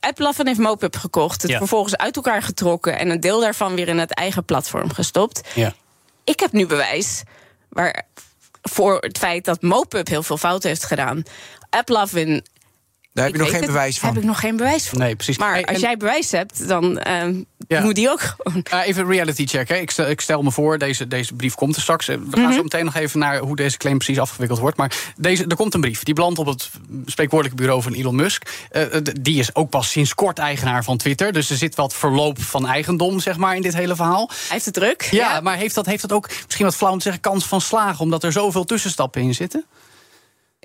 AppLovin 0.00 0.46
heeft 0.46 0.58
Mopub 0.58 0.96
gekocht, 0.96 1.42
het 1.42 1.50
Ja. 1.50 1.58
vervolgens 1.58 1.96
uit 1.96 2.16
elkaar 2.16 2.42
getrokken 2.42 2.98
en 2.98 3.10
een 3.10 3.20
deel 3.20 3.40
daarvan 3.40 3.74
weer 3.74 3.88
in 3.88 3.98
het 3.98 4.14
eigen 4.14 4.44
platform 4.44 4.92
gestopt. 4.92 5.40
Ja. 5.54 5.74
Ik 6.24 6.40
heb 6.40 6.52
nu 6.52 6.66
bewijs 6.66 7.22
waar, 7.68 8.02
voor 8.62 8.96
het 9.00 9.18
feit 9.18 9.44
dat 9.44 9.62
Mopub 9.62 10.08
heel 10.08 10.22
veel 10.22 10.36
fout 10.38 10.62
heeft 10.62 10.84
gedaan. 10.84 11.22
AppLovin. 11.70 12.44
Daar 13.16 13.24
heb 13.24 13.34
je 13.34 13.40
nog 13.40 13.50
geen 13.50 13.60
het, 13.60 13.66
bewijs 13.66 13.98
van. 13.98 14.08
Heb 14.08 14.18
ik 14.18 14.24
nog 14.24 14.40
geen 14.40 14.56
bewijs 14.56 14.88
van. 14.88 14.98
Nee, 14.98 15.14
precies. 15.14 15.38
Maar 15.38 15.64
als 15.64 15.80
jij 15.80 15.96
bewijs 15.96 16.30
hebt, 16.30 16.68
dan 16.68 16.98
ehm, 16.98 17.42
Ja. 17.68 17.80
moet 17.82 17.94
die 17.94 18.10
ook 18.10 18.20
gewoon. 18.20 18.64
Uh, 18.74 18.86
even 18.86 19.06
reality 19.06 19.46
check. 19.46 19.68
Hè. 19.68 19.74
Ik, 19.76 19.90
stel, 19.90 20.08
ik 20.10 20.20
stel 20.20 20.42
me 20.42 20.50
voor, 20.52 20.78
deze, 20.78 21.08
deze 21.08 21.34
brief 21.34 21.54
komt 21.54 21.76
er 21.76 21.82
straks. 21.82 22.08
Eh, 22.08 22.16
We 22.30 22.36
gaan 22.40 22.52
zo 22.52 22.62
meteen 22.62 22.84
nog 22.84 22.94
even 22.94 23.18
naar 23.18 23.38
hoe 23.38 23.56
deze 23.56 23.76
claim 23.76 23.98
precies 23.98 24.18
afgewikkeld 24.18 24.58
wordt. 24.60 24.76
Maar 24.76 24.92
deze, 25.16 25.44
er 25.48 25.56
komt 25.56 25.74
een 25.74 25.80
brief. 25.80 26.02
Die 26.02 26.14
belandt 26.14 26.38
op 26.38 26.46
het 26.46 26.70
spreekwoordelijke 27.06 27.62
bureau 27.62 27.82
van 27.82 27.92
Elon 27.92 28.14
Musk. 28.16 28.68
Uh, 28.72 28.82
d- 28.82 29.24
die 29.24 29.38
is 29.38 29.54
ook 29.54 29.70
pas 29.70 29.90
sinds 29.90 30.14
kort 30.14 30.38
eigenaar 30.38 30.84
van 30.84 30.96
Twitter. 30.96 31.32
Dus 31.32 31.50
er 31.50 31.56
zit 31.56 31.74
wat 31.74 31.94
verloop 31.94 32.42
van 32.42 32.66
eigendom 32.66 33.20
zeg 33.20 33.36
maar, 33.36 33.56
in 33.56 33.62
dit 33.62 33.74
hele 33.74 33.96
verhaal. 33.96 34.28
Hij 34.28 34.46
heeft 34.48 34.64
het 34.64 34.74
druk. 34.74 35.08
Ja, 35.10 35.40
maar 35.40 35.56
heeft 35.56 35.74
dat, 35.74 35.86
heeft 35.86 36.02
dat 36.02 36.12
ook 36.12 36.28
misschien 36.44 36.64
wat 36.66 36.76
flauw 36.76 36.90
om 36.92 36.96
te 36.98 37.02
zeggen 37.04 37.22
kans 37.22 37.44
van 37.46 37.60
slagen? 37.60 38.00
Omdat 38.00 38.24
er 38.24 38.32
zoveel 38.32 38.64
tussenstappen 38.64 39.22
in 39.22 39.34
zitten? 39.34 39.64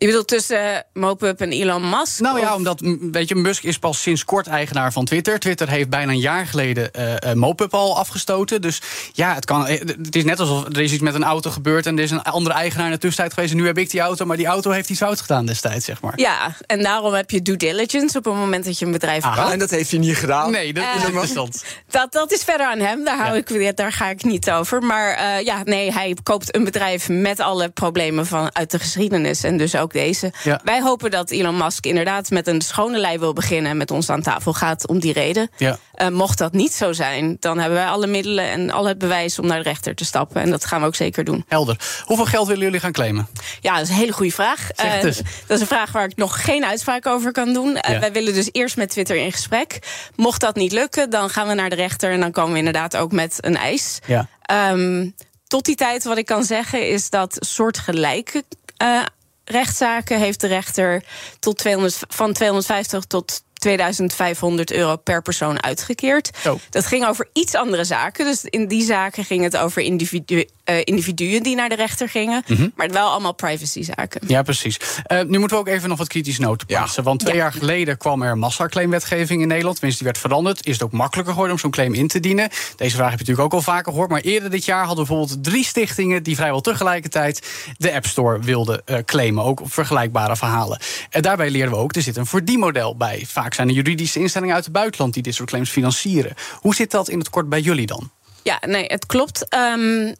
Je 0.02 0.08
bedoelt 0.08 0.28
tussen 0.28 0.74
eh, 0.76 0.80
Mopub 0.94 1.42
en 1.42 1.52
Elon 1.52 1.90
Musk? 1.90 2.20
Nou 2.20 2.40
ja, 2.40 2.50
Of- 2.50 2.56
omdat 2.56 2.82
m, 2.82 2.98
weet 3.12 3.28
je, 3.30 3.36
Musk 3.36 3.64
is 3.64 3.78
pas 3.80 4.02
sinds 4.02 4.26
kort 4.26 4.48
eigenaar 4.48 4.92
van 4.92 5.06
Twitter. 5.06 5.40
Twitter 5.40 5.70
heeft 5.70 5.90
bijna 5.90 6.12
een 6.12 6.20
jaar 6.20 6.48
geleden 6.48 6.94
eh 6.94 7.30
eh, 7.30 7.36
Mopub 7.36 7.74
al 7.74 7.98
afgestoten. 7.98 8.62
Dus 8.62 8.82
ja, 9.14 9.34
het, 9.34 9.46
kan, 9.46 9.68
het 9.68 10.16
is 10.16 10.24
net 10.24 10.40
alsof 10.40 10.66
er 10.66 10.82
is 10.82 10.92
iets 10.92 11.02
met 11.02 11.14
een 11.14 11.24
auto 11.24 11.50
gebeurd... 11.52 11.86
en 11.86 11.98
er 11.98 12.04
is 12.04 12.12
een 12.12 12.22
andere 12.22 12.56
eigenaar 12.56 12.86
in 12.86 12.92
de 12.92 12.98
tussentijd 12.98 13.34
geweest... 13.34 13.54
en 13.54 13.60
nu 13.60 13.66
heb 13.66 13.78
ik 13.78 13.90
die 13.90 14.00
auto, 14.00 14.26
maar 14.26 14.38
die 14.38 14.46
auto 14.46 14.72
heeft 14.72 14.90
iets 14.90 15.00
fout 15.00 15.22
gedaan 15.22 15.46
destijds, 15.46 15.86
zeg 15.86 16.02
maar. 16.02 16.14
Ja, 16.16 16.56
en 16.66 16.84
daarom 16.84 17.14
heb 17.14 17.30
je 17.30 17.42
due 17.42 17.58
diligence 17.58 18.18
op 18.18 18.26
het 18.26 18.34
moment 18.34 18.66
dat 18.66 18.80
je 18.80 18.86
een 18.86 18.92
bedrijf 18.92 19.24
Aha. 19.24 19.42
koopt. 19.42 19.54
En 19.54 19.60
dat 19.60 19.70
heeft 19.70 19.92
hij 19.92 20.00
niet 20.00 20.18
gedaan. 20.18 20.52
Nee, 20.52 20.74
dat 20.74 20.84
is 20.98 21.04
interessant. 21.04 21.64
Dat, 21.90 22.12
dat 22.12 22.32
is 22.32 22.44
verder 22.44 22.68
aan 22.68 22.80
hem, 22.80 23.04
daar, 23.04 23.18
hou 23.18 23.44
Ja. 23.48 23.68
ik, 23.70 23.78
daar 23.78 23.92
ga 23.92 24.10
ik 24.10 24.24
niet 24.24 24.52
over. 24.52 24.82
Maar 24.82 25.14
eh, 25.14 25.46
ja, 25.46 25.62
nee, 25.64 25.92
hij 25.92 26.16
koopt 26.24 26.56
een 26.56 26.64
bedrijf 26.64 27.10
met 27.10 27.40
alle 27.40 27.70
problemen 27.70 28.26
van, 28.26 28.56
uit 28.56 28.72
de 28.72 28.80
geschiedenis. 28.80 29.44
En 29.44 29.58
dus 29.58 29.76
ook 29.76 29.91
deze. 29.92 30.34
Ja. 30.44 30.62
Wij 30.64 30.82
hopen 30.82 31.12
dat 31.12 31.32
Elon 31.32 31.58
Musk 31.58 31.86
inderdaad 31.86 32.30
met 32.30 32.48
een 32.48 32.62
schone 32.62 32.98
lei 32.98 33.18
wil 33.18 33.34
beginnen... 33.34 33.72
en 33.72 33.78
met 33.78 33.92
ons 33.92 34.10
aan 34.10 34.22
tafel 34.22 34.54
gaat 34.54 34.88
om 34.88 35.00
die 35.00 35.14
reden. 35.14 35.50
Ja. 35.58 35.78
Eh, 35.94 36.08
mocht 36.08 36.38
dat 36.38 36.54
niet 36.54 36.74
zo 36.74 36.94
zijn, 36.94 37.38
dan 37.40 37.60
hebben 37.60 37.78
wij 37.78 37.88
alle 37.88 38.08
middelen... 38.08 38.46
en 38.50 38.70
al 38.72 38.86
het 38.86 38.98
bewijs 38.98 39.40
om 39.40 39.48
naar 39.48 39.58
de 39.58 39.70
rechter 39.70 39.96
te 39.96 40.06
stappen. 40.06 40.42
En 40.42 40.50
dat 40.50 40.66
gaan 40.66 40.82
we 40.82 40.88
ook 40.88 40.96
zeker 40.96 41.24
doen. 41.24 41.46
Helder. 41.48 41.80
Hoeveel 42.06 42.26
geld 42.26 42.48
willen 42.48 42.64
jullie 42.64 42.80
gaan 42.80 42.92
claimen? 42.92 43.28
Ja, 43.62 43.74
dat 43.74 43.84
is 43.84 43.90
een 43.90 43.96
hele 43.96 44.12
goede 44.12 44.32
vraag. 44.32 44.72
Eh, 44.72 45.02
dat 45.02 45.22
is 45.48 45.60
een 45.60 45.68
vraag 45.68 45.92
waar 45.92 46.06
ik 46.06 46.16
nog 46.16 46.44
geen 46.44 46.66
uitspraak 46.66 47.06
over 47.08 47.32
kan 47.32 47.54
doen. 47.54 47.76
Eh, 47.78 47.94
Ja. 47.94 48.00
wij 48.00 48.12
willen 48.12 48.34
dus 48.34 48.50
eerst 48.52 48.78
met 48.78 48.90
Twitter 48.90 49.16
in 49.16 49.32
gesprek. 49.32 49.80
Mocht 50.16 50.42
dat 50.42 50.56
niet 50.56 50.72
lukken, 50.72 51.10
dan 51.10 51.30
gaan 51.30 51.48
we 51.48 51.54
naar 51.54 51.70
de 51.70 51.76
rechter... 51.76 52.12
en 52.12 52.20
dan 52.20 52.32
komen 52.32 52.52
we 52.52 52.58
inderdaad 52.58 52.98
ook 52.98 53.12
met 53.12 53.38
een 53.40 53.58
eis. 53.58 54.00
Ja. 54.08 54.28
Ehm, 54.42 55.10
tot 55.48 55.66
die 55.66 55.76
tijd, 55.76 56.04
wat 56.04 56.18
ik 56.18 56.26
kan 56.26 56.44
zeggen, 56.44 56.88
is 56.90 57.10
dat 57.10 57.36
soortgelijke 57.40 58.44
eh 58.78 59.02
rechtszaken 59.46 60.20
heeft 60.20 60.42
de 60.42 60.48
rechter 60.48 61.04
tot 61.40 61.58
200, 61.58 62.00
van 62.08 62.34
250 62.34 63.04
tot 63.04 63.44
2500 63.54 64.72
euro 64.72 64.96
per 64.96 65.22
persoon 65.22 65.64
uitgekeerd. 65.64 66.30
Zo. 66.42 66.60
Dat 66.70 66.86
ging 66.86 67.06
over 67.06 67.30
iets 67.34 67.56
andere 67.56 67.84
zaken. 67.84 68.26
Dus 68.26 68.44
in 68.44 68.68
die 68.68 68.84
zaken 68.84 69.26
ging 69.26 69.44
het 69.44 69.58
over 69.58 69.82
individu 69.82 70.46
eh, 70.63 70.76
individuen 70.84 71.43
die 71.43 71.56
naar 71.56 71.69
de 71.69 71.76
rechter 71.76 72.10
gingen. 72.10 72.43
Maar 72.76 72.89
wel 72.89 73.10
allemaal 73.10 73.34
privacyzaken. 73.34 74.21
Ja, 74.28 74.41
precies. 74.41 74.78
Eh, 75.04 75.21
nu 75.21 75.39
moeten 75.39 75.58
we 75.58 75.63
ook 75.63 75.67
even 75.69 75.89
nog 75.89 75.97
wat 75.97 76.08
kritische 76.08 76.41
noten 76.41 76.67
plaatsen. 76.67 77.04
Want 77.04 77.19
twee 77.19 77.36
Ja. 77.36 77.41
jaar 77.41 77.52
geleden 77.54 77.97
kwam 77.97 78.21
er 78.21 78.38
massaclaimwetgeving 78.38 79.41
in 79.41 79.47
Nederland. 79.47 79.76
Tenminste, 79.76 80.04
die 80.04 80.12
werd 80.13 80.24
veranderd. 80.26 80.65
Is 80.65 80.74
het 80.74 80.84
ook 80.84 80.91
makkelijker 80.91 81.34
geworden 81.34 81.56
om 81.56 81.62
zo'n 81.62 81.71
claim 81.71 81.93
in 81.93 82.08
te 82.08 82.19
dienen? 82.19 82.50
Deze 82.76 82.95
vraag 82.95 83.10
heb 83.10 83.19
je 83.19 83.26
natuurlijk 83.26 83.54
ook 83.54 83.54
al 83.54 83.62
vaker 83.74 83.91
gehoord. 83.91 84.10
Maar 84.10 84.21
eerder 84.21 84.50
dit 84.50 84.65
jaar 84.65 84.86
hadden 84.86 85.06
we 85.06 85.10
bijvoorbeeld 85.10 85.43
drie 85.43 85.65
stichtingen... 85.65 86.24
die 86.24 86.36
vrijwel 86.36 86.62
tegelijkertijd 86.62 87.47
de 87.78 87.93
App 87.93 88.06
Store 88.06 88.39
wilden 88.39 88.82
eh, 88.86 88.97
claimen. 89.06 89.43
Ook 89.43 89.62
op 89.62 89.74
vergelijkbare 89.74 90.36
verhalen. 90.36 90.80
En 91.10 91.21
daarbij 91.21 91.50
leerden 91.50 91.74
we 91.74 91.80
ook, 91.80 91.95
er 91.95 92.02
zit 92.02 92.17
een 92.17 92.26
verdienmodel 92.26 92.95
bij. 92.97 93.26
Vaak 93.28 93.54
zijn 93.54 93.67
er 93.67 93.74
juridische 93.74 94.19
instellingen 94.19 94.56
uit 94.56 94.63
het 94.63 94.74
buitenland... 94.74 95.13
die 95.13 95.24
dit 95.24 95.36
soort 95.36 95.50
claims 95.50 95.69
financieren. 95.69 96.34
Hoe 96.60 96.76
zit 96.76 96.91
dat 96.91 97.10
in 97.10 97.19
het 97.19 97.30
kort 97.30 97.50
bij 97.50 97.62
jullie 97.62 97.86
dan? 97.86 98.10
Ja, 98.43 98.60
nee, 98.67 98.86
het 98.88 99.06
klopt. 99.06 99.47
Ehm, 99.50 100.13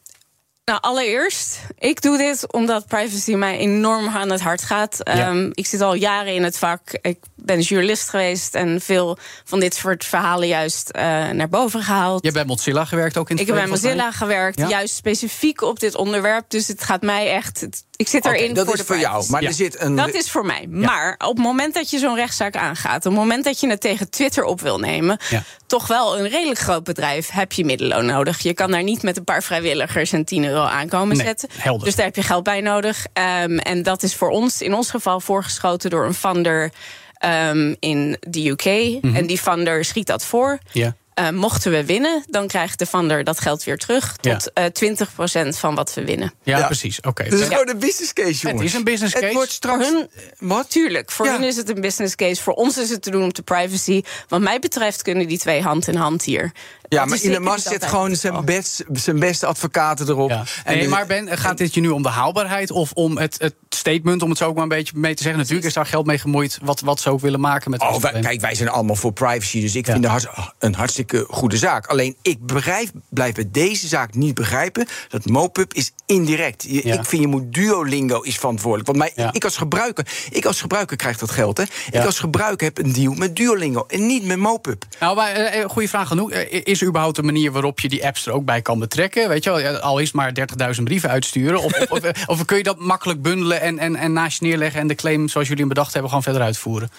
Nou, 0.66 0.80
allereerst, 0.82 1.60
ik 1.80 2.02
doe 2.02 2.18
dit 2.18 2.52
omdat 2.54 2.88
privacy 2.88 3.34
mij 3.34 3.58
enorm 3.58 4.08
aan 4.08 4.30
het 4.32 4.42
hart 4.42 4.62
gaat. 4.62 4.98
Ja. 5.00 5.14
Ehm, 5.14 5.50
ik 5.54 5.66
zit 5.66 5.82
al 5.82 5.94
jaren 5.94 6.34
in 6.34 6.44
het 6.44 6.58
vak. 6.58 6.82
Ik 7.02 7.18
ben 7.36 7.60
journalist 7.60 8.10
geweest 8.10 8.56
en 8.56 8.82
veel 8.82 9.18
van 9.44 9.60
dit 9.60 9.76
soort 9.76 10.06
verhalen 10.06 10.48
juist 10.48 10.90
eh, 10.90 11.04
naar 11.30 11.50
boven 11.50 11.84
gehaald. 11.84 12.22
Je 12.24 12.30
hebt 12.30 12.40
bij 12.40 12.56
Mozilla 12.56 12.86
gewerkt 12.86 13.18
ook 13.18 13.30
in 13.30 13.36
het 13.38 13.48
Ik 13.48 13.54
heb 13.54 13.62
bij 13.64 13.68
Mozilla 13.72 14.12
gewerkt, 14.12 14.60
Ja. 14.60 14.68
juist 14.68 14.96
specifiek 14.96 15.62
op 15.62 15.80
dit 15.80 15.96
onderwerp. 15.96 16.46
Dus 16.50 16.68
het 16.68 16.84
gaat 16.84 17.02
mij 17.02 17.30
echt. 17.32 17.68
ik 17.96 18.08
zit 18.08 18.26
erin 18.26 18.54
dat 18.54 18.66
voor 18.66 18.74
is 18.74 18.80
de 18.80 18.86
voor 18.86 18.98
jou. 19.00 19.26
Maar 19.30 19.42
Ja. 19.42 19.48
er 19.48 19.54
zit 19.54 19.80
een. 19.82 19.96
Dat 19.96 20.14
is 20.14 20.32
voor 20.32 20.46
mij. 20.46 20.68
Maar 20.70 21.16
op 21.18 21.36
het 21.36 21.46
moment 21.46 21.74
dat 21.74 21.90
je 21.90 22.00
zo'n 22.00 22.16
rechtszaak 22.16 22.56
aangaat, 22.56 22.96
op 23.06 23.12
het 23.12 23.22
moment 23.22 23.44
dat 23.44 23.60
je 23.60 23.70
het 23.70 23.82
tegen 23.82 24.10
Twitter 24.10 24.44
op 24.44 24.62
wil 24.62 24.80
nemen, 24.80 25.20
toch 25.68 25.88
wel 25.88 26.20
een 26.20 26.28
redelijk 26.28 26.60
groot 26.60 26.84
bedrijf, 26.84 27.30
heb 27.30 27.52
je 27.52 27.66
middelen 27.66 28.06
nodig. 28.06 28.40
Je 28.40 28.54
kan 28.54 28.72
daar 28.72 28.84
niet 28.84 29.02
met 29.04 29.18
een 29.18 29.24
paar 29.24 29.44
vrijwilligers 29.44 30.12
en 30.12 30.26
10 30.26 30.44
euro 30.52 30.66
aankomen 30.66 31.18
Nee, 31.18 31.26
zetten. 31.26 31.50
helder. 31.58 31.86
Dus 31.86 31.96
daar 31.96 32.06
heb 32.06 32.16
je 32.16 32.24
geld 32.24 32.44
bij 32.44 32.62
nodig. 32.62 33.06
Ehm, 33.14 33.58
en 33.58 33.84
dat 33.84 34.04
is 34.04 34.16
voor 34.16 34.30
ons 34.30 34.62
in 34.62 34.74
ons 34.74 34.90
geval 34.90 35.20
voorgeschoten 35.20 35.90
door 35.90 36.06
een 36.06 36.14
funder 36.14 36.72
ehm, 37.18 37.76
in 37.80 38.18
de 38.20 38.50
UK. 38.50 38.66
Mhm. 39.02 39.16
En 39.16 39.28
die 39.28 39.38
funder 39.38 39.86
schiet 39.86 40.08
dat 40.08 40.26
voor. 40.26 40.60
Ja. 40.72 40.96
Eh, 41.22 41.30
mochten 41.30 41.72
we 41.72 41.86
winnen, 41.86 42.24
dan 42.28 42.48
krijgt 42.48 42.80
de 42.80 42.86
funder 42.86 43.24
dat 43.24 43.40
geld 43.40 43.64
weer 43.64 43.78
terug. 43.78 44.16
Ja. 44.22 44.38
Tot 44.38 44.54
eh 44.54 44.66
20% 44.66 45.58
van 45.58 45.76
wat 45.76 45.94
we 45.94 46.06
winnen. 46.06 46.34
Ja, 46.44 46.58
Ja. 46.58 46.66
precies. 46.66 47.02
Oké. 47.02 47.24
Dit 47.24 47.34
is 47.34 47.40
Ben- 47.40 47.48
gewoon 47.48 47.70
een 47.70 47.80
business 47.80 48.14
case, 48.14 48.34
jongens. 48.48 48.64
is 48.64 48.74
een 48.74 48.84
business 48.84 49.14
case. 49.14 49.26
Het 49.26 49.34
wordt 49.34 49.52
straks. 49.52 49.86
Voor 49.88 49.96
hun- 49.96 50.10
Wat? 50.40 50.70
Tuurlijk, 50.70 51.12
voor 51.12 51.26
Ja. 51.26 51.32
hun 51.32 51.44
is 51.44 51.56
het 51.56 51.70
een 51.70 51.82
business 51.82 52.16
case. 52.16 52.42
Voor 52.44 52.54
ons 52.54 52.78
is 52.78 52.90
het 52.90 53.02
te 53.02 53.10
doen 53.12 53.24
op 53.24 53.34
de 53.34 53.42
privacy. 53.42 54.02
Wat 54.28 54.42
mij 54.42 54.60
betreft 54.60 55.02
kunnen 55.02 55.28
die 55.28 55.38
twee 55.38 55.62
hand 55.62 55.88
in 55.88 55.96
hand 55.96 56.24
hier. 56.24 56.52
Ja, 56.90 57.06
maar 57.06 57.16
is 57.16 57.24
Musk 57.24 57.40
niet 57.40 57.52
zet 57.62 57.72
altijd 57.72 57.86
gewoon 57.92 58.10
het 58.12 58.20
zijn, 58.20 58.46
best, 58.46 58.84
zijn 58.94 59.20
beste 59.20 59.46
advocaten 59.46 60.08
erop. 60.10 60.30
Ja. 60.30 60.44
En 60.64 60.74
nee, 60.74 60.84
de- 60.84 60.90
maar 60.90 61.06
Ben, 61.06 61.38
gaat 61.38 61.58
dit 61.58 61.74
je 61.74 61.82
nu 61.82 61.90
om 61.90 62.04
de 62.04 62.10
haalbaarheid 62.10 62.72
of 62.72 62.92
om 62.94 63.18
het, 63.18 63.36
het 63.38 63.54
statement, 63.70 64.22
om 64.22 64.30
het 64.30 64.38
zo 64.38 64.46
ook 64.46 64.54
maar 64.54 64.64
een 64.64 64.70
beetje 64.70 64.94
mee 64.96 65.14
te 65.16 65.22
zeggen? 65.24 65.40
Natuurlijk 65.42 65.68
is 65.68 65.74
daar 65.74 65.86
geld 65.86 66.06
mee 66.06 66.18
gemoeid, 66.18 66.58
wat, 66.62 66.80
wat 66.80 67.00
ze 67.00 67.10
ook 67.10 67.20
willen 67.22 67.40
maken 67.40 67.72
met 67.72 67.82
Oh, 67.82 67.96
wij- 68.02 68.20
kijk, 68.22 68.42
wij 68.42 68.56
zijn 68.56 68.70
allemaal 68.70 68.96
voor 68.96 69.14
privacy, 69.14 69.62
dus 69.62 69.76
ik 69.76 69.86
Ja. 69.86 69.92
vind 69.94 70.04
het 70.04 70.14
hart- 70.24 70.54
een 70.60 70.76
hartstikke 70.76 71.11
goede 71.30 71.58
zaak. 71.58 71.86
Alleen 71.88 72.16
ik 72.22 72.46
begrijp, 72.46 72.90
blijf 73.10 73.34
bij 73.34 73.48
deze 73.52 73.88
zaak 73.88 74.14
niet 74.16 74.34
begrijpen 74.34 74.88
dat 75.10 75.26
MoPub 75.26 75.74
is 75.74 75.92
indirect. 76.06 76.64
Je- 76.68 76.88
Ja. 76.88 76.94
Ik 77.00 77.06
vind 77.06 77.22
je 77.22 77.28
moet 77.28 77.54
Duolingo 77.54 78.22
is 78.22 78.38
verantwoordelijk. 78.38 78.88
Want 78.88 78.98
mij, 79.00 79.12
Ja. 79.16 79.34
ik, 79.34 79.44
als 79.44 79.58
gebruiker, 79.58 80.08
ik 80.32 80.46
als 80.46 80.62
gebruiker 80.62 80.98
krijg 80.98 81.18
dat 81.18 81.32
geld. 81.32 81.58
Hè. 81.58 81.64
Ja. 81.92 82.00
Ik 82.00 82.06
als 82.06 82.20
gebruiker 82.20 82.68
heb 82.68 82.78
een 82.78 82.94
deal 82.94 83.14
met 83.14 83.36
Duolingo 83.36 83.86
en 83.88 84.06
niet 84.06 84.26
met 84.26 84.38
MoPub. 84.38 84.84
Nou, 85.00 85.16
maar, 85.16 85.32
eh, 85.32 85.66
goede 85.70 85.88
vraag 85.88 86.08
genoeg. 86.08 86.32
Eh, 86.32 86.62
Is 86.64 86.82
er 86.82 86.88
überhaupt 86.88 87.18
een 87.18 87.26
manier 87.26 87.52
waarop 87.52 87.80
je 87.80 87.90
die 87.90 88.06
apps 88.06 88.26
er 88.26 88.34
ook 88.34 88.46
bij 88.46 88.62
kan 88.62 88.80
betrekken? 88.80 89.30
Weet 89.30 89.44
je 89.44 89.52
wel, 89.52 89.78
al 89.78 90.00
is 90.00 90.12
maar 90.12 90.34
30.000 90.34 90.84
brieven 90.88 91.10
uitsturen. 91.10 91.62
Of, 91.64 91.74
of, 91.74 91.90
of, 91.90 92.28
of 92.28 92.46
kun 92.46 92.58
je 92.58 92.64
dat 92.64 92.80
makkelijk 92.80 93.22
bundelen 93.22 93.62
en, 93.62 93.80
en, 93.80 93.96
en 93.96 94.14
naast 94.14 94.40
je 94.40 94.46
neerleggen... 94.46 94.80
en 94.82 94.88
de 94.88 94.96
claim 94.96 95.28
zoals 95.28 95.48
jullie 95.48 95.64
hem 95.64 95.74
bedacht 95.74 95.92
hebben 95.92 96.10
gewoon 96.10 96.24
verder 96.26 96.42
uitvoeren? 96.42 96.90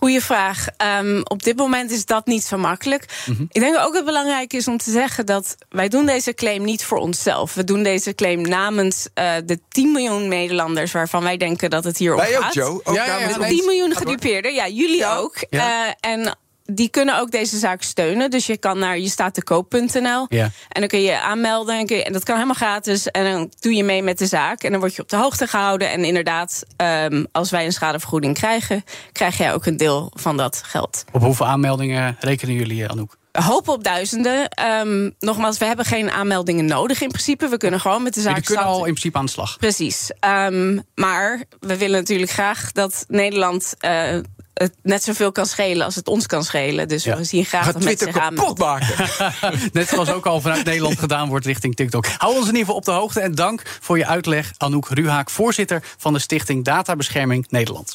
Goeie 0.00 0.20
vraag. 0.20 0.66
Ehm, 0.76 1.20
op 1.24 1.42
dit 1.42 1.56
moment 1.56 1.90
is 1.90 2.04
dat 2.04 2.26
niet 2.26 2.42
zo 2.44 2.56
makkelijk. 2.56 3.04
Mhm. 3.26 3.42
Ik 3.48 3.60
denk 3.60 3.76
ook 3.78 3.94
het 3.94 4.04
belangrijk 4.04 4.52
is 4.52 4.68
om 4.68 4.76
te 4.78 4.90
zeggen 4.90 5.26
dat 5.26 5.56
wij 5.68 5.88
doen 5.88 6.06
deze 6.06 6.34
claim 6.34 6.64
niet 6.64 6.84
voor 6.84 6.98
onszelf. 6.98 7.54
We 7.54 7.64
doen 7.64 7.82
deze 7.82 8.14
claim 8.14 8.40
namens 8.40 9.08
eh, 9.14 9.32
de 9.44 9.60
10 9.68 9.92
miljoen 9.92 10.28
Nederlanders 10.28 10.92
waarvan 10.92 11.22
wij 11.22 11.36
denken 11.36 11.70
dat 11.70 11.84
het 11.84 11.96
hier 11.98 12.12
om 12.12 12.18
Wij 12.18 12.36
ook, 12.36 12.42
gaat. 12.42 12.58
Ook 12.60 12.94
Ja, 12.94 13.04
ja, 13.04 13.06
namens 13.12 13.34
ja, 13.34 13.40
ons. 13.40 13.48
10 13.48 13.64
miljoen 13.64 13.94
gedupeerden, 13.94 14.54
ja, 14.54 14.68
jullie 14.68 14.96
Ja. 14.98 15.16
ook. 15.16 15.34
Ja. 15.50 15.86
Eh, 16.00 16.10
en 16.10 16.38
die 16.74 16.88
kunnen 16.88 17.18
ook 17.20 17.30
deze 17.30 17.58
zaak 17.58 17.82
steunen. 17.82 18.30
Dus 18.30 18.46
je 18.46 18.56
kan 18.56 18.78
naar 18.78 18.98
je 18.98 19.08
staat 19.08 19.34
te 19.34 19.42
koop.nl. 19.42 20.26
En 20.68 20.80
dan 20.80 20.88
kun 20.88 21.02
je 21.02 21.20
aanmelden. 21.20 21.78
En, 21.78 21.86
kun 21.86 21.96
je- 21.96 22.04
en 22.04 22.12
dat 22.12 22.24
kan 22.24 22.34
helemaal 22.34 22.54
gratis. 22.54 23.06
En 23.06 23.24
dan 23.32 23.52
doe 23.60 23.74
je 23.74 23.84
mee 23.84 24.02
met 24.02 24.18
de 24.18 24.26
zaak. 24.26 24.62
En 24.62 24.70
dan 24.70 24.80
word 24.80 24.94
je 24.94 25.02
op 25.02 25.08
de 25.08 25.16
hoogte 25.16 25.46
gehouden. 25.46 25.90
En 25.90 26.04
inderdaad, 26.04 26.62
ehm, 26.76 27.24
als 27.32 27.50
wij 27.50 27.64
een 27.64 27.72
schadevergoeding 27.72 28.34
krijgen, 28.34 28.84
krijg 29.12 29.36
jij 29.38 29.54
ook 29.54 29.66
een 29.66 29.76
deel 29.76 30.12
van 30.14 30.36
dat 30.36 30.62
geld. 30.64 31.04
Op 31.12 31.20
hoeveel 31.22 31.46
aanmeldingen 31.46 32.16
rekenen 32.20 32.54
jullie, 32.54 32.82
eh, 32.84 32.90
Anouk? 32.90 33.18
Hopen 33.32 33.72
op 33.72 33.84
duizenden. 33.84 34.48
Ehm, 34.48 35.10
nogmaals, 35.18 35.58
we 35.58 35.64
hebben 35.64 35.84
geen 35.84 36.10
aanmeldingen 36.10 36.64
nodig 36.64 37.00
in 37.02 37.08
principe. 37.08 37.48
We 37.48 37.56
kunnen 37.56 37.80
gewoon 37.80 38.02
met 38.02 38.14
de 38.14 38.20
zaak 38.20 38.30
Jullie 38.32 38.46
kunnen 38.48 38.64
al 38.66 38.78
in 38.78 38.82
principe 38.84 39.18
aan 39.18 39.24
de 39.24 39.30
slag. 39.30 39.56
Precies. 39.58 40.10
Ehm, 40.20 40.78
maar 40.94 41.42
we 41.60 41.76
willen 41.76 42.00
natuurlijk 42.00 42.30
graag 42.30 42.72
dat 42.72 43.04
Nederland 43.08 43.74
eh, 43.78 44.18
het 44.62 44.74
net 44.82 45.02
zoveel 45.02 45.32
kan 45.32 45.46
schelen 45.46 45.84
als 45.84 45.94
het 45.94 46.08
ons 46.08 46.26
kan 46.26 46.44
schelen. 46.44 46.88
Dus 46.88 47.04
Ja. 47.04 47.16
we 47.16 47.24
zien 47.24 47.44
graag 47.44 47.64
dat 47.64 47.74
mensen 47.74 47.96
Twitter 47.96 48.22
zich 48.22 48.36
kapot 48.36 48.58
maken. 48.58 48.94
Net 49.72 49.88
zoals 49.88 50.10
ook 50.10 50.26
al 50.26 50.40
vanuit 50.40 50.64
Nederland 50.64 50.98
gedaan 50.98 51.28
wordt 51.28 51.46
richting 51.46 51.76
TikTok. 51.76 52.06
Hou 52.16 52.32
ons 52.32 52.40
in 52.40 52.46
ieder 52.46 52.60
geval 52.60 52.74
op 52.76 52.84
de 52.84 52.90
hoogte 52.90 53.20
en 53.20 53.34
dank 53.34 53.62
voor 53.80 53.98
je 53.98 54.06
uitleg, 54.06 54.52
Anouk 54.56 54.88
Ruhaak, 54.88 55.30
voorzitter 55.30 55.82
van 55.98 56.12
de 56.12 56.18
Stichting 56.18 56.64
Databescherming 56.64 57.46
Nederland. 57.48 57.94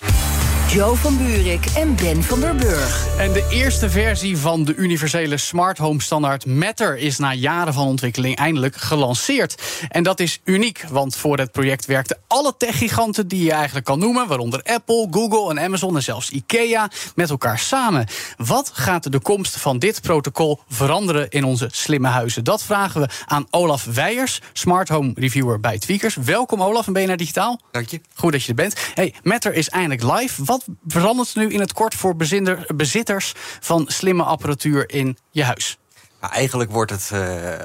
Joe 0.75 0.95
van 0.95 1.17
Buurik 1.17 1.65
en 1.65 1.95
Ben 1.95 2.23
van 2.23 2.39
der 2.39 2.55
Burg. 2.55 3.17
En 3.17 3.33
de 3.33 3.47
eerste 3.49 3.89
versie 3.89 4.37
van 4.37 4.63
de 4.63 4.75
universele 4.75 5.37
smart 5.37 5.77
home 5.77 6.01
standaard 6.01 6.45
Matter 6.45 6.97
is 6.97 7.17
na 7.17 7.33
jaren 7.33 7.73
van 7.73 7.87
ontwikkeling 7.87 8.35
eindelijk 8.35 8.75
gelanceerd. 8.75 9.61
En 9.89 10.03
dat 10.03 10.19
is 10.19 10.41
uniek, 10.43 10.85
want 10.89 11.15
voor 11.15 11.37
het 11.37 11.51
project 11.51 11.85
werkten 11.85 12.17
alle 12.27 12.53
techgiganten 12.57 13.27
die 13.27 13.43
je 13.43 13.51
eigenlijk 13.51 13.85
kan 13.85 13.99
noemen, 13.99 14.27
waaronder 14.27 14.63
Apple, 14.63 15.07
Google 15.11 15.49
en 15.49 15.59
Amazon 15.59 15.95
en 15.95 16.03
zelfs 16.03 16.29
IKEA, 16.29 16.89
met 17.15 17.29
elkaar 17.29 17.59
samen. 17.59 18.07
Wat 18.37 18.71
gaat 18.73 19.11
de 19.11 19.19
komst 19.19 19.57
van 19.57 19.79
dit 19.79 20.01
protocol 20.01 20.59
veranderen 20.69 21.29
in 21.29 21.43
onze 21.43 21.69
slimme 21.71 22.07
huizen? 22.07 22.43
Dat 22.43 22.63
vragen 22.63 23.01
we 23.01 23.07
aan 23.25 23.47
Olaf 23.49 23.83
Weijers, 23.83 24.41
smart 24.53 24.89
home 24.89 25.11
reviewer 25.15 25.59
bij 25.59 25.77
Tweakers. 25.77 26.15
Welkom 26.15 26.63
Olaf 26.63 26.87
en 26.87 26.93
BNR 26.93 27.17
Digitaal. 27.17 27.59
Dank 27.71 27.89
je. 27.89 28.01
Goed 28.15 28.31
dat 28.31 28.43
je 28.43 28.49
er 28.49 28.55
bent. 28.55 28.75
Hey, 28.93 29.13
Matter 29.23 29.53
is 29.53 29.69
eindelijk 29.69 30.03
live. 30.03 30.43
Wat 30.43 30.63
verandert 30.87 31.33
er 31.35 31.41
nu 31.41 31.49
in 31.49 31.59
het 31.59 31.73
kort 31.73 31.95
voor 31.95 32.15
bezinder- 32.15 32.65
bezitters 32.75 33.33
van 33.59 33.85
slimme 33.87 34.23
apparatuur 34.23 34.89
in 34.89 35.17
je 35.31 35.43
huis? 35.43 35.77
Nou, 36.25 36.37
eigenlijk 36.37 36.71
wordt 36.71 36.91
het, 36.91 37.09
eh, 37.13 37.19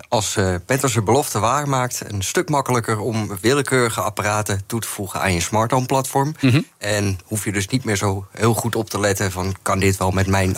als 0.09 0.37
uh, 0.37 0.55
Petter 0.67 0.91
zijn 0.91 1.05
belofte 1.05 1.39
waarmaakt... 1.39 2.03
een 2.07 2.23
stuk 2.23 2.49
makkelijker 2.49 2.99
om 2.99 3.39
willekeurige 3.41 4.01
apparaten 4.01 4.63
toe 4.67 4.81
te 4.81 4.89
voegen 4.89 5.21
aan 5.21 5.33
je 5.33 5.41
smart 5.41 5.71
home 5.71 5.87
platform. 5.87 6.35
En 6.79 7.19
hoef 7.25 7.45
je 7.45 7.53
dus 7.53 7.69
niet 7.69 7.85
meer 7.85 7.97
zo 7.97 8.27
heel 8.33 8.55
goed 8.55 8.77
op 8.77 8.91
te 8.91 9.01
letten 9.01 9.31
van... 9.31 9.55
kan 9.63 9.79
dit 9.79 9.97
wel 9.97 10.11
met 10.11 10.27
mijn 10.27 10.57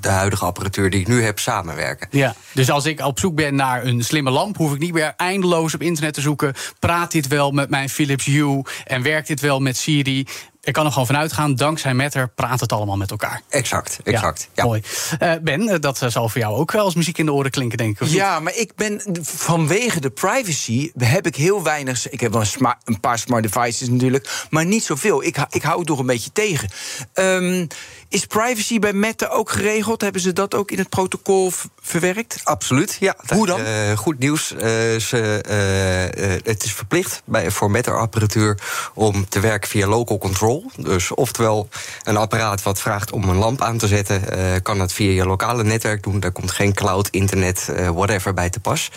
de 0.00 0.08
huidige 0.08 0.44
apparatuur 0.44 0.90
die 0.90 1.00
ik 1.00 1.08
nu 1.08 1.22
heb 1.22 1.38
samenwerken? 1.38 2.08
Ja, 2.10 2.34
dus 2.54 2.70
als 2.70 2.84
ik 2.84 3.00
op 3.00 3.18
zoek 3.18 3.34
ben 3.34 3.54
naar 3.54 3.84
een 3.84 4.04
slimme 4.04 4.30
lamp, 4.30 4.56
hoef 4.56 4.72
ik 4.72 4.78
niet 4.78 4.92
meer 4.92 5.14
eindeloos 5.16 5.74
op 5.74 5.82
internet 5.82 6.14
te 6.14 6.20
zoeken. 6.20 6.54
Praat 6.78 7.12
dit 7.12 7.26
wel 7.26 7.50
met 7.50 7.70
mijn 7.70 7.88
Philips 7.88 8.24
Hue 8.24 8.62
en 8.84 9.02
werkt 9.02 9.28
dit 9.28 9.40
wel 9.40 9.60
met 9.60 9.76
Siri? 9.76 10.26
Ik 10.68 10.74
kan 10.74 10.84
er 10.84 10.92
gewoon 10.92 11.06
vanuit 11.06 11.32
gaan, 11.32 11.54
dankzij 11.54 11.94
Matter 11.94 12.28
praat 12.28 12.60
het 12.60 12.72
allemaal 12.72 12.96
met 12.96 13.10
elkaar. 13.10 13.42
Exact, 13.48 13.98
exact. 14.04 14.48
Ja, 14.54 14.64
Mooi. 14.64 14.82
Uh, 15.22 15.32
ben, 15.42 15.62
uh, 15.62 15.74
dat 15.80 16.02
zal 16.06 16.28
voor 16.28 16.40
jou 16.40 16.54
ook 16.54 16.74
als 16.74 16.94
muziek 16.94 17.18
in 17.18 17.26
de 17.26 17.32
oren 17.32 17.50
klinken, 17.50 17.78
denk 17.78 17.94
ik. 17.94 18.00
Of 18.00 18.12
ja, 18.12 18.40
maar 18.40 18.54
ik 18.54 18.74
ben 18.74 19.02
vanwege 19.22 20.00
de 20.00 20.10
privacy 20.10 20.90
heb 20.98 21.26
ik 21.26 21.36
heel 21.36 21.62
weinig. 21.62 22.10
Ik 22.10 22.20
heb 22.20 22.32
wel 22.32 22.44
een 22.84 23.00
paar 23.00 23.18
smart 23.18 23.42
devices 23.42 23.88
natuurlijk, 23.88 24.46
maar 24.50 24.64
niet 24.64 24.84
zoveel. 24.84 25.24
Ik, 25.24 25.36
ik 25.50 25.62
hou 25.62 25.78
het 25.78 25.88
nog 25.88 25.98
een 25.98 26.06
beetje 26.06 26.32
tegen. 26.32 26.68
Um, 27.14 27.66
is 28.08 28.26
privacy 28.26 28.78
bij 28.78 28.92
Meta 28.92 29.26
ook 29.26 29.50
geregeld? 29.50 30.00
Hebben 30.00 30.20
ze 30.20 30.32
dat 30.32 30.54
ook 30.54 30.70
in 30.70 30.78
het 30.78 30.88
protocol 30.88 31.52
verwerkt? 31.80 32.40
Absoluut, 32.44 32.96
ja. 33.00 33.16
Hoe 33.26 33.46
dan? 33.46 33.60
Uh, 33.60 33.96
goed 33.96 34.18
nieuws. 34.18 34.52
Uh, 34.52 34.60
ze, 34.98 35.42
uh, 35.48 36.50
het 36.52 36.64
is 36.64 36.72
verplicht 36.72 37.22
bij, 37.24 37.50
voor 37.50 37.70
Meta-apparatuur 37.70 38.58
om 38.94 39.28
te 39.28 39.40
werken 39.40 39.68
via 39.68 39.86
local 39.86 40.18
control. 40.18 40.70
Dus 40.76 41.10
oftewel 41.10 41.68
een 42.02 42.16
apparaat 42.16 42.62
wat 42.62 42.80
vraagt 42.80 43.12
om 43.12 43.28
een 43.28 43.36
lamp 43.36 43.62
aan 43.62 43.78
te 43.78 43.86
zetten, 43.86 44.22
kan 44.62 44.78
dat 44.78 44.92
via 44.92 45.10
je 45.10 45.26
lokale 45.26 45.64
netwerk 45.64 46.02
doen. 46.02 46.20
Daar 46.20 46.32
komt 46.32 46.50
geen 46.50 46.74
cloud, 46.74 47.08
internet, 47.08 47.72
whatever 47.92 48.34
bij 48.34 48.50
te 48.50 48.60
pas. 48.60 48.90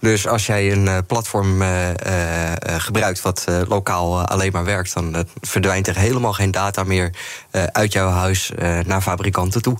Dus 0.00 0.26
als 0.26 0.46
jij 0.46 0.72
een 0.72 0.84
uh, 0.84 0.98
platform 1.06 1.62
uh, 1.62 1.88
uh, 1.88 1.94
gebruikt 2.62 3.20
wat 3.20 3.44
lokaal 3.68 4.24
alleen 4.24 4.52
maar 4.52 4.64
werkt, 4.64 4.94
dan 4.94 5.26
verdwijnt 5.40 5.86
er 5.86 5.96
helemaal 5.96 6.32
geen 6.32 6.50
data 6.50 6.84
meer 6.84 7.10
uit 7.72 7.92
jouw 7.92 8.08
huis 8.08 8.52
naar 8.86 9.00
fabrikanten 9.00 9.62
toe. 9.62 9.76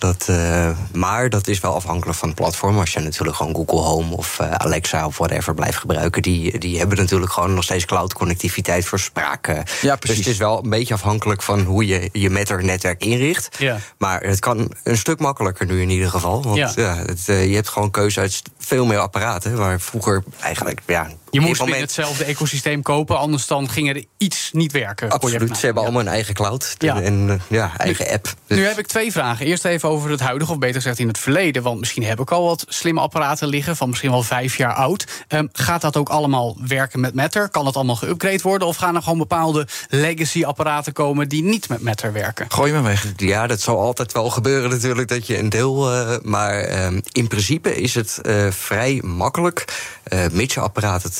Dat, 0.00 0.26
uh, 0.30 0.70
maar 0.92 1.30
dat 1.30 1.48
is 1.48 1.60
wel 1.60 1.74
afhankelijk 1.74 2.18
van 2.18 2.28
het 2.28 2.36
platform. 2.36 2.78
Als 2.78 2.92
je 2.92 3.00
natuurlijk 3.00 3.36
gewoon 3.36 3.54
Google 3.54 3.80
Home 3.80 4.16
of 4.16 4.38
uh, 4.40 4.50
Alexa 4.50 5.06
of 5.06 5.18
whatever 5.18 5.54
blijft 5.54 5.78
gebruiken, 5.78 6.22
die, 6.22 6.58
die 6.58 6.78
hebben 6.78 6.98
natuurlijk 6.98 7.32
gewoon 7.32 7.54
nog 7.54 7.64
steeds 7.64 7.84
cloud-connectiviteit 7.84 8.84
voor 8.84 8.98
spraak. 8.98 9.46
Ja, 9.80 9.96
dus 9.96 10.16
het 10.16 10.26
is 10.26 10.36
wel 10.36 10.64
een 10.64 10.70
beetje 10.70 10.94
afhankelijk 10.94 11.42
van 11.42 11.60
hoe 11.60 11.86
je 11.86 12.08
je 12.12 12.30
Matter-netwerk 12.30 13.04
inricht. 13.04 13.56
Ja. 13.58 13.78
Maar 13.98 14.20
het 14.22 14.38
kan 14.38 14.72
een 14.82 14.98
stuk 14.98 15.18
makkelijker 15.18 15.66
nu 15.66 15.80
in 15.80 15.90
ieder 15.90 16.10
geval. 16.10 16.42
Want 16.42 16.56
ja. 16.56 16.72
ja 16.76 16.96
het, 16.96 17.24
uh, 17.26 17.46
je 17.48 17.54
hebt 17.54 17.68
gewoon 17.68 17.90
keuze 17.90 18.20
uit 18.20 18.42
veel 18.58 18.86
meer 18.86 18.98
apparaten. 18.98 19.56
Waar 19.56 19.80
vroeger 19.80 20.22
eigenlijk. 20.40 20.80
Ja, 20.86 21.10
je 21.30 21.40
moest 21.40 21.60
moment... 21.60 21.76
in 21.76 21.82
hetzelfde 21.82 22.24
ecosysteem 22.24 22.82
kopen, 22.82 23.18
anders 23.18 23.46
dan 23.46 23.70
ging 23.70 23.88
er 23.88 24.04
iets 24.18 24.50
niet 24.52 24.72
werken. 24.72 25.10
Absoluut. 25.10 25.56
Ze 25.56 25.64
hebben 25.64 25.82
allemaal 25.82 26.00
een 26.00 26.08
eigen 26.08 26.34
cloud 26.34 26.74
Ja. 26.78 27.00
en 27.00 27.40
ja, 27.48 27.72
eigen 27.76 28.08
app. 28.08 28.34
Dus... 28.46 28.58
Nu 28.58 28.64
heb 28.66 28.78
ik 28.78 28.86
twee 28.86 29.12
vragen. 29.12 29.46
Eerst 29.46 29.64
even 29.64 29.88
over 29.88 30.10
het 30.10 30.20
huidige, 30.20 30.52
of 30.52 30.58
beter 30.58 30.74
gezegd 30.74 30.98
in 30.98 31.08
het 31.08 31.18
verleden. 31.18 31.62
Want 31.62 31.78
misschien 31.78 32.04
heb 32.04 32.20
ik 32.20 32.30
al 32.30 32.44
wat 32.44 32.64
slimme 32.68 33.00
apparaten 33.00 33.48
liggen 33.48 33.76
van 33.76 33.88
misschien 33.88 34.10
wel 34.10 34.22
vijf 34.22 34.56
jaar 34.56 34.74
oud. 34.74 35.06
Ehm, 35.28 35.46
gaat 35.52 35.80
dat 35.80 35.96
ook 35.96 36.08
allemaal 36.08 36.56
werken 36.66 37.00
met 37.00 37.14
Matter? 37.14 37.48
Kan 37.48 37.64
dat 37.64 37.76
allemaal 37.76 37.98
geüpgrade 38.04 38.42
worden? 38.42 38.68
Of 38.68 38.76
gaan 38.76 38.96
er 38.96 39.02
gewoon 39.02 39.18
bepaalde 39.18 39.66
legacy-apparaten 39.88 40.92
komen 40.92 41.28
die 41.28 41.42
niet 41.42 41.68
met 41.68 41.82
Matter 41.82 42.12
werken? 42.12 42.46
Gooi 42.48 42.72
me 42.72 42.80
weg. 42.80 43.06
Ja, 43.16 43.46
dat 43.46 43.60
zal 43.60 43.80
altijd 43.80 44.12
wel 44.12 44.30
gebeuren 44.30 44.70
natuurlijk, 44.70 45.08
dat 45.08 45.26
je 45.26 45.38
een 45.38 45.48
deel... 45.48 45.92
Uh, 45.92 46.16
maar 46.22 46.60
ehm, 46.60 47.00
in 47.12 47.28
principe 47.28 47.74
is 47.74 47.94
het 47.94 48.18
uh, 48.22 48.50
vrij 48.50 49.00
makkelijk, 49.04 49.64
uh, 50.12 50.20
mits 50.32 50.54
je 50.54 50.60
apparaat 50.60 51.02
het 51.02 51.19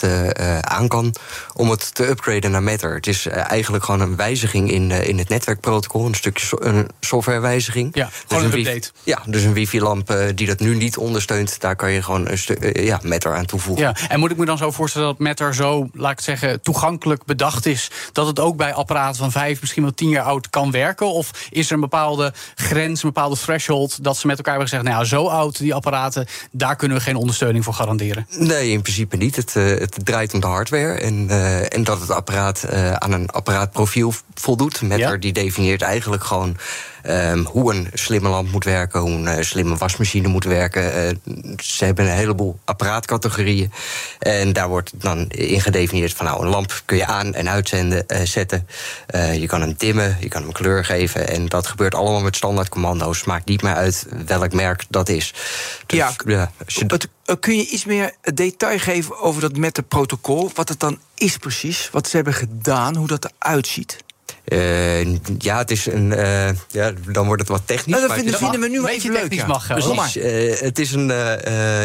aan 0.61 0.89
kan... 0.89 1.15
om 1.55 1.71
het 1.71 1.95
te 1.95 2.09
upgraden 2.09 2.51
naar 2.51 2.63
Matter. 2.63 2.95
Het 2.95 3.07
is 3.07 3.27
eigenlijk 3.27 3.85
gewoon 3.85 4.01
een 4.01 4.17
wijziging 4.17 4.71
in, 4.71 4.91
in 4.91 5.19
het 5.19 5.29
netwerkprotocol. 5.29 6.07
Een 6.07 6.15
stukje 6.15 6.47
so 6.47 6.57
een 6.61 6.89
softwarewijziging. 7.01 7.91
Ja, 7.93 8.09
gewoon 8.27 8.43
dus 8.43 8.53
een, 8.53 8.59
een 8.59 8.67
update. 8.67 8.91
Ja, 9.03 9.23
dus 9.27 9.43
een 9.43 9.53
wifi-lamp 9.53 10.15
die 10.35 10.47
dat 10.47 10.61
nu 10.61 10.75
niet 10.75 10.97
ondersteunt... 10.97 11.61
daar 11.61 11.77
kan 11.77 11.93
je 11.93 12.03
gewoon 12.03 12.29
een 12.29 12.39
stuk 12.39 12.79
ja, 12.79 13.01
Matter 13.03 13.35
aan 13.35 13.47
toevoegen. 13.47 13.85
Ja, 13.85 13.97
en 14.09 14.19
moet 14.21 14.31
ik 14.31 14.37
me 14.37 14.45
dan 14.45 14.59
zo 14.59 14.71
voorstellen 14.71 15.09
dat 15.09 15.19
Matter 15.19 15.55
zo, 15.55 15.89
laat 15.93 16.13
ik 16.13 16.21
zeggen... 16.21 16.61
toegankelijk 16.61 17.25
bedacht 17.25 17.67
is 17.67 17.91
dat 18.13 18.27
het 18.27 18.41
ook 18.41 18.57
bij 18.57 18.75
apparaten 18.75 19.17
van 19.17 19.33
vijf, 19.33 19.61
misschien 19.61 19.83
wel 19.83 19.95
tien 19.95 20.09
jaar 20.09 20.25
oud 20.25 20.51
kan 20.51 20.71
werken? 20.71 21.07
Of 21.07 21.31
is 21.51 21.67
er 21.67 21.75
een 21.75 21.81
bepaalde 21.81 22.33
grens, 22.55 23.03
een 23.03 23.13
bepaalde 23.13 23.37
threshold 23.37 24.05
dat 24.05 24.17
ze 24.17 24.27
met 24.27 24.37
elkaar 24.37 24.53
hebben 24.53 24.71
gezegd: 24.71 24.89
nou, 24.89 25.05
zo 25.05 25.27
oud 25.27 25.59
die 25.59 25.75
apparaten, 25.75 26.27
daar 26.51 26.77
kunnen 26.77 26.97
we 26.97 27.03
geen 27.03 27.17
ondersteuning 27.17 27.65
voor 27.65 27.75
garanderen? 27.75 28.27
Nee, 28.39 28.71
in 28.71 28.83
principe 28.83 29.17
niet. 29.17 29.37
Het, 29.37 29.55
uh, 29.55 29.81
het 29.95 30.07
draait 30.07 30.35
om 30.35 30.41
de 30.41 30.47
hardware 30.47 30.93
en, 30.93 31.27
uh, 31.31 31.75
en 31.75 31.85
dat 31.85 32.01
het 32.01 32.11
apparaat 32.11 32.67
uh, 32.73 32.93
aan 32.93 33.13
een 33.13 33.29
apparaatprofiel 33.29 34.13
voldoet. 34.35 34.83
Metter 34.83 35.13
ja. 35.13 35.17
die 35.17 35.33
definieert 35.33 35.83
eigenlijk 35.83 36.25
gewoon 36.25 36.57
Um, 37.07 37.45
hoe 37.45 37.75
een 37.75 37.89
slimme 37.93 38.29
lamp 38.29 38.51
moet 38.51 38.65
werken, 38.65 39.01
hoe 39.01 39.11
een 39.11 39.39
uh, 39.39 39.45
slimme 39.45 39.77
wasmachine 39.77 40.29
moet 40.29 40.45
werken. 40.45 40.83
Uh, 40.83 41.37
ze 41.57 41.85
hebben 41.85 42.05
een 42.05 42.17
heleboel 42.17 42.59
apparaatcategorieën. 42.65 43.73
En 44.19 44.53
daar 44.53 44.69
wordt 44.69 44.93
dan 44.95 45.29
in 45.29 45.61
gedefinieerd 45.61 46.13
van 46.13 46.27
nou, 46.27 46.43
een 46.45 46.51
lamp 46.51 46.83
kun 46.85 46.97
je 46.97 47.07
aan 47.07 47.35
en 47.35 47.49
uitzenden, 47.49 48.05
uh, 48.09 48.19
zetten. 48.25 48.67
je 49.13 49.47
kan 49.47 49.61
hem 49.61 49.75
dimmen, 49.77 50.17
je 50.21 50.29
kan 50.29 50.43
hem 50.43 50.53
kleur 50.53 50.85
geven. 50.85 51.29
En 51.29 51.47
dat 51.47 51.67
gebeurt 51.67 51.95
allemaal 51.95 52.21
met 52.21 52.37
standaard 52.37 52.69
commando's. 52.69 53.25
Maakt 53.25 53.49
niet 53.49 53.63
meer 53.63 53.75
uit 53.75 54.07
welk 54.27 54.53
merk 54.53 54.85
dat 54.89 55.09
is. 55.09 55.35
Dus, 55.87 55.99
ja, 55.99 56.13
ja 56.27 56.51
je... 56.67 56.85
het, 56.87 57.09
kun 57.41 57.57
je 57.57 57.67
iets 57.67 57.85
meer 57.85 58.15
detail 58.35 58.79
geven 58.79 59.19
over 59.19 59.41
dat 59.41 59.57
met 59.57 59.77
het 59.77 59.89
protocol? 59.89 60.51
Wat 60.55 60.69
het 60.69 60.81
dan 60.81 60.99
is 61.15 61.37
precies, 61.37 61.89
wat 61.93 62.09
ze 62.09 62.17
hebben 62.17 62.35
gedaan, 62.35 62.97
hoe 62.97 63.07
dat 63.07 63.33
eruit 63.39 63.67
ziet? 63.67 63.97
Uh, 64.51 65.17
ja, 65.39 65.59
het 65.59 65.71
is 65.71 65.87
een. 65.87 66.13
Uh, 66.13 66.49
ja, 66.69 66.93
dan 67.07 67.27
wordt 67.27 67.41
het 67.41 67.51
wat 67.51 67.63
technisch. 67.65 67.95
Nou, 67.95 68.07
dat 68.07 68.17
vinden, 68.17 68.39
vinden 68.39 68.61
we 68.61 68.69
nu 68.69 68.81
maar 68.81 68.91
even 68.91 69.13
leuk. 69.13 69.33
Ja. 69.33 69.47
Mag, 69.47 69.67
Precies. 69.67 70.17
Uh, 70.17 70.61
het 70.61 70.79
is 70.79 70.93
een, 70.93 71.07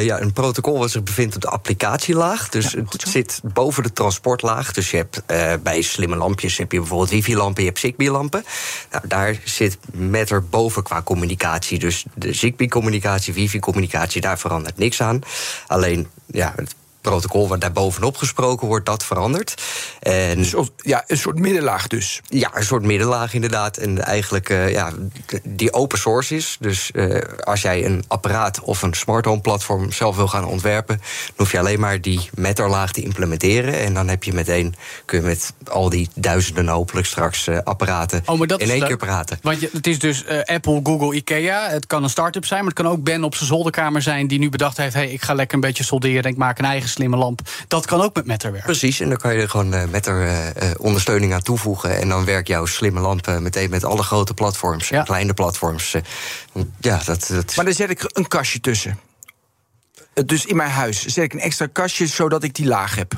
ja, 0.04 0.22
een 0.22 0.34
protocol 0.34 0.80
wat 0.80 0.92
zich 0.92 1.04
bevindt 1.04 1.36
op 1.36 1.42
de 1.42 1.50
applicatielaag. 1.50 2.50
Dus 2.50 2.72
ja, 2.72 2.80
het 2.90 3.06
zit 3.08 3.40
boven 3.44 3.84
de 3.84 3.94
transportlaag. 3.94 4.74
Dus 4.74 4.92
je 4.92 4.98
hebt 4.98 5.22
bij 5.64 5.82
slimme 5.82 6.16
lampjes 6.16 6.58
heb 6.58 6.72
je 6.72 6.80
bijvoorbeeld 6.80 7.10
wifi-lampen, 7.10 7.64
je 7.64 7.70
hebt 7.70 7.82
Zigbee-lampen. 7.82 8.46
Nou, 8.92 9.08
daar 9.08 9.40
zit 9.44 9.78
Matter 9.94 10.44
boven 10.44 10.84
qua 10.84 11.02
communicatie. 11.02 11.80
Dus 11.80 12.06
de 12.14 12.34
Zigbee-communicatie, 12.34 13.34
wifi-communicatie, 13.34 14.22
daar 14.22 14.40
verandert 14.40 14.78
niks 14.78 15.02
aan. 15.02 15.22
Alleen 15.68 16.08
ja, 16.26 16.54
het 16.56 16.76
protocol 17.10 17.48
waar 17.48 17.60
daar 17.60 17.72
bovenop 17.72 18.18
gesproken 18.18 18.68
wordt, 18.68 18.86
dat 18.86 19.04
verandert. 19.04 19.64
En, 20.00 20.38
dus, 20.38 20.54
ja, 20.78 21.04
een 21.08 21.18
soort 21.18 21.40
middenlaag 21.40 21.88
dus. 21.88 22.22
Ja, 22.28 22.52
een 22.54 22.64
soort 22.64 22.84
middenlaag 22.84 23.34
inderdaad. 23.34 23.78
En 23.78 24.04
eigenlijk, 24.04 24.50
uh, 24.50 24.72
ja, 24.72 24.92
die 25.44 25.74
open 25.74 25.98
source 25.98 26.36
is. 26.36 26.58
Dus 26.60 26.90
uh, 26.94 27.22
als 27.44 27.62
jij 27.62 27.86
een 27.86 28.04
apparaat 28.08 28.60
of 28.60 28.82
een 28.82 28.94
smart 28.94 29.26
home 29.26 29.42
platform 29.42 29.92
zelf 29.92 30.16
wil 30.16 30.28
gaan 30.28 30.46
ontwerpen, 30.46 30.98
dan 30.98 31.36
hoef 31.36 31.52
je 31.52 31.60
alleen 31.60 31.80
maar 31.80 32.02
die 32.02 32.30
Matterlaag 32.36 32.92
te 32.92 33.02
implementeren. 33.02 33.80
En 33.80 33.94
dan 33.94 34.08
heb 34.08 34.24
je 34.24 34.34
meteen, 34.34 34.76
kun 35.06 35.20
je 35.20 35.26
met 35.26 35.54
al 35.68 35.90
die 35.90 36.10
duizenden 36.16 36.68
hopelijk 36.68 37.08
straks 37.08 37.48
uh, 37.48 37.58
apparaten 37.64 38.22
oh, 38.26 38.38
maar 38.38 38.48
dat 38.48 38.62
in 38.62 38.70
één 38.70 38.80
leuk. 38.80 38.88
keer 38.88 38.98
praten. 38.98 39.40
Want 39.42 39.60
je, 39.60 39.70
het 39.72 39.88
is 39.88 40.00
dus 40.00 40.26
Apple, 40.46 40.80
Google, 40.84 41.16
Ikea. 41.16 41.70
Het 41.70 41.88
kan 41.88 42.04
een 42.04 42.10
start-up 42.10 42.46
zijn, 42.46 42.60
maar 42.60 42.74
het 42.74 42.82
kan 42.82 42.92
ook 42.92 43.04
Ben 43.04 43.24
op 43.24 43.36
zijn 43.36 43.48
zolderkamer 43.48 44.02
zijn 44.02 44.28
die 44.28 44.40
nu 44.40 44.50
bedacht 44.50 44.78
heeft: 44.78 44.94
hey, 44.94 45.12
ik 45.12 45.22
ga 45.22 45.34
lekker 45.34 45.56
een 45.56 45.62
beetje 45.62 45.84
solderen 45.84 46.24
en 46.24 46.30
ik 46.30 46.38
maak 46.38 46.60
een 46.60 46.66
eigen 46.66 46.90
slimme 46.96 47.18
lamp. 47.18 47.42
Dat 47.68 47.86
kan 47.86 48.02
ook 48.02 48.16
met 48.16 48.26
Matter 48.26 48.52
werken. 48.52 48.70
Precies, 48.70 49.00
en 49.00 49.10
dan 49.10 49.18
kan 49.18 49.36
je 49.36 49.42
er 49.42 49.50
gewoon 49.50 49.74
uh, 49.74 49.84
Matter 49.92 50.28
uh, 50.28 50.72
ondersteuning 50.78 51.34
aan 51.34 51.42
toevoegen. 51.42 52.00
En 52.00 52.10
dan 52.10 52.26
werkt 52.26 52.48
jouw 52.48 52.66
slimme 52.66 53.00
lamp 53.00 53.28
uh, 53.28 53.38
meteen 53.38 53.70
met 53.70 53.84
alle 53.84 54.04
grote 54.04 54.34
platforms, 54.34 54.90
ja. 54.90 55.04
kleine 55.04 55.34
platforms. 55.34 55.96
ja, 56.80 57.02
dat, 57.06 57.28
dat... 57.28 57.56
Maar 57.56 57.66
dan 57.66 57.74
zet 57.74 57.90
ik 57.90 58.10
een 58.14 58.28
kastje 58.28 58.60
tussen. 58.60 59.00
Dus 60.26 60.46
in 60.46 60.56
mijn 60.56 60.70
huis 60.70 61.06
zet 61.06 61.24
ik 61.24 61.34
een 61.34 61.40
extra 61.40 61.68
kastje 61.72 62.08
zodat 62.08 62.44
ik 62.44 62.56
die 62.56 62.68
laag 62.68 62.96
heb. 62.96 63.14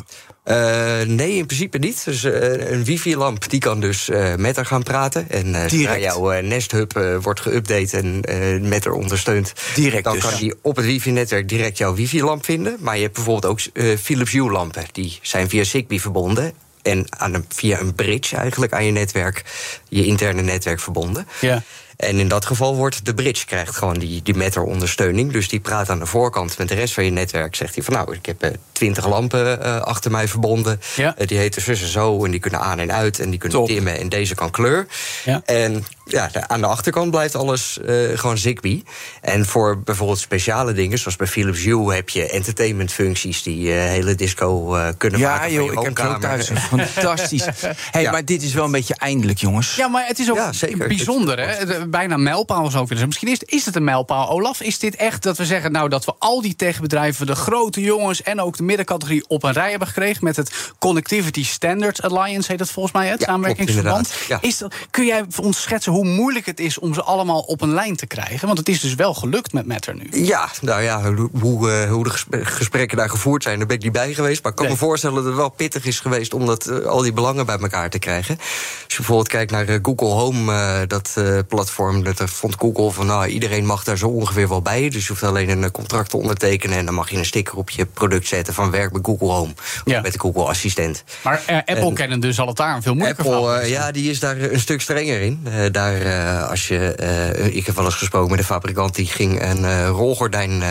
Uh, 0.48 1.02
nee, 1.02 1.36
in 1.36 1.46
principe 1.46 1.78
niet. 1.78 2.06
Dus 2.06 2.24
uh, 2.24 2.72
een 2.72 2.84
wifi-lamp 2.84 3.50
die 3.50 3.60
kan 3.60 3.80
dus 3.80 4.10
uh, 4.10 4.36
met 4.36 4.56
haar 4.56 4.66
gaan 4.66 4.84
praten. 4.84 5.30
En 5.30 5.48
uh, 5.48 6.00
jouw 6.02 6.42
Nest 6.42 6.72
Hub 6.72 7.20
wordt 7.22 7.42
geüpdate 7.42 7.98
en 7.98 8.68
met 8.68 8.84
haar 8.84 8.94
ondersteund. 8.94 9.54
Direct 9.76 10.04
dan 10.04 10.14
dus. 10.14 10.24
kan 10.24 10.40
die 10.40 10.54
op 10.62 10.76
het 10.76 10.86
wifi-netwerk 10.86 11.50
direct 11.50 11.78
jouw 11.78 11.94
wifi-lamp 11.94 12.46
vinden. 12.46 12.78
Maar 12.80 12.96
je 12.96 13.02
hebt 13.02 13.14
bijvoorbeeld 13.14 13.52
ook 13.52 13.60
Philips 14.00 14.32
Hue-lampen. 14.32 14.84
Die 14.92 15.20
zijn 15.22 15.50
via 15.50 15.64
Zigbee 15.64 16.02
verbonden. 16.02 16.54
En 16.82 17.06
aan 17.10 17.34
een, 17.34 17.46
via 17.50 17.80
een 17.80 17.96
bridge 17.96 18.36
eigenlijk 18.36 18.74
aan 18.74 18.86
je 18.86 18.92
netwerk, 18.92 19.44
je 19.90 20.06
interne 20.06 20.42
netwerk 20.42 20.80
verbonden. 20.80 21.28
Ja. 21.40 21.64
En 21.98 22.20
in 22.20 22.28
dat 22.28 22.46
geval 22.46 22.76
wordt 22.76 23.06
de 23.06 23.14
bridge 23.14 23.46
krijgt 23.46 23.76
gewoon 23.76 24.00
die, 24.00 24.22
die 24.22 24.36
Matter-ondersteuning. 24.36 25.32
Dus 25.32 25.50
die 25.50 25.60
praat 25.60 25.90
aan 25.90 26.00
de 26.00 26.06
voorkant 26.06 26.58
met 26.58 26.68
de 26.68 26.76
rest 26.76 26.94
van 26.94 27.06
je 27.06 27.12
netwerk. 27.12 27.56
Zegt 27.56 27.76
hij 27.76 27.84
van 27.84 27.94
nou, 27.94 28.16
ik 28.16 28.26
heb 28.26 28.58
twintig 28.72 29.04
uh, 29.04 29.10
lampen 29.10 29.60
uh, 29.62 29.82
achter 29.82 30.12
mij 30.12 30.28
verbonden. 30.28 30.82
Ja. 30.96 31.16
Uh, 31.20 31.28
die 31.28 31.38
heten 31.38 31.62
zus 31.62 31.82
en 31.82 31.88
zo 31.88 32.26
en 32.26 32.32
die 32.32 32.40
kunnen 32.40 32.60
aan 32.60 32.80
en 32.80 32.92
uit 32.92 33.20
en 33.20 33.30
die 33.30 33.40
kunnen 33.40 33.58
Top. 33.58 33.68
dimmen. 33.68 34.00
En 34.00 34.10
deze 34.10 34.36
kan 34.36 34.52
kleur. 34.52 34.88
Ja. 35.26 35.42
En 35.46 35.86
ja, 36.08 36.30
aan 36.48 36.62
de 36.62 36.68
achterkant 36.68 37.12
blijft 37.12 37.36
alles 37.36 37.80
uh, 37.86 38.18
gewoon 38.18 38.38
Zigbee. 38.38 38.84
En 39.22 39.46
voor 39.46 39.80
bijvoorbeeld 39.80 40.20
speciale 40.20 40.74
dingen, 40.74 40.98
zoals 40.98 41.16
bij 41.16 41.28
Philips 41.28 41.64
Hue... 41.64 41.94
heb 41.94 42.10
je 42.10 42.30
entertainmentfuncties 42.30 43.44
die 43.44 43.68
uh, 43.68 43.74
hele 43.74 44.16
disco 44.16 44.76
uh, 44.76 44.88
kunnen 44.98 45.20
ja, 45.20 45.32
maken. 45.36 45.52
joh, 45.52 45.72
ik 45.72 45.80
heb 45.80 45.98
het 45.98 46.08
ook 46.08 46.22
thuis. 46.22 46.50
Fantastisch. 46.94 47.46
hey, 47.92 48.02
Ja. 48.02 48.12
maar 48.12 48.26
dit 48.26 48.44
is 48.44 48.54
wel 48.54 48.66
een 48.66 48.72
beetje 48.72 48.96
eindelijk, 48.96 49.40
jongens. 49.40 49.76
Ja, 49.76 49.88
maar 49.88 50.08
het 50.08 50.20
is 50.20 50.30
ook 50.30 50.36
Ja, 50.38 50.54
zeker. 50.54 50.88
bijzonder, 50.88 51.40
hè? 51.40 51.88
Bijna 51.88 52.18
mijlpaal 52.18 52.70
zou 52.70 52.84
ik 52.84 52.90
willen 52.90 53.04
zeggen. 53.04 53.08
Misschien 53.08 53.48
is, 53.50 53.60
is 53.60 53.66
het 53.66 53.76
een 53.76 53.84
mijlpaal, 53.84 54.30
Olaf. 54.30 54.62
Is 54.62 54.80
dit 54.80 54.96
echt 54.96 55.24
dat 55.24 55.38
we 55.38 55.46
zeggen 55.46 55.72
nou, 55.72 55.90
dat 55.90 56.06
we 56.06 56.14
al 56.20 56.42
die 56.42 56.56
techbedrijven... 56.56 57.26
de 57.26 57.36
grote 57.36 57.82
jongens 57.82 58.22
en 58.22 58.42
ook 58.42 58.58
de 58.58 58.64
middencategorie 58.64 59.26
op 59.28 59.44
een 59.44 59.52
rij 59.54 59.70
hebben 59.70 59.88
gekregen... 59.88 60.24
met 60.24 60.36
het 60.36 60.72
Connectivity 60.80 61.46
Standards 61.46 62.02
Alliance, 62.02 62.50
heet 62.50 62.60
dat 62.60 62.72
volgens 62.72 62.94
mij, 62.94 63.08
het 63.08 63.20
Ja, 63.20 63.26
samenwerkingsverband. 63.26 64.14
Is 64.42 64.58
dat, 64.58 64.76
kun 64.92 65.06
jij 65.06 65.26
voor 65.30 65.46
ons 65.46 65.62
schetsen 65.62 65.92
hoe 65.98 66.06
moeilijk 66.08 66.46
het 66.46 66.60
is 66.60 66.80
om 66.80 66.94
ze 66.94 67.04
allemaal 67.04 67.40
op 67.40 67.62
een 67.62 67.74
lijn 67.74 67.96
te 67.96 68.06
krijgen? 68.08 68.46
Want 68.48 68.60
het 68.60 68.70
is 68.70 68.80
dus 68.80 68.96
wel 68.96 69.14
gelukt 69.14 69.54
met 69.54 69.66
Matter 69.68 69.96
nu. 69.96 70.26
Ja, 70.26 70.50
nou 70.62 70.82
ja, 70.82 71.14
hoe, 71.14 71.30
hoe, 71.40 71.72
eh, 71.72 72.04
de 72.04 72.10
gesp- 72.10 72.36
gesprekken 72.42 72.98
daar 72.98 73.10
gevoerd 73.10 73.44
zijn, 73.44 73.58
daar 73.58 73.68
ben 73.68 73.76
ik 73.78 73.84
niet 73.84 73.92
bij 73.92 74.14
geweest. 74.14 74.42
Maar 74.44 74.52
ik 74.52 74.58
kan 74.58 74.66
Nee. 74.68 74.76
me 74.76 74.80
voorstellen 74.82 75.16
dat 75.16 75.26
het 75.26 75.36
wel 75.36 75.50
pittig 75.50 75.86
is 75.86 76.00
geweest 76.00 76.34
om 76.34 76.46
dat, 76.46 76.66
eh, 76.68 76.78
al 76.86 77.02
die 77.02 77.14
belangen 77.14 77.46
bij 77.46 77.58
elkaar 77.60 77.90
te 77.90 78.00
krijgen. 78.00 78.38
Als 78.38 78.48
je 78.88 78.96
bijvoorbeeld 78.98 79.28
kijkt 79.28 79.52
naar 79.52 79.68
eh, 79.68 79.80
Google 79.82 80.08
Home, 80.08 80.88
dat 80.88 81.14
platform, 81.48 82.04
dat 82.04 82.20
eh, 82.20 82.28
vond 82.28 82.56
Google 82.60 82.92
van 82.92 83.06
nou, 83.06 83.28
iedereen 83.28 83.66
mag 83.66 83.84
daar 83.84 83.98
zo 83.98 84.08
ongeveer 84.08 84.50
wel 84.50 84.62
bij. 84.62 84.90
Dus 84.90 85.02
je 85.02 85.08
hoeft 85.10 85.24
alleen 85.24 85.50
een 85.64 85.72
contract 85.72 86.10
te 86.10 86.18
ondertekenen 86.18 86.78
en 86.78 86.86
dan 86.86 86.94
mag 86.94 87.10
je 87.10 87.18
een 87.18 87.26
sticker 87.26 87.58
op 87.58 87.70
je 87.70 87.86
product 87.86 88.28
zetten 88.28 88.54
van 88.54 88.72
werk 88.72 88.92
met 88.92 89.06
Google 89.06 89.28
Home. 89.28 89.52
Of 89.58 89.82
Ja. 89.86 90.02
met 90.02 90.14
de 90.14 90.20
Google 90.20 90.44
Assistent. 90.44 91.04
Maar 91.24 91.44
Apple 91.66 91.76
En- 91.76 91.94
kennen 91.94 92.20
dus 92.20 92.36
zal 92.36 92.48
het 92.48 92.56
daar 92.58 92.76
een 92.76 92.82
veel 92.82 92.94
moeilijker 92.94 93.26
Apple, 93.34 93.62
is. 93.62 93.70
ja, 93.70 93.92
die 93.92 94.10
is 94.10 94.20
daar 94.20 94.38
een 94.42 94.60
stuk 94.60 94.82
strenger 94.82 95.22
in. 95.22 95.48
Daar, 95.72 95.87
eh, 95.96 96.50
als 96.50 96.68
je, 96.68 96.92
eh, 96.92 97.56
ik 97.56 97.66
heb 97.66 97.76
wel 97.76 97.86
eens 97.86 97.96
gesproken 97.96 98.30
met 98.30 98.40
een 98.40 98.46
fabrikant 98.46 98.96
die 98.96 99.06
ging 99.06 99.42
een 99.42 99.66
eh, 99.66 99.88
rolgordijn 99.88 100.62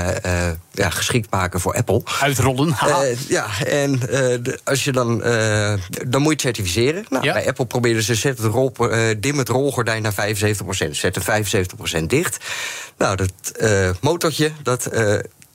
ja, 0.71 0.91
geschikt 0.91 1.31
maken 1.31 1.61
voor 1.61 1.75
Apple. 1.75 2.03
Uitrollen. 2.21 2.77
ja, 3.29 3.47
en 3.67 4.01
als 4.65 4.85
je 4.85 4.93
dan, 4.93 5.19
dan 6.07 6.23
moet 6.23 6.41
je 6.41 6.49
het 6.49 6.57
certificeren. 6.57 7.05
Nou, 7.09 7.25
Ja. 7.25 7.33
Bij 7.33 7.47
Apple 7.47 7.67
probeerden 7.67 8.03
ze 8.03 8.15
zet 8.15 8.39
het 8.39 8.53
rol, 8.53 8.73
dim 9.19 9.39
het 9.39 9.49
rolgordijn 9.49 10.03
naar 10.03 10.13
75%. 10.13 10.97
Zet 10.97 11.15
het 11.15 11.25
75% 11.25 12.07
dicht. 12.07 12.45
Nou, 12.99 13.17
dat 13.17 13.33
motortje, 14.01 14.51
dat 14.63 14.89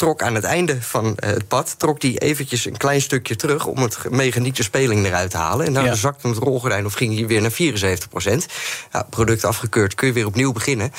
trok 0.01 0.21
aan 0.23 0.35
het 0.35 0.43
einde 0.43 0.81
van 0.81 1.15
eh, 1.15 1.29
het 1.29 1.47
pad... 1.47 1.75
trok 1.77 2.01
die 2.01 2.17
eventjes 2.17 2.65
een 2.65 2.77
klein 2.77 3.01
stukje 3.01 3.35
terug... 3.35 3.65
om 3.65 3.77
het 3.77 3.97
mechanieke 4.09 4.63
speling 4.63 5.05
eruit 5.05 5.31
te 5.31 5.37
halen. 5.37 5.65
En 5.65 5.73
dan 5.73 5.83
Ja. 5.83 5.93
zakte 5.95 6.27
het 6.27 6.37
rolgordijn 6.37 6.85
of 6.85 6.93
ging 6.93 7.15
hij 7.15 7.27
weer 7.27 7.41
naar 7.41 7.51
74%. 7.51 8.45
Nou, 8.91 9.05
product 9.09 9.45
afgekeurd, 9.45 9.95
kun 9.95 10.07
je 10.07 10.13
weer 10.13 10.25
opnieuw 10.25 10.51
beginnen. 10.51 10.91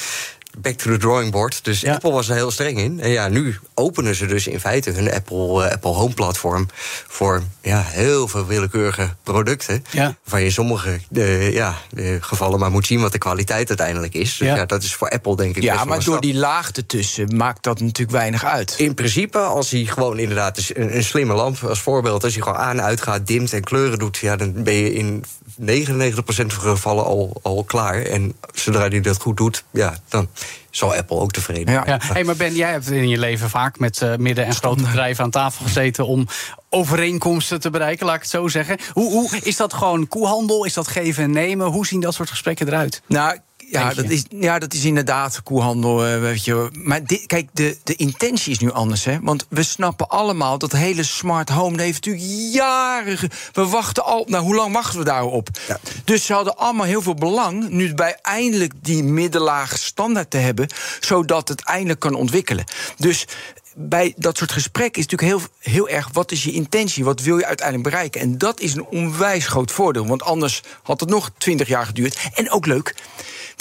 Back 0.59 0.75
to 0.75 0.91
the 0.91 0.97
drawing 0.97 1.31
board. 1.31 1.65
Dus 1.65 1.87
Apple 1.87 2.11
was 2.11 2.29
er 2.29 2.35
heel 2.35 2.51
streng 2.51 2.79
in. 2.79 3.01
En 3.01 3.11
ja, 3.11 3.29
nu 3.29 3.59
openen 3.75 4.15
ze 4.15 4.27
dus 4.27 4.47
in 4.47 4.61
feite 4.61 4.91
hun 4.91 5.13
Apple, 5.13 5.71
Apple 5.73 5.91
Home 5.91 6.15
platform 6.15 6.69
voor 7.07 7.43
ja, 7.61 7.83
heel 7.87 8.29
veel 8.29 8.47
willekeurige 8.47 9.15
producten. 9.23 9.85
Ja. 9.91 10.17
Waar 10.25 10.41
je 10.41 10.51
sommige 10.51 11.01
de, 11.09 11.49
ja, 11.53 11.79
de 11.91 12.19
gevallen 12.21 12.59
maar 12.59 12.71
moet 12.71 12.87
zien 12.87 13.01
wat 13.01 13.13
de 13.13 13.19
kwaliteit 13.19 13.69
uiteindelijk 13.69 14.15
is. 14.15 14.37
Dus 14.37 14.49
ja. 14.49 14.67
dat 14.67 14.83
is 14.83 14.95
voor 14.95 15.09
Apple 15.09 15.37
denk 15.37 15.57
ik. 15.57 15.63
Ja, 15.63 15.85
maar 15.85 16.05
door 16.05 16.21
die 16.21 16.35
laag 16.35 16.71
ertussen 16.71 17.37
maakt 17.37 17.63
dat 17.63 17.81
natuurlijk 17.81 18.11
weinig 18.11 18.45
uit. 18.45 18.75
In 18.77 18.95
principe, 18.95 19.39
als 19.39 19.71
hij 19.71 19.85
gewoon 19.85 20.19
inderdaad 20.19 20.71
een, 20.75 20.97
een 20.97 21.05
slimme 21.05 21.35
lamp 21.35 21.65
als 21.65 21.81
voorbeeld, 21.81 22.25
als 22.25 22.33
hij 22.33 22.43
gewoon 22.43 22.59
aan 22.59 22.79
en 22.79 22.85
uit 22.85 23.03
gaat, 23.03 23.27
dimt 23.27 23.53
en 23.53 23.65
kleuren 23.65 23.99
doet, 23.99 24.17
ja, 24.17 24.37
dan 24.37 24.63
ben 24.63 24.75
je 24.75 24.95
in 24.95 25.25
99% 25.63 25.65
van 25.65 26.47
de 26.49 26.55
gevallen 26.55 27.05
al, 27.05 27.41
al 27.43 27.65
klaar. 27.65 28.03
En 28.03 28.35
zodra 28.55 28.89
hij 28.89 29.01
dat 29.01 29.21
goed 29.21 29.37
doet, 29.37 29.65
ja, 29.71 29.97
dan 30.09 30.29
zal 30.71 30.95
Apple 30.95 31.17
ook 31.17 31.33
tevreden 31.33 31.75
ja. 31.75 31.83
ja. 31.87 31.99
Hey, 32.03 32.25
maar 32.25 32.37
Ben, 32.37 32.55
jij 32.55 32.71
hebt 32.71 32.91
in 32.91 33.09
je 33.09 33.19
leven 33.19 33.51
vaak 33.51 33.79
met 33.79 34.01
uh, 34.01 34.17
midden- 34.17 34.45
en 34.45 34.55
grote 34.55 34.83
bedrijven 34.83 35.25
aan 35.25 35.31
tafel 35.31 35.65
gezeten 35.65 36.07
om 36.07 36.27
overeenkomsten 36.71 37.61
te 37.61 37.71
bereiken, 37.71 38.07
laat 38.07 38.15
ik 38.15 38.21
het 38.21 38.31
zo 38.31 38.49
zeggen. 38.49 38.79
Hoe, 38.93 39.11
hoe 39.11 39.39
is 39.43 39.57
dat 39.57 39.73
gewoon 39.73 40.09
koehandel? 40.09 40.65
Is 40.65 40.73
dat 40.73 40.89
geven 40.89 41.23
en 41.25 41.31
nemen? 41.31 41.67
Hoe 41.67 41.87
zien 41.87 42.01
dat 42.01 42.15
soort 42.15 42.31
gesprekken 42.31 42.67
eruit? 42.67 43.03
Nou, 43.07 43.39
ja, 43.73 43.95
dat 43.95 44.11
is, 44.11 44.25
ja, 44.29 44.59
dat 44.59 44.75
is 44.75 44.85
inderdaad 44.85 45.43
koehandel. 45.43 46.09
Uh, 46.09 46.21
weet 46.21 46.45
je. 46.45 46.69
Maar 46.73 47.05
dit, 47.05 47.27
kijk, 47.27 47.49
de, 47.53 47.77
de 47.85 47.97
intentie 47.97 48.53
is 48.53 48.59
nu 48.59 48.73
anders. 48.73 49.05
Hè? 49.05 49.19
Want 49.21 49.47
we 49.49 49.63
snappen 49.63 50.09
allemaal 50.09 50.59
dat 50.59 50.73
hele 50.73 51.03
smart 51.03 51.49
home... 51.49 51.77
dat 51.77 51.85
heeft 51.87 52.05
natuurlijk 52.05 52.53
jaren... 52.53 53.31
We 53.53 53.67
wachten 53.67 54.05
al... 54.05 54.25
Nou, 54.29 54.45
hoe 54.45 54.55
lang 54.55 54.73
wachten 54.73 54.99
we 54.99 55.05
daarop? 55.05 55.49
Ja. 55.69 55.79
Dus 56.05 56.27
ze 56.27 56.33
hadden 56.33 56.57
allemaal 56.57 56.87
heel 56.87 57.03
veel 57.03 57.15
belang... 57.15 57.69
nu 57.69 57.95
bij 57.95 58.19
eindelijk 58.23 58.73
die 58.81 59.03
middellage 59.03 59.79
standaard 59.79 60.31
te 60.31 60.39
hebben... 60.39 60.69
zodat 61.01 61.49
het 61.49 61.65
eindelijk 61.65 62.01
kan 62.01 62.15
ontwikkelen. 62.15 62.65
Dus 62.97 63.27
bij 63.75 64.15
dat 64.17 64.37
soort 64.37 64.53
gesprekken 64.53 65.03
is 65.03 65.07
natuurlijk 65.09 65.41
heel, 65.41 65.73
heel 65.73 65.89
erg... 65.89 66.09
wat 66.13 66.33
is 66.33 66.45
je 66.45 66.53
intentie, 66.53 67.05
wat 67.05 67.21
wil 67.21 67.39
je 67.39 67.47
uiteindelijk 67.47 67.89
bereiken? 67.89 68.21
En 68.21 68.39
dat 68.39 68.61
is 68.61 68.75
een 68.75 68.85
onwijs 68.85 69.47
groot 69.47 69.71
voordeel. 69.71 70.07
Want 70.07 70.23
anders 70.23 70.63
had 70.83 71.01
het 71.01 71.09
nog 71.09 71.31
twintig 71.39 71.69
jaar 71.69 71.87
geduurd. 71.87 72.19
En 72.35 72.51
ook 72.51 72.67
leuk... 72.67 72.95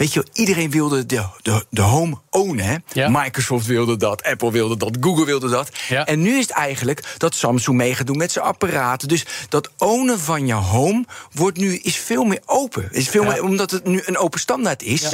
Weet 0.01 0.13
je, 0.13 0.25
iedereen 0.33 0.71
wilde 0.71 1.05
de, 1.05 1.23
de, 1.41 1.65
de 1.69 1.81
home 1.81 2.17
ownen. 2.29 2.65
Hè? 2.65 2.75
Ja. 2.93 3.09
Microsoft 3.09 3.65
wilde 3.65 3.97
dat, 3.97 4.23
Apple 4.23 4.51
wilde 4.51 4.77
dat, 4.77 4.97
Google 4.99 5.25
wilde 5.25 5.49
dat. 5.49 5.69
Ja. 5.89 6.05
En 6.05 6.21
nu 6.21 6.37
is 6.37 6.41
het 6.41 6.51
eigenlijk 6.51 7.15
dat 7.17 7.35
Samsung 7.35 7.77
mee 7.77 7.95
gaat 7.95 8.07
doen 8.07 8.17
met 8.17 8.31
zijn 8.31 8.45
apparaten. 8.45 9.07
Dus 9.07 9.25
dat 9.49 9.69
ownen 9.77 10.19
van 10.19 10.47
je 10.47 10.53
home 10.53 11.05
wordt 11.31 11.57
nu, 11.57 11.75
is 11.75 11.95
veel 11.97 12.23
meer 12.23 12.41
open. 12.45 12.87
Is 12.91 13.09
veel 13.09 13.23
meer, 13.23 13.43
omdat 13.43 13.71
het 13.71 13.85
nu 13.85 14.01
een 14.05 14.17
open 14.17 14.39
standaard 14.39 14.83
is. 14.83 15.09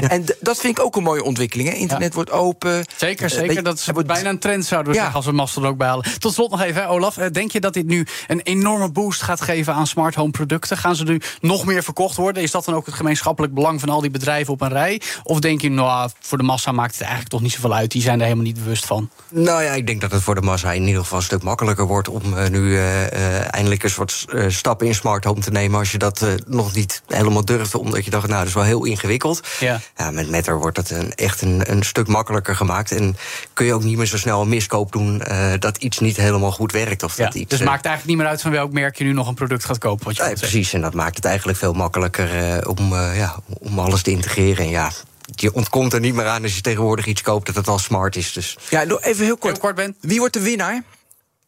Ja. 0.00 0.08
En 0.14 0.24
dat 0.40 0.58
vind 0.58 0.78
ik 0.78 0.84
ook 0.84 0.96
een 0.96 1.02
mooie 1.02 1.22
ontwikkeling. 1.22 1.68
Hè? 1.68 1.74
Internet 1.74 2.08
Ja. 2.08 2.14
wordt 2.14 2.30
open. 2.30 2.84
Zeker, 2.96 3.24
Eh, 3.24 3.30
zeker. 3.38 3.62
Dat 3.62 3.78
is 3.78 3.86
wordt- 3.86 4.08
bijna 4.08 4.28
een 4.30 4.38
trend, 4.38 4.64
zouden 4.64 4.90
we 4.92 4.96
Ja. 4.98 5.02
zeggen, 5.04 5.20
als 5.20 5.30
we 5.30 5.36
Mastodon 5.36 5.68
ook 5.70 5.76
behalen. 5.76 6.04
Tot 6.18 6.32
slot 6.34 6.50
nog 6.50 6.60
even, 6.62 6.82
hè, 6.82 6.88
Olaf. 6.88 7.16
Eh, 7.16 7.30
Denk 7.32 7.50
je 7.52 7.60
dat 7.60 7.72
dit 7.74 7.86
nu 7.86 8.06
een 8.26 8.40
enorme 8.40 8.90
boost 8.90 9.22
gaat 9.22 9.40
geven 9.40 9.74
aan 9.74 9.86
smart 9.86 10.14
home 10.14 10.30
producten? 10.30 10.76
Gaan 10.76 10.96
ze 10.96 11.04
nu 11.04 11.20
nog 11.40 11.64
meer 11.64 11.82
verkocht 11.82 12.16
worden? 12.16 12.42
Is 12.42 12.50
dat 12.50 12.64
dan 12.64 12.74
ook 12.74 12.86
het 12.86 12.94
gemeenschappelijk 12.94 13.54
belang 13.54 13.80
van 13.80 13.88
al 13.88 14.00
die 14.00 14.10
bedrijven 14.10 14.52
op 14.52 14.60
een 14.60 14.68
rij? 14.68 15.00
Of 15.22 15.38
denk 15.40 15.60
je, 15.60 15.70
nou, 15.70 16.10
voor 16.20 16.38
de 16.38 16.44
massa 16.44 16.72
maakt 16.72 16.92
het 16.92 17.00
eigenlijk 17.00 17.30
toch 17.30 17.40
niet 17.40 17.52
zoveel 17.52 17.74
uit? 17.74 17.90
Die 17.90 18.02
zijn 18.02 18.18
er 18.18 18.22
helemaal 18.24 18.44
niet 18.44 18.54
bewust 18.54 18.84
van. 18.86 19.10
Nou 19.30 19.62
ja, 19.62 19.72
ik 19.72 19.86
denk 19.86 20.00
dat 20.00 20.10
het 20.10 20.22
voor 20.22 20.34
de 20.34 20.40
massa 20.40 20.72
in 20.72 20.86
ieder 20.86 21.02
geval 21.02 21.18
een 21.18 21.24
stuk 21.24 21.42
makkelijker 21.42 21.86
wordt 21.86 22.08
om 22.08 22.22
eh, 22.38 22.48
nu 22.48 22.76
eh, 22.76 23.06
eh, 23.12 23.54
eindelijk 23.54 23.82
eens 23.82 23.94
wat 23.96 24.24
eh, 24.32 24.44
stappen 24.48 24.86
in 24.86 24.94
smart 24.94 25.24
home 25.24 25.40
te 25.40 25.50
nemen. 25.50 25.78
Als 25.78 25.92
je 25.92 25.98
dat 25.98 26.26
nog 26.46 26.74
niet 26.74 27.02
helemaal 27.06 27.44
durfde, 27.44 27.78
omdat 27.78 28.04
je 28.04 28.10
dacht, 28.10 28.26
nou, 28.26 28.38
dat 28.38 28.48
is 28.48 28.54
wel 28.54 28.62
heel 28.64 28.84
ingewikkeld. 28.84 29.40
Ja. 29.60 29.80
Ja, 29.96 30.10
met 30.10 30.30
Matter 30.30 30.58
wordt 30.58 30.76
het 30.76 30.90
een, 30.90 31.14
echt 31.14 31.42
een, 31.42 31.70
een 31.70 31.82
stuk 31.82 32.06
makkelijker 32.06 32.56
gemaakt. 32.56 32.92
En 32.92 33.16
kun 33.52 33.66
je 33.66 33.74
ook 33.74 33.82
niet 33.82 33.96
meer 33.96 34.06
zo 34.06 34.18
snel 34.18 34.40
een 34.40 34.48
miskoop 34.48 34.92
doen 34.92 35.22
eh, 35.22 35.52
dat 35.58 35.76
iets 35.76 35.98
niet 35.98 36.16
helemaal 36.16 36.52
goed 36.52 36.72
werkt. 36.72 37.02
Of 37.02 37.16
Ja, 37.16 37.24
dat 37.24 37.34
iets, 37.34 37.50
dus 37.50 37.58
het 37.58 37.68
eh, 37.68 37.72
maakt 37.72 37.86
eigenlijk 37.86 38.16
niet 38.16 38.24
meer 38.24 38.32
uit 38.32 38.42
van 38.42 38.50
welk 38.50 38.72
merk 38.72 38.98
je 38.98 39.04
nu 39.04 39.12
nog 39.12 39.28
een 39.28 39.34
product 39.34 39.64
gaat 39.64 39.78
kopen. 39.78 40.04
Wat 40.04 40.16
je 40.16 40.22
zegt. 40.22 40.40
precies, 40.40 40.72
en 40.72 40.80
dat 40.80 40.94
maakt 40.94 41.16
het 41.16 41.24
eigenlijk 41.24 41.58
veel 41.58 41.72
makkelijker 41.72 42.58
eh, 42.58 42.68
om, 42.68 42.92
eh, 42.92 43.16
ja, 43.16 43.36
om 43.58 43.78
alles 43.78 44.02
te 44.02 44.10
integreren. 44.10 44.64
En 44.64 44.70
ja, 44.70 44.90
je 45.34 45.54
ontkomt 45.54 45.92
er 45.92 46.00
niet 46.00 46.14
meer 46.14 46.26
aan 46.26 46.42
als 46.42 46.54
je 46.54 46.60
tegenwoordig 46.60 47.06
iets 47.06 47.22
koopt 47.22 47.46
dat 47.46 47.54
het 47.54 47.68
al 47.68 47.78
smart 47.78 48.16
is. 48.16 48.32
Dus 48.32 48.58
Ja, 48.70 48.82
even 48.82 49.24
heel 49.24 49.36
kort. 49.36 49.52
Heel 49.52 49.60
kort, 49.60 49.74
Ben. 49.74 49.96
Wie 50.00 50.18
wordt 50.18 50.34
de 50.34 50.40
winnaar? 50.40 50.82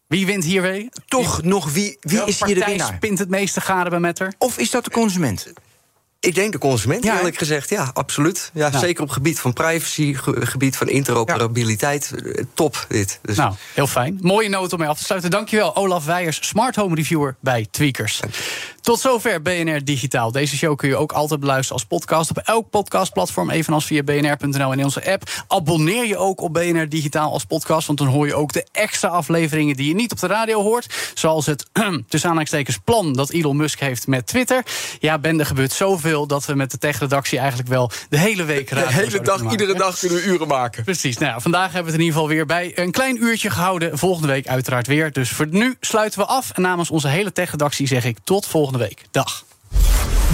Wie 0.06 0.26
wint 0.26 0.44
hier 0.44 0.62
weer? 0.62 0.88
Toch 1.06 1.42
nog 1.42 1.72
wie, 1.72 1.96
wie 2.00 2.24
is 2.24 2.44
hier 2.44 2.54
de 2.54 2.60
partij 2.60 2.76
winnaar? 2.76 2.94
spint 2.96 3.18
het 3.18 3.28
meeste 3.28 3.60
garen 3.60 3.90
bij 3.90 4.00
Metter? 4.00 4.34
Of 4.38 4.58
is 4.58 4.70
dat 4.70 4.84
de 4.84 4.90
consument? 4.90 5.52
Ik 6.26 6.34
denk 6.34 6.52
de 6.52 6.58
consument, 6.58 7.04
Ja, 7.04 7.16
eerlijk 7.16 7.38
gezegd. 7.38 7.68
Ja, 7.68 7.90
absoluut. 7.94 8.50
Ja, 8.54 8.68
Nou. 8.68 8.84
Zeker 8.84 9.02
op 9.02 9.10
gebied 9.10 9.40
van 9.40 9.52
privacy, 9.52 10.14
ge- 10.14 10.46
gebied 10.46 10.76
van 10.76 10.88
interoperabiliteit. 10.88 12.12
eh, 12.24 12.44
Top, 12.54 12.84
dit. 12.88 13.18
Dus 13.22 13.36
Nou, 13.36 13.54
heel 13.74 13.86
fijn. 13.86 14.18
Mooie 14.22 14.48
noot 14.48 14.72
om 14.72 14.78
mee 14.78 14.88
af 14.88 14.98
te 14.98 15.04
sluiten. 15.04 15.30
Dankjewel, 15.30 15.76
Olaf 15.76 16.04
Weijers, 16.04 16.38
Smart 16.48 16.76
Home 16.76 16.94
Reviewer 16.94 17.36
bij 17.40 17.66
Tweakers. 17.70 18.20
Tot 18.80 19.00
zover 19.00 19.42
BNR 19.42 19.84
Digitaal. 19.84 20.32
Deze 20.32 20.56
show 20.56 20.76
kun 20.76 20.88
je 20.88 20.96
ook 20.96 21.12
altijd 21.12 21.40
beluisteren 21.40 21.72
als 21.80 21.84
podcast 21.84 22.30
op 22.30 22.38
elk 22.38 22.70
podcastplatform, 22.70 23.50
evenals 23.50 23.84
via 23.84 24.02
bnr.nl 24.02 24.72
en 24.72 24.78
in 24.78 24.84
onze 24.84 25.10
app. 25.12 25.44
Abonneer 25.48 26.06
je 26.06 26.16
ook 26.16 26.40
op 26.40 26.52
BNR 26.52 26.88
Digitaal 26.88 27.32
als 27.32 27.44
podcast, 27.44 27.86
want 27.86 27.98
dan 27.98 28.08
hoor 28.08 28.26
je 28.26 28.34
ook 28.34 28.52
de 28.52 28.66
extra 28.72 29.08
afleveringen 29.08 29.76
die 29.76 29.88
je 29.88 29.94
niet 29.94 30.12
op 30.12 30.20
de 30.20 30.26
radio 30.26 30.62
hoort. 30.62 31.12
Zoals 31.14 31.46
het 31.46 31.66
tussen 32.08 32.28
aanhalingstekens 32.28 32.78
plan 32.84 33.12
dat 33.12 33.30
Elon 33.30 33.56
Musk 33.56 33.80
heeft 33.80 34.06
met 34.06 34.26
Twitter. 34.26 34.62
Ja, 35.00 35.18
Ben, 35.18 35.40
er 35.40 35.46
gebeurt 35.46 35.72
zoveel 35.72 36.15
dat 36.24 36.46
we 36.46 36.54
met 36.54 36.70
de 36.70 36.78
tech-redactie 36.78 37.38
eigenlijk 37.38 37.68
wel 37.68 37.90
de 38.08 38.18
hele 38.18 38.44
week 38.44 38.70
radio 38.70 38.88
De 38.88 38.94
hele 38.94 39.20
dag, 39.20 39.42
maken. 39.42 39.50
iedere 39.50 39.78
dag 39.78 39.98
kunnen 39.98 40.18
we 40.18 40.24
uren 40.24 40.48
maken. 40.48 40.84
Precies. 40.84 41.18
Nou 41.18 41.32
ja, 41.32 41.40
vandaag 41.40 41.72
hebben 41.72 41.84
we 41.84 41.90
het 41.90 42.00
in 42.00 42.06
ieder 42.06 42.14
geval 42.14 42.28
weer 42.28 42.46
bij 42.46 42.78
een 42.78 42.90
klein 42.90 43.22
uurtje 43.22 43.50
gehouden. 43.50 43.98
Volgende 43.98 44.28
week 44.28 44.46
uiteraard 44.46 44.86
weer. 44.86 45.12
Dus 45.12 45.30
voor 45.30 45.46
nu 45.50 45.76
sluiten 45.80 46.18
we 46.18 46.26
af. 46.26 46.50
En 46.50 46.62
namens 46.62 46.90
onze 46.90 47.08
hele 47.08 47.32
tech-redactie 47.32 47.86
zeg 47.86 48.04
ik 48.04 48.18
tot 48.24 48.46
volgende 48.46 48.78
week. 48.78 49.04
Dag. 49.10 49.44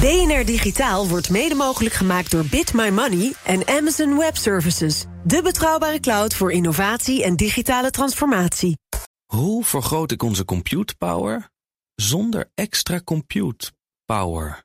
BNR 0.00 0.44
Digitaal 0.44 1.08
wordt 1.08 1.30
mede 1.30 1.54
mogelijk 1.54 1.94
gemaakt 1.94 2.30
door 2.30 2.44
Bit 2.44 2.72
My 2.72 2.88
Money 2.88 3.32
en 3.44 3.68
Amazon 3.68 4.18
Web 4.18 4.36
Services. 4.36 5.04
De 5.24 5.42
betrouwbare 5.42 6.00
cloud 6.00 6.34
voor 6.34 6.52
innovatie 6.52 7.24
en 7.24 7.36
digitale 7.36 7.90
transformatie. 7.90 8.78
Hoe 9.26 9.64
vergroot 9.64 10.10
ik 10.10 10.22
onze 10.22 10.44
compute 10.44 10.94
power 10.98 11.48
zonder 11.94 12.50
extra 12.54 13.00
compute 13.04 13.72
power? 14.04 14.64